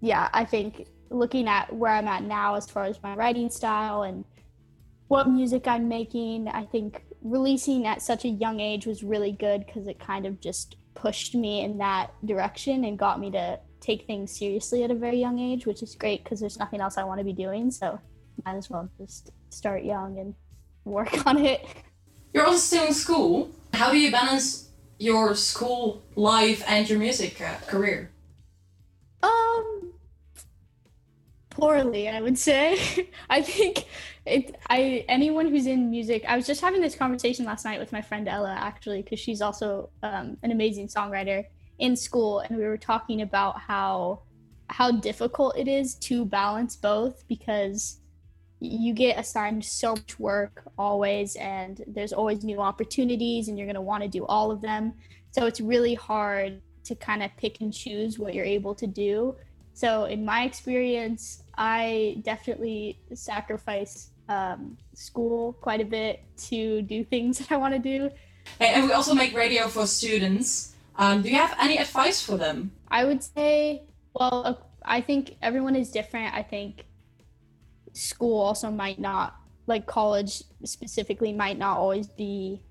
yeah, 0.00 0.28
I 0.32 0.44
think 0.44 0.86
looking 1.12 1.48
at 1.48 1.74
where 1.74 1.92
I'm 1.92 2.08
at 2.08 2.24
now 2.24 2.54
as 2.54 2.68
far 2.68 2.84
as 2.84 3.02
my 3.02 3.14
writing 3.14 3.50
style 3.50 4.02
and 4.02 4.24
what 5.08 5.28
music 5.28 5.68
I'm 5.68 5.88
making, 5.88 6.48
I 6.48 6.64
think 6.64 7.04
releasing 7.20 7.86
at 7.86 8.02
such 8.02 8.24
a 8.24 8.28
young 8.28 8.60
age 8.60 8.86
was 8.86 9.02
really 9.02 9.32
good 9.32 9.66
because 9.66 9.86
it 9.86 9.98
kind 9.98 10.26
of 10.26 10.40
just 10.40 10.76
pushed 10.94 11.34
me 11.34 11.60
in 11.62 11.78
that 11.78 12.12
direction 12.24 12.84
and 12.84 12.98
got 12.98 13.20
me 13.20 13.30
to 13.30 13.58
take 13.80 14.06
things 14.06 14.36
seriously 14.36 14.84
at 14.84 14.90
a 14.90 14.94
very 14.94 15.18
young 15.18 15.38
age, 15.38 15.66
which 15.66 15.82
is 15.82 15.94
great 15.94 16.24
because 16.24 16.40
there's 16.40 16.58
nothing 16.58 16.80
else 16.80 16.96
I 16.96 17.04
want 17.04 17.18
to 17.18 17.24
be 17.24 17.32
doing. 17.32 17.70
So 17.70 17.98
might 18.44 18.56
as 18.56 18.70
well 18.70 18.88
just 18.98 19.30
start 19.50 19.84
young 19.84 20.18
and 20.18 20.34
work 20.84 21.26
on 21.26 21.44
it. 21.44 21.66
You're 22.32 22.46
also 22.46 22.58
still 22.58 22.86
in 22.86 22.94
school. 22.94 23.50
How 23.74 23.90
do 23.90 23.98
you 23.98 24.10
balance 24.10 24.70
your 24.98 25.34
school 25.34 26.02
life 26.16 26.62
and 26.66 26.88
your 26.88 26.98
music 26.98 27.40
uh, 27.40 27.56
career? 27.66 28.10
Um, 29.22 29.91
poorly, 31.52 32.08
I 32.08 32.20
would 32.20 32.38
say. 32.38 33.10
I 33.30 33.42
think 33.42 33.86
it. 34.26 34.56
I 34.68 35.04
anyone 35.08 35.48
who's 35.48 35.66
in 35.66 35.90
music. 35.90 36.24
I 36.26 36.36
was 36.36 36.46
just 36.46 36.60
having 36.60 36.80
this 36.80 36.94
conversation 36.94 37.44
last 37.44 37.64
night 37.64 37.78
with 37.78 37.92
my 37.92 38.02
friend 38.02 38.28
Ella, 38.28 38.56
actually, 38.58 39.02
because 39.02 39.20
she's 39.20 39.40
also 39.40 39.90
um, 40.02 40.36
an 40.42 40.50
amazing 40.50 40.88
songwriter 40.88 41.44
in 41.78 41.96
school, 41.96 42.40
and 42.40 42.56
we 42.56 42.64
were 42.64 42.78
talking 42.78 43.22
about 43.22 43.58
how 43.60 44.22
how 44.68 44.90
difficult 44.90 45.56
it 45.56 45.68
is 45.68 45.94
to 45.96 46.24
balance 46.24 46.76
both 46.76 47.26
because 47.28 48.00
you 48.58 48.94
get 48.94 49.18
assigned 49.18 49.64
so 49.64 49.92
much 49.92 50.18
work 50.18 50.62
always 50.78 51.36
and 51.36 51.84
there's 51.88 52.12
always 52.12 52.44
new 52.44 52.60
opportunities 52.60 53.48
and 53.48 53.58
you're 53.58 53.66
going 53.66 53.74
to 53.74 53.80
want 53.82 54.02
to 54.02 54.08
do 54.08 54.24
all 54.26 54.50
of 54.50 54.60
them 54.60 54.94
so 55.32 55.46
it's 55.46 55.60
really 55.60 55.94
hard 55.94 56.62
to 56.84 56.94
kind 56.94 57.22
of 57.22 57.30
pick 57.36 57.60
and 57.60 57.74
choose 57.74 58.18
what 58.18 58.34
you're 58.34 58.44
able 58.44 58.74
to 58.74 58.86
do 58.86 59.36
so 59.74 60.04
in 60.04 60.24
my 60.24 60.44
experience 60.44 61.41
i 61.56 62.16
definitely 62.22 62.98
sacrifice 63.14 64.10
um, 64.28 64.78
school 64.94 65.54
quite 65.54 65.80
a 65.80 65.84
bit 65.84 66.22
to 66.36 66.82
do 66.82 67.04
things 67.04 67.38
that 67.40 67.52
i 67.52 67.56
want 67.56 67.74
to 67.74 67.80
do 67.80 68.10
And 68.60 68.76
and 68.76 68.84
we 68.86 68.92
also 68.92 69.14
make 69.14 69.34
radio 69.34 69.68
for 69.68 69.86
students. 69.86 70.74
Um, 70.96 71.22
do 71.22 71.30
you 71.30 71.36
have 71.36 71.56
any 71.60 71.78
advice 71.78 72.22
for 72.22 72.36
them? 72.36 72.72
I 72.88 73.04
would 73.04 73.22
say, 73.22 73.82
well, 74.14 74.42
uh, 74.44 74.54
I 74.84 75.00
think 75.00 75.36
everyone 75.42 75.76
is 75.76 75.90
different. 75.90 76.34
I 76.34 76.42
think 76.42 76.84
school 77.92 78.40
also 78.40 78.70
might 78.70 78.98
not, 78.98 79.36
like 79.66 79.86
college 79.86 80.42
specifically, 80.64 81.32
might 81.32 81.58
not 81.58 81.78
always 81.78 82.08
be 82.08 82.62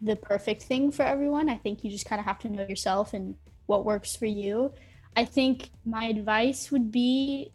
the 0.00 0.16
perfect 0.16 0.62
thing 0.62 0.92
for 0.92 1.02
everyone. 1.02 1.48
I 1.48 1.56
think 1.56 1.82
you 1.82 1.90
just 1.90 2.06
kind 2.06 2.20
of 2.20 2.26
have 2.26 2.38
to 2.40 2.48
know 2.48 2.66
yourself 2.68 3.12
and 3.12 3.34
what 3.66 3.84
works 3.84 4.14
for 4.14 4.26
you. 4.26 4.72
I 5.16 5.24
think 5.24 5.70
my 5.84 6.04
advice 6.04 6.70
would 6.70 6.92
be 6.92 7.52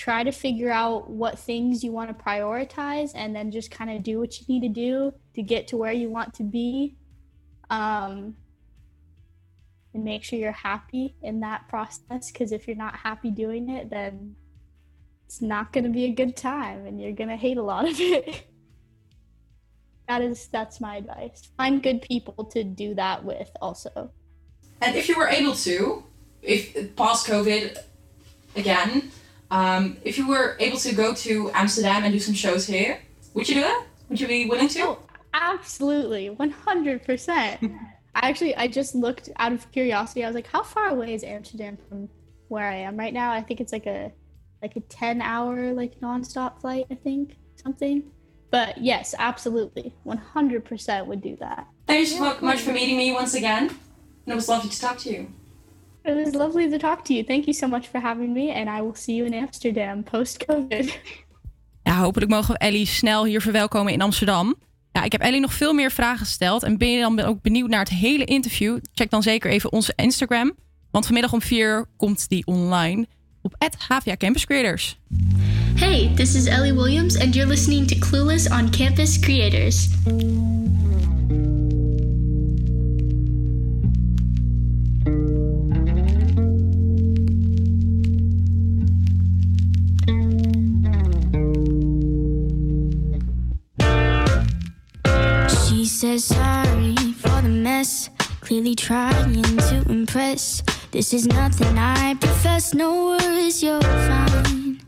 try 0.00 0.24
to 0.24 0.32
figure 0.32 0.70
out 0.70 1.10
what 1.10 1.38
things 1.38 1.84
you 1.84 1.92
want 1.92 2.08
to 2.08 2.24
prioritize 2.24 3.12
and 3.14 3.36
then 3.36 3.50
just 3.50 3.70
kind 3.70 3.90
of 3.90 4.02
do 4.02 4.18
what 4.18 4.40
you 4.40 4.46
need 4.48 4.62
to 4.62 4.68
do 4.72 5.12
to 5.34 5.42
get 5.42 5.68
to 5.68 5.76
where 5.76 5.92
you 5.92 6.08
want 6.08 6.32
to 6.32 6.42
be 6.42 6.96
um, 7.68 8.34
and 9.92 10.02
make 10.02 10.24
sure 10.24 10.38
you're 10.38 10.52
happy 10.52 11.14
in 11.20 11.40
that 11.40 11.68
process 11.68 12.32
because 12.32 12.50
if 12.50 12.66
you're 12.66 12.78
not 12.78 12.96
happy 12.96 13.30
doing 13.30 13.68
it 13.68 13.90
then 13.90 14.34
it's 15.26 15.42
not 15.42 15.70
going 15.70 15.84
to 15.84 15.90
be 15.90 16.04
a 16.06 16.12
good 16.12 16.34
time 16.34 16.86
and 16.86 16.98
you're 16.98 17.12
going 17.12 17.28
to 17.28 17.36
hate 17.36 17.58
a 17.58 17.62
lot 17.62 17.86
of 17.86 18.00
it. 18.00 18.46
That 20.08 20.22
is 20.22 20.48
that's 20.48 20.80
my 20.80 20.96
advice. 20.96 21.52
Find 21.56 21.80
good 21.80 22.02
people 22.02 22.44
to 22.46 22.64
do 22.64 22.96
that 22.96 23.24
with 23.24 23.48
also. 23.62 24.10
And 24.82 24.96
if 24.96 25.08
you 25.08 25.16
were 25.16 25.28
able 25.28 25.54
to, 25.54 26.02
if 26.42 26.96
past 26.96 27.28
COVID 27.28 27.78
again, 28.56 29.12
um, 29.50 29.96
if 30.04 30.18
you 30.18 30.28
were 30.28 30.56
able 30.60 30.78
to 30.78 30.94
go 30.94 31.14
to 31.14 31.50
Amsterdam 31.54 32.04
and 32.04 32.12
do 32.12 32.20
some 32.20 32.34
shows 32.34 32.66
here, 32.66 33.00
would 33.34 33.48
you 33.48 33.56
do 33.56 33.60
that? 33.62 33.84
Would 34.08 34.20
you 34.20 34.26
be 34.26 34.46
willing 34.46 34.68
to? 34.68 34.96
Absolutely, 35.32 36.30
one 36.30 36.50
hundred 36.50 37.04
percent. 37.04 37.60
I 38.14 38.28
actually 38.28 38.56
I 38.56 38.66
just 38.66 38.94
looked 38.94 39.28
out 39.36 39.52
of 39.52 39.70
curiosity. 39.70 40.24
I 40.24 40.26
was 40.26 40.34
like, 40.34 40.48
how 40.48 40.62
far 40.62 40.88
away 40.88 41.14
is 41.14 41.22
Amsterdam 41.22 41.78
from 41.88 42.08
where 42.48 42.68
I 42.68 42.76
am 42.76 42.96
right 42.96 43.14
now? 43.14 43.32
I 43.32 43.40
think 43.40 43.60
it's 43.60 43.72
like 43.72 43.86
a 43.86 44.12
like 44.62 44.76
a 44.76 44.80
ten 44.80 45.22
hour 45.22 45.72
like 45.72 46.00
nonstop 46.00 46.60
flight. 46.60 46.86
I 46.90 46.94
think 46.96 47.36
something. 47.62 48.10
But 48.50 48.78
yes, 48.78 49.14
absolutely, 49.16 49.94
one 50.02 50.18
hundred 50.18 50.64
percent 50.64 51.06
would 51.06 51.22
do 51.22 51.36
that. 51.36 51.68
Thank 51.86 52.00
you 52.00 52.16
so 52.16 52.36
much 52.40 52.60
for 52.60 52.72
meeting 52.72 52.96
me 52.96 53.12
once 53.12 53.34
again. 53.34 53.68
And 53.68 54.32
it 54.32 54.34
was 54.34 54.48
lovely 54.48 54.70
to 54.70 54.80
talk 54.80 54.98
to 54.98 55.10
you. 55.12 55.32
It 56.02 56.24
was 56.24 56.34
lovely 56.34 56.70
to 56.70 56.76
talk 56.78 57.04
to 57.04 57.12
you. 57.12 57.24
Thank 57.24 57.44
you 57.44 57.52
so 57.52 57.68
much 57.68 57.86
for 57.88 58.00
having 58.00 58.32
me, 58.32 58.52
and 58.52 58.78
I 58.78 58.80
will 58.82 58.94
see 58.94 59.14
you 59.14 59.26
in 59.26 59.34
Amsterdam 59.34 60.02
post 60.02 60.44
COVID. 60.46 61.00
Ja, 61.82 62.00
hopelijk 62.00 62.30
mogen 62.30 62.52
we 62.52 62.58
Ellie 62.58 62.86
snel 62.86 63.24
hier 63.24 63.40
verwelkomen 63.40 63.92
in 63.92 64.02
Amsterdam. 64.02 64.54
Ja, 64.92 65.04
ik 65.04 65.12
heb 65.12 65.20
Ellie 65.20 65.40
nog 65.40 65.52
veel 65.52 65.72
meer 65.72 65.90
vragen 65.90 66.26
gesteld. 66.26 66.62
En 66.62 66.78
ben 66.78 66.90
je 66.90 67.00
dan 67.00 67.20
ook 67.20 67.42
benieuwd 67.42 67.68
naar 67.68 67.80
het 67.80 67.88
hele 67.88 68.24
interview? 68.24 68.78
Check 68.94 69.10
dan 69.10 69.22
zeker 69.22 69.50
even 69.50 69.72
onze 69.72 69.92
Instagram. 69.96 70.52
Want 70.90 71.04
vanmiddag 71.04 71.32
om 71.32 71.42
4 71.42 71.86
komt 71.96 72.28
die 72.28 72.46
online 72.46 73.06
op 73.42 73.54
HVA 73.88 74.16
Campus 74.16 74.46
Creators. 74.46 74.98
Hey, 75.74 76.12
this 76.14 76.34
is 76.34 76.46
Ellie 76.46 76.74
Williams, 76.74 77.18
and 77.18 77.34
you're 77.34 77.50
listening 77.50 77.86
to 77.86 77.98
Clueless 77.98 78.48
on 78.50 78.70
Campus 78.70 79.18
Creators. 79.18 79.88
Says 96.00 96.24
sorry 96.24 96.94
for 97.12 97.42
the 97.42 97.48
mess, 97.50 98.08
clearly 98.40 98.74
trying 98.74 99.42
to 99.42 99.84
impress. 99.90 100.62
This 100.92 101.12
is 101.12 101.26
nothing 101.26 101.76
I 101.76 102.14
profess, 102.14 102.72
no 102.72 103.08
worries, 103.08 103.62
you're 103.62 103.82
fine. 103.82 104.80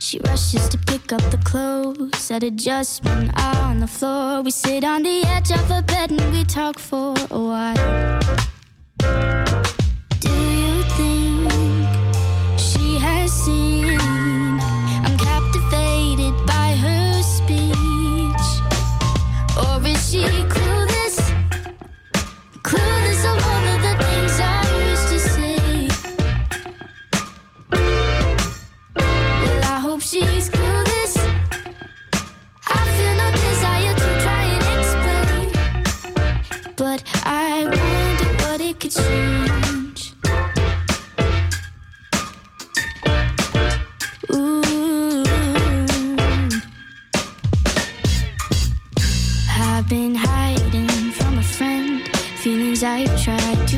She 0.00 0.18
rushes 0.26 0.68
to 0.70 0.78
pick 0.78 1.12
up 1.12 1.22
the 1.30 1.38
clothes 1.44 2.28
at 2.32 2.42
adjustment 2.42 3.40
on 3.40 3.78
the 3.78 3.86
floor. 3.86 4.42
We 4.42 4.50
sit 4.50 4.82
on 4.82 5.04
the 5.04 5.22
edge 5.26 5.52
of 5.52 5.70
a 5.70 5.80
bed 5.82 6.10
and 6.10 6.32
we 6.32 6.42
talk 6.42 6.80
for 6.80 7.14
a 7.30 7.38
while. 7.38 8.24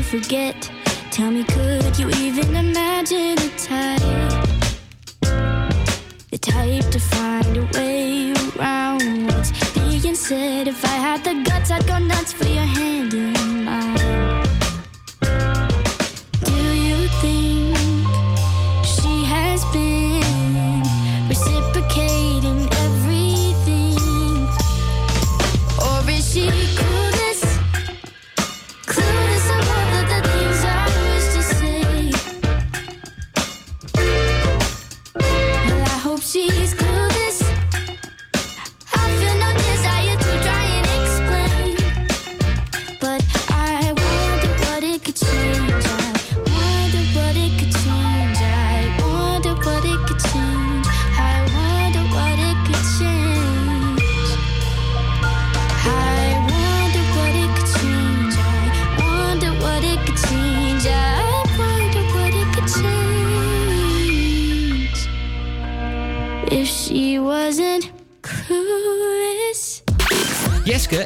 Forget. 0.07 0.71
Tell 1.11 1.31
me, 1.31 1.43
could 1.43 1.99
you 1.99 2.09
even 2.11 2.55
imagine 2.55 3.37
a 3.37 3.49
type? 3.57 4.47
The 6.31 6.37
type 6.37 6.89
to 6.91 6.99
find 6.99 7.57
a 7.57 7.65
way 7.73 8.31
around 8.55 9.25
what's 9.25 9.51
being 9.73 10.15
said. 10.15 10.69
If 10.69 10.85
I 10.85 10.97
had 11.07 11.23
the 11.25 11.43
guts, 11.43 11.71
I'd 11.71 11.85
go 11.85 11.97
nuts 11.99 12.31
for 12.31 12.45
your 12.45 12.63
hand 12.63 13.13
in 13.13 13.65
mine. 13.65 13.96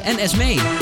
En 0.04 0.18
Esmee. 0.18 0.81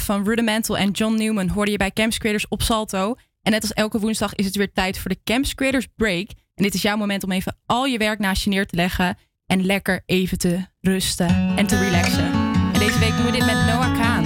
Van 0.00 0.24
Rudimental 0.24 0.78
en 0.78 0.90
John 0.90 1.14
Newman 1.14 1.48
hoorde 1.48 1.70
je 1.70 1.76
bij 1.76 1.90
Camps 1.90 2.18
Creators 2.18 2.48
op 2.48 2.62
Salto. 2.62 3.14
En 3.42 3.52
net 3.52 3.62
als 3.62 3.72
elke 3.72 3.98
woensdag 3.98 4.34
is 4.34 4.44
het 4.44 4.56
weer 4.56 4.72
tijd 4.72 4.98
voor 4.98 5.10
de 5.10 5.20
Camps 5.24 5.54
Creators 5.54 5.86
Break. 5.96 6.28
En 6.54 6.64
dit 6.64 6.74
is 6.74 6.82
jouw 6.82 6.96
moment 6.96 7.24
om 7.24 7.32
even 7.32 7.56
al 7.66 7.84
je 7.84 7.98
werk 7.98 8.18
naast 8.18 8.44
je 8.44 8.50
neer 8.50 8.66
te 8.66 8.76
leggen 8.76 9.18
en 9.46 9.66
lekker 9.66 10.02
even 10.06 10.38
te 10.38 10.66
rusten 10.80 11.56
en 11.56 11.66
te 11.66 11.78
relaxen. 11.78 12.32
En 12.72 12.78
deze 12.78 12.98
week 12.98 13.16
doen 13.16 13.24
we 13.24 13.32
dit 13.32 13.44
met 13.44 13.54
Noah 13.66 14.00
Kaan 14.00 14.23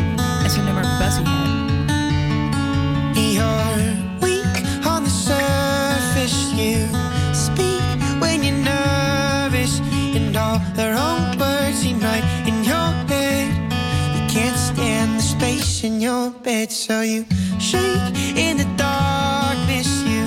in 15.85 16.01
your 16.01 16.31
bed, 16.31 16.73
so 16.73 17.03
you 17.03 17.25
shake 17.59 18.15
in 18.37 18.57
the 18.57 18.69
darkness. 18.77 20.03
You 20.03 20.25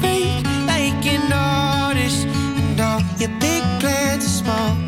break 0.00 0.44
like 0.66 1.06
an 1.06 1.32
artist, 1.32 2.26
and 2.26 2.80
all 2.80 3.00
your 3.18 3.30
big 3.40 3.62
plans 3.80 4.24
are 4.24 4.28
small. 4.28 4.79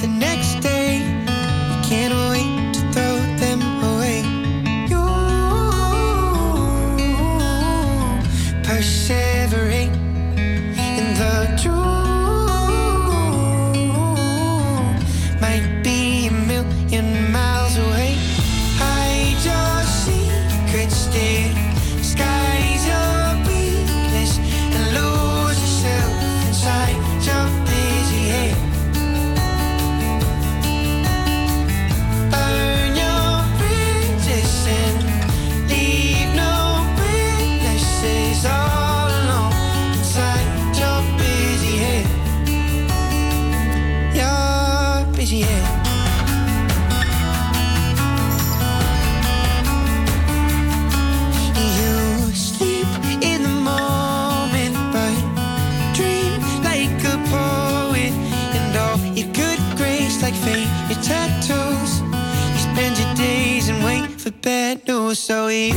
Wait 64.45 64.79
for 64.79 64.83
bad 64.83 64.87
news, 64.89 65.19
so 65.19 65.49
you 65.49 65.75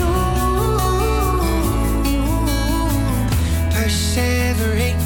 persevering 3.71 5.04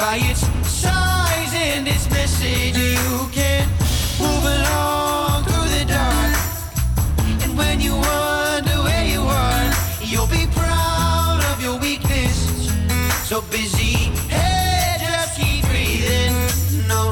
by 0.00 0.16
its 0.30 0.40
size 0.66 1.52
and 1.54 1.86
its 1.86 2.08
message. 2.10 2.76
You 2.76 3.28
can 3.36 3.68
move 4.18 4.44
along 4.56 5.44
through 5.44 5.68
the 5.76 5.84
dark, 5.96 6.36
and 7.42 7.52
when 7.60 7.76
you 7.86 7.94
wonder 8.08 8.76
where 8.86 9.06
you 9.14 9.20
are, 9.44 9.66
you'll 10.10 10.32
be 10.40 10.46
proud 10.60 11.40
of 11.52 11.56
your 11.62 11.76
weakness. 11.78 12.36
So 13.28 13.42
busy, 13.42 13.94
hey, 14.34 14.96
just 15.04 15.38
keep 15.38 15.62
breathing. 15.70 16.34
No. 16.88 17.02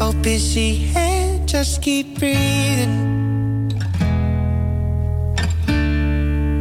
Oh, 0.00 0.12
busy 0.22 0.70
head, 0.94 1.48
just 1.48 1.82
keep 1.82 2.06
breathing. 2.20 3.10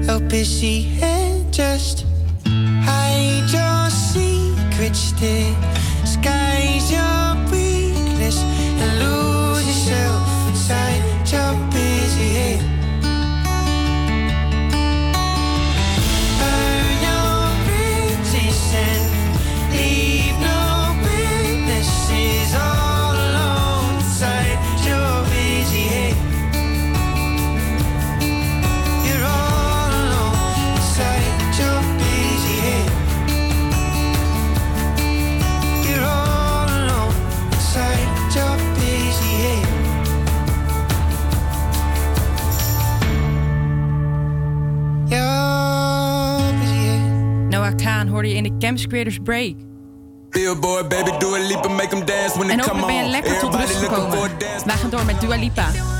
Oh, 0.10 0.20
busy 0.20 0.82
head, 1.00 1.31
just 1.52 2.06
hide 2.46 3.50
your 3.52 3.90
secrets, 3.90 5.12
dear. 5.14 5.54
Skies 6.06 6.92
your 6.92 7.21
hoorde 48.22 48.40
je 48.40 48.44
in 48.48 48.60
de 48.60 48.66
Camps 48.66 48.88
Creators 48.88 49.18
Break. 49.24 49.56
Billboard, 50.30 50.90
baby, 50.90 51.12
do 51.20 51.36
a 51.36 51.40
leap 51.40 51.66
and 51.66 51.76
make 51.76 51.90
them 51.90 52.06
dance 52.06 52.38
when 52.38 52.48
they 52.48 52.58
En 52.58 52.60
hopelijk 52.60 52.86
ben 52.88 52.96
je 52.96 53.10
lekker 53.10 53.40
tot 53.40 53.56
rust 53.56 53.76
gekomen. 53.76 54.20
Wij 54.66 54.76
gaan 54.76 54.90
door 54.90 55.06
met 55.06 55.22
Dua 55.22 55.36
Lipa. 55.36 55.91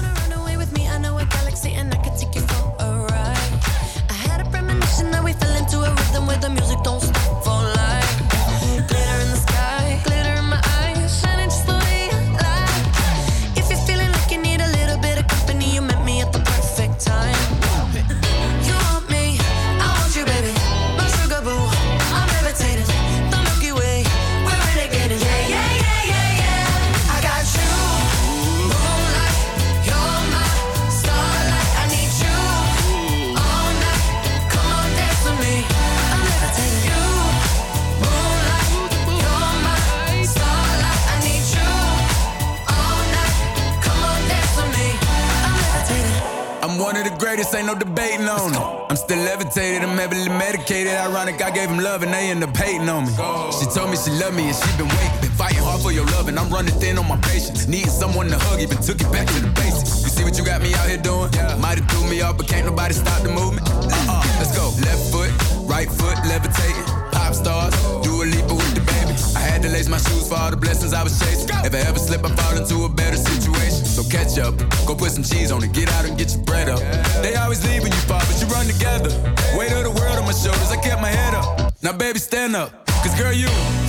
Greatest, 47.52 47.56
ain't 47.56 47.68
no 47.68 47.76
debating 47.76 48.28
on 48.28 48.54
it. 48.54 48.90
I'm 48.90 48.96
still 48.96 49.18
levitated, 49.20 49.84
I'm 49.84 49.98
heavily 49.98 50.30
medicated. 50.30 50.94
Ironic, 50.94 51.42
I 51.42 51.52
gave 51.52 51.70
him 51.70 51.80
love 51.80 52.04
and 52.04 52.14
they 52.14 52.30
end 52.30 52.44
up 52.44 52.56
hating 52.56 52.90
on 52.90 53.06
me. 53.06 53.12
She 53.60 53.66
told 53.68 53.90
me 53.92 53.98
she 53.98 54.12
loved 54.12 54.36
me 54.36 54.48
and 54.50 54.56
she 54.56 54.68
been 54.78 54.88
waiting. 54.88 55.22
Been 55.22 55.32
fighting 55.32 55.64
hard 55.64 55.82
for 55.82 55.92
your 55.92 56.06
love 56.18 56.28
and 56.28 56.38
I'm 56.40 56.50
running 56.50 56.74
thin 56.80 56.98
on 56.98 57.08
my 57.08 57.18
patience. 57.18 57.68
Needing 57.68 57.90
someone 57.90 58.28
to 58.30 58.38
hug, 58.38 58.60
even 58.60 58.78
took 58.78 59.00
it 59.02 59.12
back 59.12 59.28
to 59.28 59.40
the 59.40 59.52
basics. 59.56 60.04
You 60.04 60.10
see 60.10 60.24
what 60.24 60.38
you 60.38 60.46
got 60.46 60.62
me 60.62 60.74
out 60.76 60.88
here 60.88 60.98
doing? 60.98 61.32
Might 61.60 61.80
have 61.80 61.88
threw 61.90 62.08
me 62.10 62.22
off, 62.22 62.38
but 62.38 62.48
can't 62.48 62.66
nobody 62.66 62.94
stop 62.94 63.22
the 63.24 63.30
movement. 63.30 63.68
Uh-uh, 63.68 64.24
let's 64.40 64.56
go. 64.56 64.72
Left 64.82 65.04
foot, 65.12 65.32
right 65.68 65.90
foot, 65.90 66.18
levitating. 66.28 66.86
Pop 67.12 67.34
stars, 67.34 67.74
do 68.04 68.24
a 68.24 68.26
leap 68.26 68.48
with 68.48 68.76
the 68.76 68.84
baby. 68.84 69.14
I 69.36 69.40
had 69.40 69.62
to 69.64 69.70
lace 69.70 69.88
my 69.88 69.98
shoes 69.98 70.28
for 70.28 70.36
all 70.36 70.52
the 70.52 70.58
blessings 70.58 70.94
I 70.94 71.04
was 71.04 71.18
chasing. 71.20 71.50
If 71.64 71.74
I 71.74 71.80
ever 71.90 72.00
slip, 72.00 72.24
I 72.26 72.30
fall 72.36 72.58
into 72.58 72.86
a 72.86 72.90
better 72.90 73.18
situation. 73.18 73.81
So 73.92 74.04
catch 74.04 74.40
up, 74.40 74.58
go 74.88 74.96
put 74.96 75.12
some 75.12 75.24
cheese 75.24 75.52
on 75.52 75.62
it, 75.64 75.74
get 75.74 75.92
out 75.92 76.06
and 76.06 76.18
get 76.18 76.34
your 76.34 76.42
bread 76.44 76.70
up. 76.70 76.80
They 77.22 77.36
always 77.36 77.62
leave 77.68 77.84
when 77.84 77.92
you 77.92 77.98
fall, 78.08 78.22
but 78.22 78.40
you 78.40 78.48
run 78.48 78.66
together. 78.66 79.10
Weight 79.58 79.74
of 79.74 79.84
the 79.84 79.92
world 79.92 80.18
on 80.18 80.26
my 80.26 80.32
shoulders, 80.32 80.72
I 80.72 80.78
kept 80.78 81.02
my 81.02 81.10
head 81.10 81.34
up. 81.34 81.74
Now, 81.84 81.92
baby, 81.92 82.20
stand 82.20 82.56
up, 82.56 82.88
cause 82.88 83.14
girl, 83.20 83.34
you. 83.34 83.81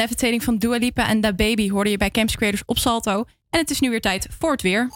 Levitating 0.00 0.44
van 0.44 0.56
Dua 0.56 0.76
Lipa 0.76 1.08
en 1.08 1.20
Da 1.20 1.32
Baby 1.32 1.70
hoorde 1.70 1.90
je 1.90 1.96
bij 1.96 2.10
Camps 2.10 2.36
Creators 2.36 2.62
op 2.66 2.78
Salto. 2.78 3.24
En 3.50 3.60
het 3.60 3.70
is 3.70 3.80
nu 3.80 3.90
weer 3.90 4.00
tijd 4.00 4.28
voor 4.38 4.50
het 4.50 4.62
weer. 4.62 4.90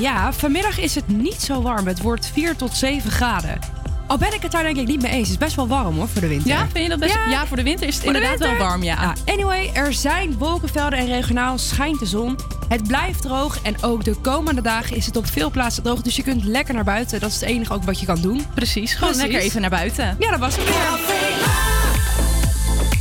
Ja, 0.00 0.32
vanmiddag 0.32 0.78
is 0.78 0.94
het 0.94 1.08
niet 1.08 1.40
zo 1.40 1.62
warm. 1.62 1.86
Het 1.86 2.00
wordt 2.00 2.26
4 2.26 2.56
tot 2.56 2.76
7 2.76 3.10
graden. 3.10 3.58
Al 4.06 4.18
ben 4.18 4.34
ik 4.34 4.42
het 4.42 4.52
daar 4.52 4.62
denk 4.62 4.76
ik 4.76 4.86
niet 4.86 5.02
mee 5.02 5.10
eens. 5.10 5.28
Het 5.28 5.30
is 5.30 5.44
best 5.44 5.56
wel 5.56 5.68
warm 5.68 5.96
hoor 5.96 6.08
voor 6.08 6.20
de 6.20 6.28
winter. 6.28 6.48
Ja, 6.48 6.68
vind 6.68 6.84
je 6.84 6.88
dat 6.88 6.98
best? 6.98 7.14
Ja, 7.14 7.46
voor 7.46 7.56
de 7.56 7.62
winter 7.62 7.86
is 7.86 7.94
het 7.94 8.04
Voor 8.04 8.14
inderdaad 8.14 8.38
wel 8.38 8.56
warm, 8.56 8.82
ja. 8.82 9.14
Anyway, 9.24 9.70
er 9.74 9.92
zijn 9.92 10.38
wolkenvelden 10.38 10.98
en 10.98 11.06
regionaal 11.06 11.58
schijnt 11.58 11.98
de 11.98 12.06
zon. 12.06 12.38
Het 12.68 12.86
blijft 12.86 13.22
droog 13.22 13.62
en 13.62 13.82
ook 13.82 14.04
de 14.04 14.14
komende 14.14 14.60
dagen 14.60 14.96
is 14.96 15.06
het 15.06 15.16
op 15.16 15.26
veel 15.26 15.50
plaatsen 15.50 15.82
droog. 15.82 16.02
Dus 16.02 16.16
je 16.16 16.22
kunt 16.22 16.44
lekker 16.44 16.74
naar 16.74 16.84
buiten. 16.84 17.20
Dat 17.20 17.30
is 17.30 17.40
het 17.40 17.48
enige 17.48 17.72
ook 17.72 17.84
wat 17.84 18.00
je 18.00 18.06
kan 18.06 18.20
doen. 18.20 18.46
Precies, 18.54 18.94
gewoon 18.94 19.14
lekker 19.16 19.40
even 19.40 19.60
naar 19.60 19.70
buiten. 19.70 20.16
Ja, 20.18 20.30
dat 20.30 20.40
was 20.40 20.56
het 20.56 20.64
weer. 20.64 21.81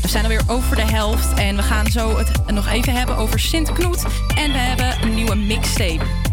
We 0.01 0.07
zijn 0.07 0.23
alweer 0.23 0.43
over 0.47 0.75
de 0.75 0.85
helft 0.85 1.33
en 1.33 1.55
we 1.55 1.63
gaan 1.63 1.85
zo 1.85 2.17
het 2.17 2.51
nog 2.53 2.67
even 2.67 2.93
hebben 2.93 3.17
over 3.17 3.39
Sint 3.39 3.71
Knoet. 3.71 4.03
En 4.35 4.51
we 4.51 4.57
hebben 4.57 5.03
een 5.03 5.15
nieuwe 5.15 5.35
mixtape. 5.35 6.30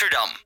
Amsterdam. 0.00 0.37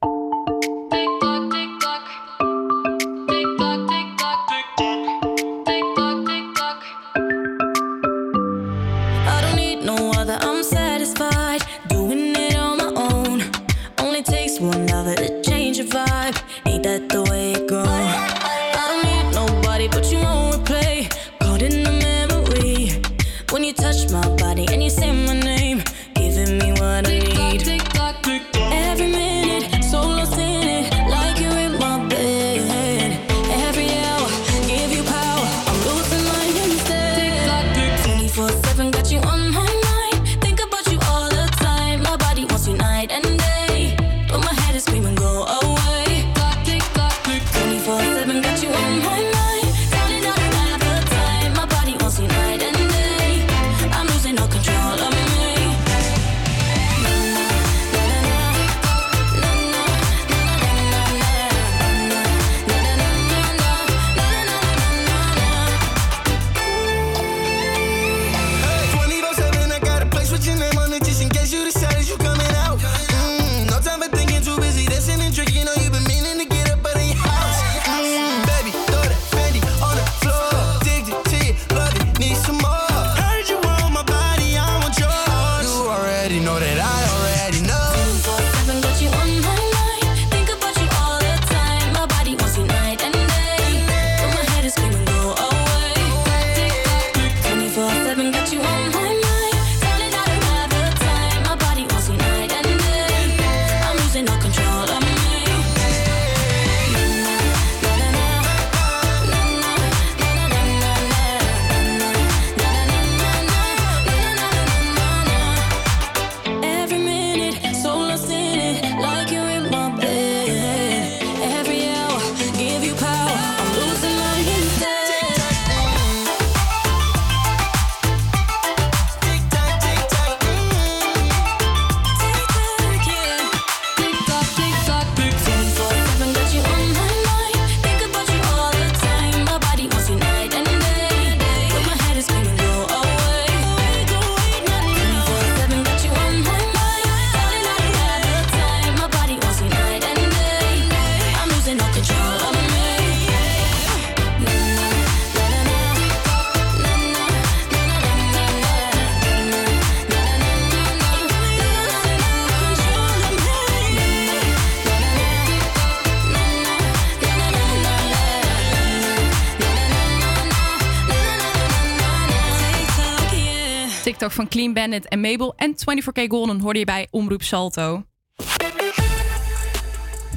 TikTok 174.12 174.32
van 174.32 174.48
Clean 174.48 174.72
Bandit 174.72 175.08
en 175.08 175.20
Mabel 175.20 175.52
en 175.56 175.74
24K 175.74 176.26
Golden 176.28 176.60
hoorde 176.60 176.78
je 176.78 176.84
bij 176.84 177.06
Omroep 177.10 177.42
Salto. 177.42 178.04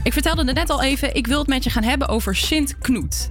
Ik 0.03 0.14
vertelde 0.14 0.45
het 0.45 0.56
net 0.56 0.69
al 0.69 0.84
even, 0.84 1.15
ik 1.15 1.27
wil 1.27 1.39
het 1.39 1.47
met 1.47 1.64
je 1.64 1.69
gaan 1.69 1.84
hebben 1.84 2.07
over 2.07 2.35
Sint 2.35 2.77
Knoet. 2.77 3.30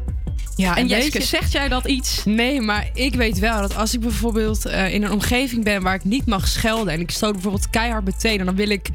Ja, 0.57 0.77
en 0.77 0.87
Jeske, 0.87 1.19
je- 1.19 1.25
zegt 1.25 1.53
jij 1.53 1.69
dat 1.69 1.85
iets? 1.85 2.25
Nee, 2.25 2.61
maar 2.61 2.91
ik 2.95 3.15
weet 3.15 3.39
wel 3.39 3.61
dat 3.61 3.77
als 3.77 3.95
ik 3.95 4.01
bijvoorbeeld 4.01 4.67
eh, 4.67 4.95
in 4.95 5.03
een 5.03 5.13
omgeving 5.13 5.65
ben 5.65 5.83
waar 5.83 5.95
ik 5.95 6.05
niet 6.05 6.27
mag 6.27 6.49
schelden 6.49 6.93
en 6.93 7.01
ik 7.01 7.11
stoot 7.11 7.33
bijvoorbeeld 7.33 7.71
keihard 7.71 8.05
meteen 8.05 8.39
en 8.41 8.47
dan 8.47 8.57
wil 8.57 8.69
ik 8.71 8.89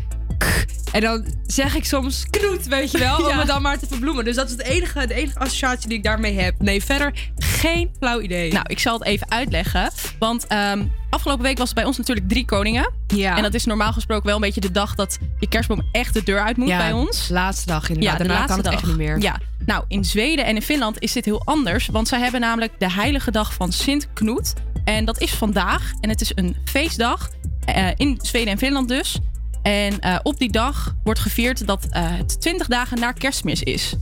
en 0.91 1.01
dan 1.01 1.25
zeg 1.45 1.75
ik 1.75 1.85
soms 1.85 2.25
knoet, 2.29 2.65
weet 2.67 2.91
je 2.91 2.97
wel, 2.97 3.17
om 3.17 3.37
het 3.37 3.47
dan 3.47 3.61
maar 3.61 3.79
te 3.79 3.87
verbloemen. 3.87 4.25
Dus 4.25 4.35
dat 4.35 4.45
is 4.45 4.51
het 4.51 4.61
enige, 4.63 5.07
de 5.07 5.13
enige 5.13 5.39
associatie 5.39 5.87
die 5.89 5.97
ik 5.97 6.03
daarmee 6.03 6.39
heb. 6.39 6.55
Nee, 6.61 6.83
verder 6.83 7.13
geen 7.37 7.89
flauw 7.99 8.19
idee. 8.21 8.51
Nou, 8.51 8.65
ik 8.67 8.79
zal 8.79 8.93
het 8.99 9.07
even 9.07 9.31
uitleggen. 9.31 9.91
Want 10.19 10.47
ehm, 10.47 10.83
afgelopen 11.09 11.43
week 11.43 11.57
was 11.57 11.67
het 11.67 11.75
bij 11.77 11.85
ons 11.85 11.97
natuurlijk 11.97 12.29
drie 12.29 12.45
koningen. 12.45 12.91
Ja. 13.07 13.35
En 13.37 13.43
dat 13.43 13.53
is 13.53 13.65
normaal 13.65 13.93
gesproken 13.93 14.25
wel 14.25 14.35
een 14.35 14.41
beetje 14.41 14.61
de 14.61 14.71
dag 14.71 14.95
dat 14.95 15.17
je 15.39 15.47
kerstboom 15.47 15.81
echt 15.91 16.13
de 16.13 16.23
deur 16.23 16.39
uit 16.39 16.57
moet 16.57 16.67
Ja, 16.67 16.77
bij 16.77 16.91
ons. 16.91 17.29
laatste 17.29 17.65
dag 17.65 17.89
inderdaad. 17.89 18.11
Ja, 18.11 18.17
de 18.17 18.27
Daarna 18.27 18.39
laatste 18.45 18.61
kan 18.61 18.71
het 18.71 18.81
dag. 18.81 18.89
echt 18.89 18.97
niet 18.99 19.07
meer. 19.07 19.21
Ja, 19.21 19.39
nou 19.65 19.83
in 19.87 20.03
Zweden 20.05 20.45
en 20.45 20.55
in 20.55 20.61
Finland 20.61 20.99
is 20.99 21.11
dit 21.11 21.25
heel 21.25 21.41
anders, 21.45 21.87
want 21.87 22.07
zij 22.07 22.19
hebben 22.19 22.41
namelijk 22.41 22.73
de 22.77 22.91
heilige 22.91 23.31
dag 23.31 23.53
van 23.53 23.71
Sint 23.71 24.07
Knut. 24.13 24.53
En 24.85 25.05
dat 25.05 25.21
is 25.21 25.31
vandaag 25.31 25.91
en 26.01 26.09
het 26.09 26.21
is 26.21 26.31
een 26.35 26.55
feestdag 26.65 27.29
eh, 27.65 27.87
in 27.95 28.19
Zweden 28.21 28.51
en 28.51 28.57
Finland 28.57 28.87
dus. 28.87 29.19
En 29.61 29.99
eh, 29.99 30.19
op 30.23 30.37
die 30.39 30.51
dag 30.51 30.95
wordt 31.03 31.19
gevierd 31.19 31.67
dat 31.67 31.85
eh, 31.89 32.03
het 32.05 32.41
20 32.41 32.67
dagen 32.67 32.99
na 32.99 33.11
kerstmis 33.11 33.63
is. 33.63 33.93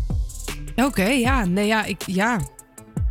Oké, 0.76 1.04
ja, 1.06 1.46
nee, 1.46 1.68
ja, 1.68 1.84
ik, 1.86 2.02
ja. 2.06 2.40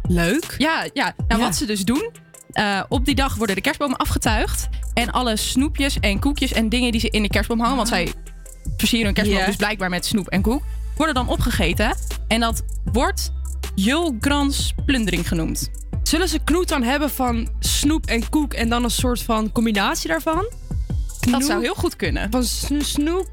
Leuk. 0.08 0.54
Ja, 0.58 0.86
ja. 0.92 1.14
Nou, 1.28 1.40
wat 1.40 1.56
ze 1.56 1.66
dus 1.66 1.84
doen. 1.84 2.10
eh, 2.52 2.82
op 2.88 3.04
die 3.04 3.14
dag 3.14 3.34
worden 3.34 3.56
de 3.56 3.62
kerstbomen 3.62 3.96
afgetuigd. 3.96 4.68
En 4.94 5.10
alle 5.10 5.36
snoepjes 5.36 6.00
en 6.00 6.18
koekjes 6.18 6.52
en 6.52 6.68
dingen 6.68 6.92
die 6.92 7.00
ze 7.00 7.10
in 7.10 7.22
de 7.22 7.28
kerstboom 7.28 7.60
hangen. 7.60 7.76
Want 7.76 7.88
zij 7.88 8.12
versieren 8.76 9.06
hun 9.06 9.14
kerstboom 9.14 9.44
dus 9.46 9.56
blijkbaar 9.56 9.90
met 9.90 10.06
snoep 10.06 10.28
en 10.28 10.42
koek. 10.42 10.62
Worden 10.96 11.14
dan 11.14 11.28
opgegeten. 11.28 11.96
En 12.28 12.40
dat 12.40 12.62
wordt 12.92 13.32
Julgrans 13.74 14.74
plundering 14.84 15.28
genoemd. 15.28 15.70
Zullen 16.02 16.28
ze 16.28 16.38
knoet 16.44 16.68
dan 16.68 16.82
hebben 16.82 17.10
van 17.10 17.48
snoep 17.58 18.06
en 18.06 18.28
koek 18.28 18.52
en 18.54 18.68
dan 18.68 18.84
een 18.84 18.90
soort 18.90 19.22
van 19.22 19.52
combinatie 19.52 20.08
daarvan? 20.08 20.46
Dat 21.30 21.44
zou 21.44 21.60
heel 21.62 21.74
goed 21.74 21.96
kunnen. 21.96 22.30
Van 22.30 22.44
sno- 22.44 22.80
snoep. 22.82 23.28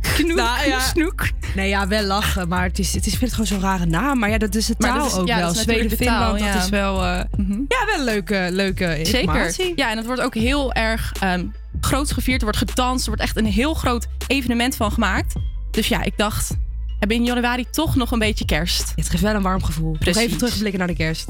Knoek, 0.00 0.36
Nou, 0.36 0.68
ja. 0.68 0.80
snoek. 0.80 1.28
Nee, 1.54 1.68
ja, 1.68 1.88
wel 1.88 2.02
lachen, 2.04 2.48
maar 2.48 2.62
het 2.62 2.78
is, 2.78 2.94
het 2.94 3.06
is, 3.06 3.12
ik 3.12 3.18
vind 3.18 3.30
het 3.36 3.40
gewoon 3.40 3.60
zo'n 3.60 3.70
rare 3.70 3.86
naam. 3.86 4.18
Maar 4.18 4.30
ja, 4.30 4.38
dat 4.38 4.54
is 4.54 4.66
de 4.66 4.74
Maar 4.78 4.90
taal 4.94 5.06
is- 5.06 5.12
ook 5.14 5.26
ja, 5.26 5.36
wel. 5.38 5.54
Zweden, 5.54 5.96
Finland, 5.96 6.40
ja. 6.40 6.52
dat 6.52 6.62
is 6.62 6.68
wel, 6.68 7.04
eh, 7.04 7.20
ja, 7.68 7.86
wel 7.96 8.04
leuke, 8.04 8.48
leuke 8.50 8.98
informatie. 8.98 9.52
Zeker. 9.64 9.78
Ja, 9.78 9.90
en 9.90 9.96
het 9.96 10.06
wordt 10.06 10.20
ook 10.20 10.34
heel 10.34 10.72
erg 10.72 11.12
ehm 11.20 11.46
groots 11.80 12.12
gevierd. 12.12 12.38
Er 12.42 12.44
wordt 12.50 12.70
gedanst. 12.70 13.02
Er 13.02 13.08
wordt 13.08 13.22
echt 13.22 13.36
een 13.36 13.46
heel 13.46 13.74
groot 13.74 14.06
evenement 14.26 14.76
van 14.76 14.92
gemaakt. 14.92 15.32
Dus 15.70 15.88
ja, 15.88 16.02
ik 16.02 16.12
dacht, 16.16 16.48
we 16.48 16.56
hebben 16.98 17.16
in 17.16 17.24
januari 17.24 17.66
toch 17.70 17.94
nog 17.96 18.10
een 18.10 18.18
beetje 18.18 18.44
kerst. 18.44 18.92
Het 18.96 19.08
geeft 19.08 19.22
wel 19.22 19.34
een 19.34 19.42
warm 19.42 19.62
gevoel. 19.64 19.90
Nog 19.90 19.98
Precies. 19.98 20.22
even 20.22 20.38
terugblikken 20.38 20.78
naar 20.78 20.88
de 20.88 20.94
kerst. 20.94 21.26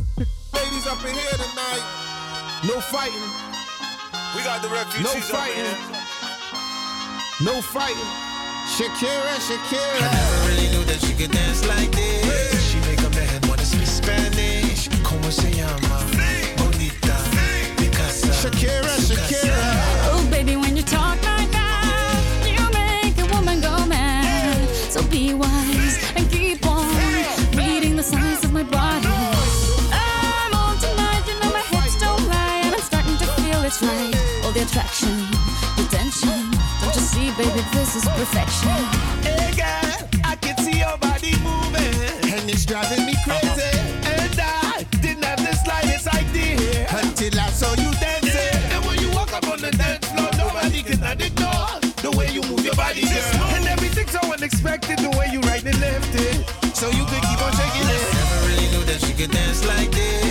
Ladies 0.53 0.87
up 0.87 1.07
in 1.07 1.15
here 1.15 1.37
tonight. 1.37 1.83
No 2.63 2.81
fighting. 2.81 3.48
We 4.37 4.43
got 4.45 4.61
the 4.63 4.69
refugees. 4.69 5.05
No 5.05 5.21
fighting. 5.21 5.77
No 7.41 7.63
fighting. 7.63 8.11
Shakira, 8.77 9.35
Shakira. 9.41 10.05
I 10.05 10.13
never 10.13 10.49
really 10.49 10.69
knew 10.69 10.85
that 10.85 11.01
she 11.01 11.15
could 11.15 11.31
dance 11.31 11.67
like 11.67 11.91
this. 11.93 12.25
Hey. 12.25 12.59
She 12.69 12.79
make 12.89 13.01
a 13.01 13.11
man 13.17 13.41
wanna 13.49 13.65
speak 13.65 13.87
Spanish. 13.87 14.89
Como 15.03 15.31
se 15.31 15.51
llama? 15.53 16.05
Hey. 16.13 16.55
Bonita. 16.59 17.17
Hey. 17.41 17.73
Because 17.79 18.25
Shakira, 18.45 18.95
Shakira. 19.01 19.57
Oh, 20.13 20.29
baby, 20.31 20.57
when 20.57 20.77
you 20.77 20.83
talk 20.83 21.17
like 21.25 21.51
that, 21.51 22.45
you 22.45 22.61
make 22.71 23.17
a 23.19 23.35
woman 23.35 23.63
go 23.63 23.87
mad. 23.87 24.69
So 24.91 25.03
be 25.05 25.33
wise 25.33 25.99
and 26.17 26.31
keep 26.31 26.67
on 26.67 26.93
reading 27.57 27.97
the 27.97 28.03
signs 28.03 28.45
of 28.45 28.53
my 28.53 28.63
body. 28.65 29.09
I'm 29.91 30.53
on 30.53 30.77
tonight, 30.79 31.25
you 31.27 31.35
know 31.41 31.51
my 31.51 31.65
hips 31.73 31.99
don't 31.99 32.29
lie, 32.29 32.61
and 32.65 32.75
I'm 32.75 32.83
starting 32.83 33.17
to 33.17 33.27
feel 33.41 33.63
it's 33.63 33.83
right 33.83 34.18
the 34.59 34.65
attraction, 34.65 35.15
the 35.77 35.87
tension. 35.91 36.51
Don't 36.83 36.95
you 36.95 37.07
see, 37.07 37.31
baby, 37.39 37.63
this 37.71 37.95
is 37.95 38.05
perfection. 38.05 38.75
Hey 39.23 39.55
girl, 39.55 40.09
I 40.25 40.35
can 40.35 40.57
see 40.59 40.79
your 40.79 40.99
body 40.99 41.33
moving, 41.47 41.95
and 42.27 42.51
it's 42.51 42.67
driving 42.67 43.07
me 43.07 43.15
crazy. 43.23 43.71
And 44.03 44.35
I 44.35 44.85
didn't 45.01 45.23
have 45.23 45.39
the 45.39 45.55
slightest 45.55 46.09
idea 46.09 46.91
until 46.91 47.39
I 47.39 47.51
saw 47.51 47.71
you 47.75 47.91
dancing. 48.03 48.35
Yeah. 48.35 48.75
And 48.75 48.85
when 48.87 48.99
you 48.99 49.11
walk 49.15 49.33
up 49.33 49.47
on 49.47 49.61
the 49.61 49.71
dance 49.71 50.07
floor, 50.11 50.31
nobody 50.35 50.83
can 50.83 51.07
ignore 51.07 51.79
the 52.03 52.11
way 52.19 52.29
you 52.31 52.43
move 52.43 52.65
your 52.65 52.75
body, 52.75 53.03
girl. 53.03 53.55
And 53.55 53.67
everything's 53.67 54.11
so 54.11 54.21
unexpected, 54.33 54.99
the 54.99 55.11
way 55.17 55.29
you 55.31 55.41
right 55.47 55.63
and 55.63 55.81
left 55.81 56.15
it, 56.15 56.43
so 56.75 56.89
you 56.91 57.05
can 57.07 57.23
keep 57.31 57.41
on 57.47 57.53
shaking 57.55 57.87
it. 57.87 58.03
Never 58.11 58.39
really 58.49 58.69
knew 58.75 58.85
that 58.91 58.99
she 59.07 59.13
could 59.15 59.31
dance 59.31 59.65
like 59.67 59.91
this. 59.93 60.28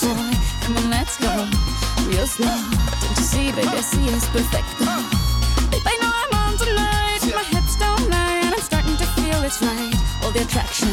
Come 0.00 0.76
on, 0.76 0.90
let's 0.90 1.18
go 1.18 1.48
real 2.06 2.26
slow. 2.26 2.46
Don't 2.46 3.16
you 3.16 3.22
see, 3.22 3.50
baby, 3.52 3.66
I 3.66 3.80
see 3.80 4.06
it's 4.06 4.28
perfect. 4.28 4.68
Babe, 5.70 5.82
I 5.84 5.98
know 6.00 6.12
I'm 6.22 6.34
on 6.42 6.58
tonight, 6.58 7.20
my 7.34 7.42
hips 7.42 7.76
don't 7.76 8.08
lie, 8.08 8.40
and 8.44 8.54
I'm 8.54 8.60
starting 8.60 8.96
to 8.96 9.06
feel 9.16 9.42
it's 9.42 9.60
right. 9.60 9.94
All 10.22 10.30
the 10.30 10.42
attraction, 10.42 10.88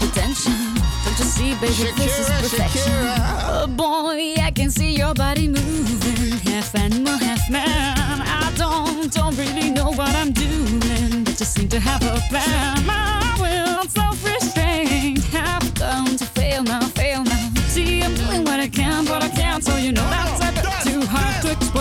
the 0.00 0.10
tension. 0.12 0.74
Don't 1.04 1.18
you 1.18 1.24
see, 1.24 1.54
baby, 1.54 1.92
this 1.96 2.18
is 2.18 2.28
perfection. 2.28 2.92
Shakira. 2.92 3.16
Oh 3.46 3.66
boy, 3.68 4.34
I 4.42 4.50
can 4.50 4.70
see 4.70 4.92
your 4.96 5.14
body 5.14 5.46
moving, 5.46 6.38
half 6.38 6.74
animal, 6.74 7.16
half 7.18 7.48
man. 7.48 8.20
I 8.22 8.52
don't, 8.56 9.12
don't 9.12 9.36
really 9.36 9.70
know 9.70 9.92
what 9.92 10.14
I'm 10.16 10.32
doing, 10.32 11.24
but 11.24 11.36
just 11.36 11.54
seem 11.54 11.68
to 11.68 11.80
have 11.80 12.02
a 12.02 12.20
plan. 12.28 12.84
My 12.86 13.36
will, 13.40 13.84
self-restraint, 13.88 15.24
have 15.26 15.74
come 15.74 16.16
to 16.16 16.31
so 19.62 19.76
you 19.76 19.92
know 19.92 20.02
that's 20.10 20.40
a 20.40 20.52
bit 20.52 20.92
too 20.92 21.06
hard 21.06 21.42
to 21.42 21.52
explain. 21.52 21.71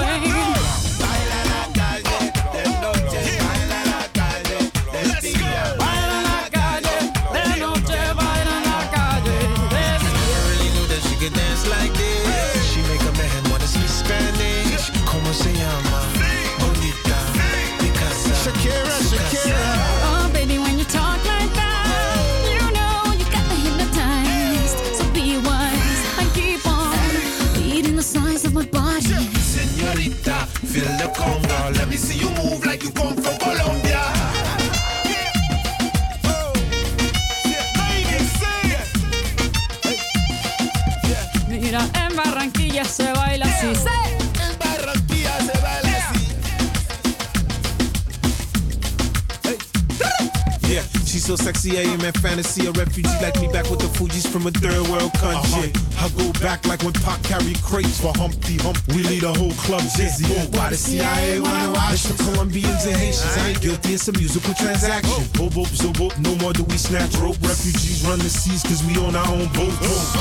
From 54.31 54.47
a 54.47 54.51
third 54.51 54.87
world 54.87 55.11
country. 55.19 55.75
Uh-huh. 55.75 56.07
I 56.07 56.09
go 56.15 56.31
back 56.39 56.65
like 56.65 56.81
when 56.83 56.93
Pac 56.93 57.21
carried 57.23 57.61
crates 57.61 57.99
for 57.99 58.13
Humpty 58.15 58.55
Hump. 58.63 58.79
We 58.95 59.03
lead 59.03 59.23
a 59.23 59.33
whole 59.33 59.51
club 59.67 59.83
dizzy. 59.97 60.23
Why 60.55 60.69
the 60.69 60.77
CIA 60.77 61.41
wanna 61.41 61.71
watch 61.73 62.03
the 62.03 62.15
Colombians 62.23 62.85
and 62.85 62.95
Haitians? 62.95 63.37
I 63.37 63.49
ain't 63.49 63.61
guilty, 63.61 63.93
it's 63.93 64.07
a 64.07 64.13
musical 64.13 64.53
transaction. 64.53 65.11
Oh. 65.11 65.35
Boop, 65.35 65.51
boop, 65.51 65.67
zo, 65.75 65.91
boop, 65.91 66.17
no 66.19 66.33
more 66.37 66.53
do 66.53 66.63
we 66.63 66.77
snatch 66.77 67.13
rope. 67.17 67.35
Refugees 67.43 68.07
run 68.07 68.19
the 68.19 68.29
seas 68.29 68.63
cause 68.63 68.81
we 68.87 68.95
own 69.03 69.15
our 69.15 69.27
own 69.27 69.51
boat. 69.51 69.75
Oh. 69.83 70.15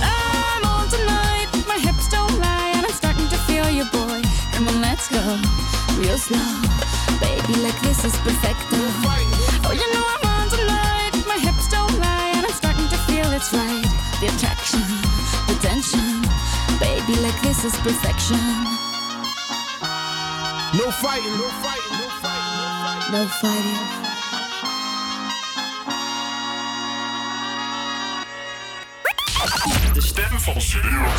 I'm 0.00 0.64
on 0.64 0.88
tonight, 0.88 1.52
my 1.68 1.76
hips 1.76 2.08
don't 2.08 2.32
lie, 2.40 2.72
and 2.74 2.86
I'm 2.86 2.96
starting 2.96 3.28
to 3.28 3.38
feel 3.44 3.68
you, 3.68 3.84
boy. 3.92 4.24
Come 4.56 4.68
on, 4.68 4.80
let's 4.80 5.08
go 5.12 5.20
real 6.00 6.16
slow, 6.16 6.48
baby. 7.20 7.60
Like 7.60 7.78
this 7.82 8.08
is 8.08 8.16
perfect. 8.24 8.56
Oh, 9.68 9.72
you 9.76 9.86
know 9.92 10.19
The 14.20 14.26
attraction, 14.26 14.80
the 15.48 15.56
tension, 15.62 16.20
baby. 16.78 17.18
Like 17.22 17.40
this 17.40 17.64
is 17.64 17.74
perfection. 17.80 18.36
No 20.76 20.90
fighting, 20.90 21.36
no 21.38 21.48
fighting, 21.62 21.96
no 21.96 22.08
fighting, 22.20 23.12
No 23.12 23.26
fighting. 23.40 23.78
De 29.94 30.00
stem 30.00 30.38
van 30.38 30.60
Studerend. 30.60 31.18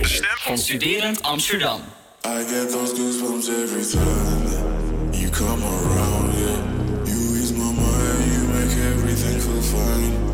De 0.00 0.08
stem 0.08 0.36
van 0.38 0.58
Studerend 0.58 1.22
Amsterdam. 1.22 1.80
I 2.24 2.44
get 2.48 2.70
those 2.70 2.92
goosebumps 2.94 3.48
every 3.48 3.86
time 3.86 5.12
you 5.12 5.30
come 5.30 5.62
around, 5.62 6.34
yeah. 6.38 6.58
You 7.04 7.36
ease 7.40 7.52
my 7.52 7.72
mind, 7.72 8.32
you 8.32 8.42
make 8.48 8.76
everything 8.92 9.40
feel 9.40 9.62
fine. 9.62 10.29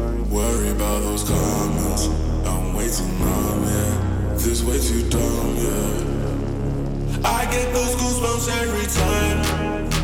About 0.77 1.01
those 1.05 1.25
comments, 1.25 2.09
I'm 2.45 2.75
way 2.75 2.91
too 2.91 3.09
numb, 3.25 3.65
yeah. 3.65 4.35
This 4.37 4.63
way 4.63 4.79
too 4.79 5.09
dumb, 5.09 5.57
yeah. 5.57 7.25
I 7.25 7.47
get 7.51 7.73
those 7.73 7.95
goosebumps 7.97 8.49
every 8.61 8.85
time. 8.85 9.39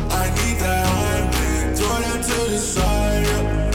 I 0.09 0.29
need 0.33 0.57
that 0.61 0.87
high 0.87 1.75
throw 1.75 1.95
that 2.01 2.23
to 2.23 2.49
the 2.49 2.57
side, 2.57 3.23
yeah. 3.27 3.71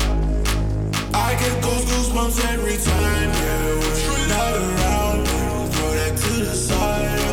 I 1.15 1.35
get 1.39 1.63
those 1.63 1.85
goosebumps 1.85 2.45
every 2.53 2.79
time, 2.79 3.31
yeah. 3.31 3.79
When 3.79 3.95
you're 4.03 4.29
not 4.35 4.53
around, 4.59 5.19
throw 5.71 5.93
that 5.95 6.17
to 6.19 6.33
the 6.47 6.55
side, 6.55 7.28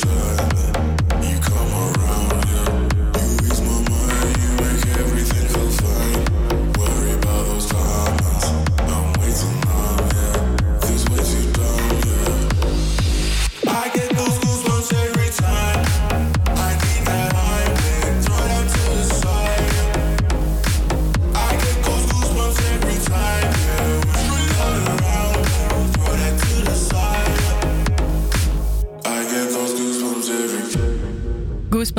time. 0.00 0.71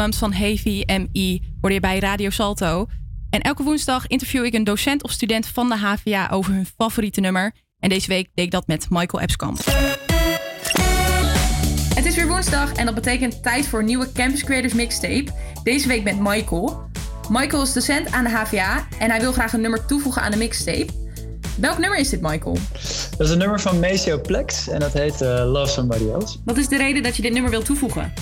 Goosebumps 0.03 0.17
van 0.17 0.47
Heavy 0.47 0.83
MI 0.85 1.41
hoorde 1.61 1.75
je 1.75 1.81
bij 1.81 1.99
Radio 1.99 2.29
Salto. 2.29 2.87
En 3.29 3.41
elke 3.41 3.63
woensdag 3.63 4.07
interview 4.07 4.45
ik 4.45 4.53
een 4.53 4.63
docent 4.63 5.03
of 5.03 5.11
student 5.11 5.45
van 5.45 5.69
de 5.69 5.77
HVA 5.77 6.29
over 6.29 6.53
hun 6.53 6.65
favoriete 6.77 7.21
nummer. 7.21 7.51
En 7.79 7.89
deze 7.89 8.07
week 8.07 8.29
deed 8.33 8.45
ik 8.45 8.51
dat 8.51 8.67
met 8.67 8.85
Michael 8.89 9.23
Epskamp. 9.23 9.57
Het 11.95 12.05
is 12.05 12.15
weer 12.15 12.27
woensdag 12.27 12.73
en 12.73 12.85
dat 12.85 12.95
betekent 12.95 13.43
tijd 13.43 13.67
voor 13.67 13.79
een 13.79 13.85
nieuwe 13.85 14.11
Campus 14.11 14.43
Creators 14.43 14.73
Mixtape. 14.73 15.25
Deze 15.63 15.87
week 15.87 16.03
met 16.03 16.19
Michael. 16.19 16.81
Michael 17.29 17.63
is 17.63 17.73
docent 17.73 18.11
aan 18.11 18.23
de 18.23 18.29
HVA 18.29 18.87
en 18.99 19.09
hij 19.09 19.19
wil 19.19 19.31
graag 19.31 19.53
een 19.53 19.61
nummer 19.61 19.85
toevoegen 19.85 20.21
aan 20.21 20.31
de 20.31 20.37
mixtape. 20.37 20.87
Welk 21.57 21.77
nummer 21.77 21.99
is 21.99 22.09
dit, 22.09 22.21
Michael? 22.21 22.57
Dat 23.17 23.27
is 23.27 23.29
een 23.29 23.37
nummer 23.37 23.59
van 23.59 23.79
Maceo 23.79 24.21
Plex 24.21 24.67
en 24.67 24.79
dat 24.79 24.93
heet 24.93 25.21
eh, 25.21 25.51
Love 25.51 25.71
Somebody 25.71 26.09
Else. 26.09 26.37
Wat 26.45 26.57
is 26.57 26.67
de 26.67 26.77
reden 26.77 27.03
dat 27.03 27.15
je 27.15 27.21
dit 27.21 27.33
nummer 27.33 27.51
wilt 27.51 27.65
toevoegen? 27.65 28.13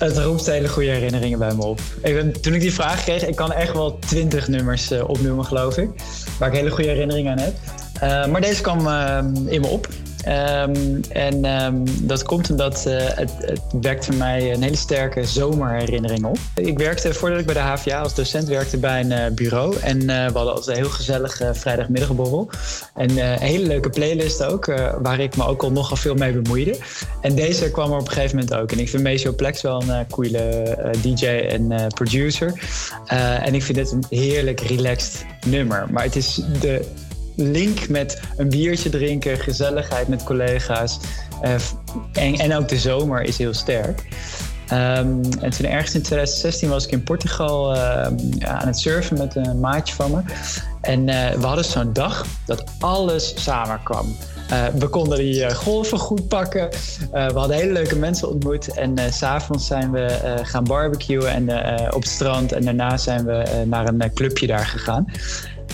Het 0.00 0.18
roept 0.18 0.46
hele 0.46 0.68
goede 0.68 0.90
herinneringen 0.90 1.38
bij 1.38 1.54
me 1.54 1.64
op. 1.64 1.80
Ik 2.02 2.34
toen 2.42 2.54
ik 2.54 2.60
die 2.60 2.72
vraag 2.72 3.02
kreeg, 3.02 3.26
ik 3.26 3.36
kan 3.36 3.52
echt 3.52 3.72
wel 3.72 3.98
twintig 3.98 4.48
nummers 4.48 4.90
eh, 4.90 5.08
opnoemen, 5.08 5.44
geloof 5.44 5.76
ik. 5.76 5.90
Waar 6.38 6.48
ik 6.48 6.54
hele 6.54 6.70
goede 6.70 6.88
herinneringen 6.88 7.32
aan 7.32 7.38
heb. 7.38 7.54
Eh, 8.00 8.26
maar 8.26 8.40
deze 8.40 8.62
kwam 8.62 8.86
eh, 8.86 9.18
in 9.46 9.60
me 9.60 9.66
op. 9.66 9.88
Ehm, 10.24 11.00
en 11.08 11.44
ehm, 11.44 11.74
dat 12.00 12.22
komt 12.22 12.50
omdat 12.50 12.86
eh, 12.86 12.96
het, 12.98 13.32
het 13.38 13.62
wekt 13.80 14.04
voor 14.04 14.14
mij 14.14 14.52
een 14.52 14.62
hele 14.62 14.76
sterke 14.76 15.24
zomerherinnering 15.24 16.24
op. 16.24 16.38
Ik 16.54 16.78
werkte, 16.78 17.14
voordat 17.14 17.38
ik 17.38 17.46
bij 17.46 17.54
de 17.54 17.60
HVA 17.60 18.00
als 18.00 18.14
docent 18.14 18.48
werkte, 18.48 18.78
bij 18.78 19.00
een 19.00 19.12
eh, 19.12 19.32
bureau. 19.32 19.76
En 19.76 20.00
eh, 20.00 20.06
we 20.06 20.32
hadden 20.32 20.54
altijd 20.54 20.76
een 20.76 20.82
heel 20.82 20.92
gezellig 20.92 21.40
eh, 21.40 21.48
vrijdagmiddagborrel. 21.52 22.50
En 22.94 23.18
een 23.18 23.38
hele 23.38 23.66
leuke 23.66 23.90
playlist 23.90 24.44
ook, 24.44 24.66
waar 25.02 25.20
ik 25.20 25.36
me 25.36 25.46
ook 25.46 25.62
al 25.62 25.72
nogal 25.72 25.96
veel 25.96 26.14
mee 26.14 26.32
bemoeide. 26.32 26.76
En 27.20 27.34
deze 27.34 27.70
kwam 27.70 27.90
er 27.90 27.98
op 27.98 28.06
een 28.06 28.12
gegeven 28.12 28.36
moment 28.36 28.54
ook. 28.54 28.72
En 28.72 28.78
ik 28.78 28.88
vind 28.88 29.02
Maceo 29.02 29.32
Plex 29.32 29.62
wel 29.62 29.82
een 29.82 30.06
coole 30.06 30.76
DJ 31.02 31.26
en 31.26 31.92
producer. 31.94 32.52
En 33.06 33.54
ik 33.54 33.62
vind 33.62 33.78
dit 33.78 33.92
een 33.92 34.04
heerlijk 34.08 34.60
relaxed 34.60 35.26
nummer. 35.46 35.86
Maar 35.90 36.02
het 36.02 36.16
is 36.16 36.42
de 36.60 36.84
link 37.36 37.88
met 37.88 38.20
een 38.36 38.48
biertje 38.48 38.90
drinken, 38.90 39.38
gezelligheid 39.38 40.08
met 40.08 40.24
collega's. 40.24 40.98
eh, 41.42 41.54
en, 42.12 42.34
en 42.34 42.56
ook 42.56 42.68
de 42.68 42.78
zomer 42.78 43.22
is 43.22 43.38
heel 43.38 43.54
sterk. 43.54 44.08
Ehm, 44.66 45.22
en 45.40 45.50
toen 45.50 45.66
ergens 45.66 45.94
in 45.94 46.02
2016 46.02 46.68
was 46.68 46.84
ik 46.84 46.90
in 46.90 47.02
Portugal 47.02 47.74
ehm, 47.74 48.14
aan 48.38 48.66
het 48.66 48.78
surfen 48.78 49.18
met 49.18 49.36
een 49.36 49.60
maatje 49.60 49.94
van 49.94 50.10
me. 50.10 50.20
En 50.80 51.08
eh, 51.08 51.38
we 51.38 51.46
hadden 51.46 51.64
zo'n 51.64 51.92
dag 51.92 52.26
dat 52.46 52.64
alles 52.78 53.44
samenkwam. 53.44 54.16
Eh, 54.48 54.66
we 54.66 54.88
konden 54.88 55.18
die 55.18 55.54
golven 55.54 55.98
goed 55.98 56.28
pakken. 56.28 56.68
We 57.10 57.32
hadden 57.34 57.56
hele 57.56 57.72
leuke 57.72 57.96
mensen 57.96 58.28
ontmoet. 58.28 58.74
En 58.74 59.12
s'avonds 59.12 59.66
zijn 59.66 59.90
we 59.90 60.38
gaan 60.42 60.64
barbecuen 60.64 61.28
en, 61.28 61.50
op 61.94 62.02
het 62.02 62.10
strand. 62.10 62.52
En 62.52 62.64
daarna 62.64 62.96
zijn 62.96 63.24
we 63.24 63.62
naar 63.66 63.86
een 63.86 64.14
clubje 64.14 64.46
daar 64.46 64.66
gegaan. 64.66 65.06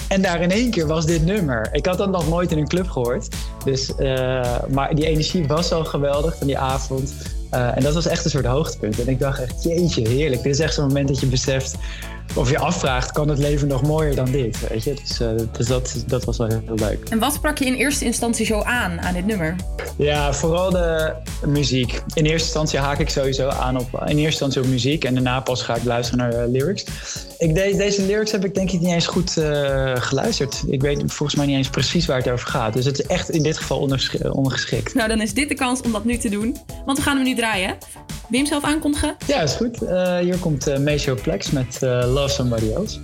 En 0.09 0.23
daar 0.23 0.40
in 0.40 0.51
één 0.51 0.70
keer 0.70 0.86
was 0.86 1.06
dit 1.06 1.24
nummer. 1.24 1.68
Ik 1.73 1.86
had 1.86 1.98
dat 1.98 2.10
nog 2.10 2.28
nooit 2.28 2.52
in 2.52 2.59
een 2.59 2.68
club 2.68 2.89
gehoord. 2.89 3.36
Dus, 3.64 3.94
eh, 3.94 4.59
maar 4.68 4.94
die 4.94 5.06
energie 5.06 5.47
was 5.47 5.73
al 5.73 5.85
geweldig 5.85 6.36
van 6.39 6.47
die 6.47 6.59
avond. 6.59 7.14
Eh, 7.51 7.77
en 7.77 7.82
dat 7.82 7.94
was 7.94 8.06
echt 8.06 8.24
een 8.24 8.31
soort 8.31 8.44
hoogtepunt. 8.44 9.01
En 9.01 9.09
ik 9.09 9.18
dacht 9.18 9.40
echt, 9.40 9.62
jeetje, 9.62 10.09
heerlijk. 10.09 10.43
Dit 10.43 10.52
is 10.52 10.60
echt 10.60 10.74
zo'n 10.74 10.86
moment 10.86 11.09
dat 11.09 11.20
je 11.20 11.27
beseft... 11.27 11.77
of 12.35 12.51
je 12.51 12.59
afvraagt, 12.59 13.12
kan 13.12 13.28
het 13.28 13.39
leven 13.39 13.69
nog 13.69 13.82
mooier 13.82 14.15
dan 14.15 14.31
dit? 14.31 14.69
Weet 14.69 14.85
je? 14.85 14.94
Dus, 15.05 15.20
eh, 15.20 15.28
dus 15.53 15.66
dat, 15.66 16.05
dat 16.07 16.24
was 16.24 16.36
wel 16.36 16.47
heel, 16.47 16.62
leuk. 16.74 17.09
En 17.09 17.19
wat 17.19 17.32
sprak 17.35 17.59
je 17.59 17.65
in 17.65 17.74
eerste 17.74 18.05
instantie 18.05 18.47
zo 18.47 18.61
aan, 18.62 19.01
aan 19.01 19.15
dit 19.15 19.27
nummer? 19.27 19.57
Ja, 19.97 20.32
vooral 20.32 20.70
de 20.70 21.12
muziek. 21.47 21.93
In 22.15 22.24
eerste 22.24 22.32
instantie 22.47 22.78
haak 22.78 22.98
ik 22.98 23.09
sowieso 23.09 23.48
aan 23.48 23.78
op, 23.81 23.89
in 23.93 24.07
eerste 24.07 24.23
instantie 24.24 24.61
op 24.61 24.66
muziek 24.66 25.05
en 25.05 25.15
daarna 25.15 25.40
pas 25.40 25.62
ga 25.62 25.74
ik 25.74 25.85
luisteren 25.85 26.19
naar 26.31 26.43
eh, 26.43 26.51
lyrics. 26.51 26.85
Ik, 27.39 27.55
de- 27.55 27.74
deze 27.77 28.03
lyrics 28.03 28.32
heb 28.32 28.44
ik 28.44 28.55
denk 28.55 28.70
ik 28.70 28.81
niet 28.81 28.93
eens 28.93 29.07
goed 29.07 29.36
eh, 29.36 29.93
geluisterd. 29.97 30.62
Ik 30.66 30.81
weet 30.81 31.03
volgens 31.07 31.35
mij 31.35 31.47
niet 31.47 31.57
eens 31.57 31.70
precies 31.70 32.07
waar 32.07 32.19
het 32.19 32.28
over 32.28 32.48
gaat. 32.48 32.73
Dus 32.73 32.85
het 32.85 32.98
is 32.98 33.07
echt 33.07 33.31
in 33.31 33.43
dit 33.43 33.57
geval 33.57 33.89
ongeschikt. 34.32 34.94
Nou, 34.94 35.09
dan 35.09 35.20
is 35.20 35.35
dit 35.35 35.48
de 35.48 35.55
kans 35.55 35.81
om 35.81 35.93
dat 35.93 36.05
nu 36.05 36.16
te 36.16 36.28
doen. 36.28 36.57
Want 36.86 36.98
we 36.98 37.05
gaan 37.05 37.16
hem 37.16 37.24
nu 37.24 37.35
draaien. 37.35 37.77
Hem 38.31 38.47
zelf 38.47 38.65
aankondigen? 38.65 39.16
Ja, 39.27 39.40
is 39.40 39.53
goed. 39.53 39.78
Hier 40.20 40.36
komt 40.40 40.69
uh, 40.69 40.78
Maceo 40.78 41.15
Plex 41.15 41.51
met 41.51 41.78
Love 42.17 42.33
Somebody 42.33 42.73
Else. 42.73 42.99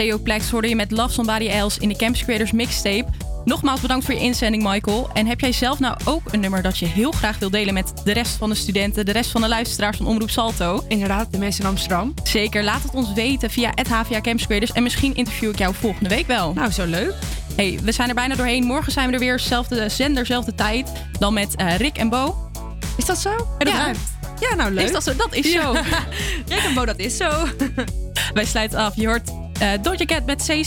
CEO 0.00 0.18
Plex 0.18 0.50
hoorde 0.50 0.68
je 0.68 0.76
met 0.76 0.90
Love 0.90 1.12
Somebody 1.12 1.48
Else 1.48 1.80
in 1.80 1.88
de 1.88 1.96
Campus 1.96 2.24
Creators 2.24 2.52
Mixtape. 2.52 3.04
Nogmaals 3.44 3.80
bedankt 3.80 4.04
voor 4.04 4.14
je 4.14 4.20
inzending, 4.20 4.62
Michael. 4.62 5.10
En 5.12 5.26
heb 5.26 5.40
jij 5.40 5.52
zelf 5.52 5.78
nou 5.78 5.96
ook 6.04 6.32
een 6.32 6.40
nummer 6.40 6.62
dat 6.62 6.78
je 6.78 6.86
heel 6.86 7.12
graag 7.12 7.38
wil 7.38 7.50
delen 7.50 7.74
met 7.74 7.92
de 8.04 8.12
rest 8.12 8.36
van 8.36 8.48
de 8.48 8.54
studenten, 8.54 9.06
de 9.06 9.12
rest 9.12 9.30
van 9.30 9.40
de 9.40 9.48
luisteraars 9.48 9.96
van 9.96 10.06
Omroep 10.06 10.30
Salto? 10.30 10.84
Inderdaad, 10.88 11.32
de 11.32 11.38
mensen 11.38 11.64
in 11.64 11.70
Amsterdam. 11.70 12.14
Zeker, 12.24 12.64
laat 12.64 12.82
het 12.82 12.92
ons 12.92 13.12
weten 13.12 13.50
via 13.50 13.72
het 13.74 13.88
HVA 13.88 14.20
Campus 14.20 14.46
Creators 14.46 14.72
en 14.72 14.82
misschien 14.82 15.14
interview 15.14 15.50
ik 15.50 15.58
jou 15.58 15.74
volgende 15.74 16.08
week 16.08 16.26
wel. 16.26 16.52
Nou, 16.52 16.70
zo 16.70 16.84
leuk. 16.84 17.14
Hey, 17.56 17.78
we 17.82 17.92
zijn 17.92 18.08
er 18.08 18.14
bijna 18.14 18.34
doorheen. 18.34 18.64
Morgen 18.64 18.92
zijn 18.92 19.06
we 19.06 19.12
er 19.12 19.18
weer, 19.18 19.40
zelfde 19.40 19.88
zender, 19.88 20.26
zelfde 20.26 20.54
tijd. 20.54 20.92
Dan 21.18 21.34
met 21.34 21.56
eh, 21.56 21.76
Rick 21.76 21.96
en 21.96 22.08
Bo. 22.08 22.50
Is 22.96 23.04
dat 23.04 23.18
zo? 23.18 23.46
Ja. 23.58 23.92
Ja, 24.40 24.54
nou 24.54 24.70
leuk. 24.70 24.84
Is 24.84 24.92
dat 24.92 25.02
zo? 25.02 25.16
Dat 25.16 25.34
is 25.34 25.52
zo. 25.52 25.72
Rick 26.52 26.62
en 26.64 26.74
Bo, 26.74 26.84
dat 26.84 26.98
is 26.98 27.16
zo. 27.16 27.30
Wij 28.34 28.44
sluiten 28.44 28.78
af. 28.78 28.96
Je 28.96 29.06
hoort 29.06 29.39
eh, 29.60 29.78
Doja 29.82 30.04
met 30.26 30.42
Say 30.42 30.62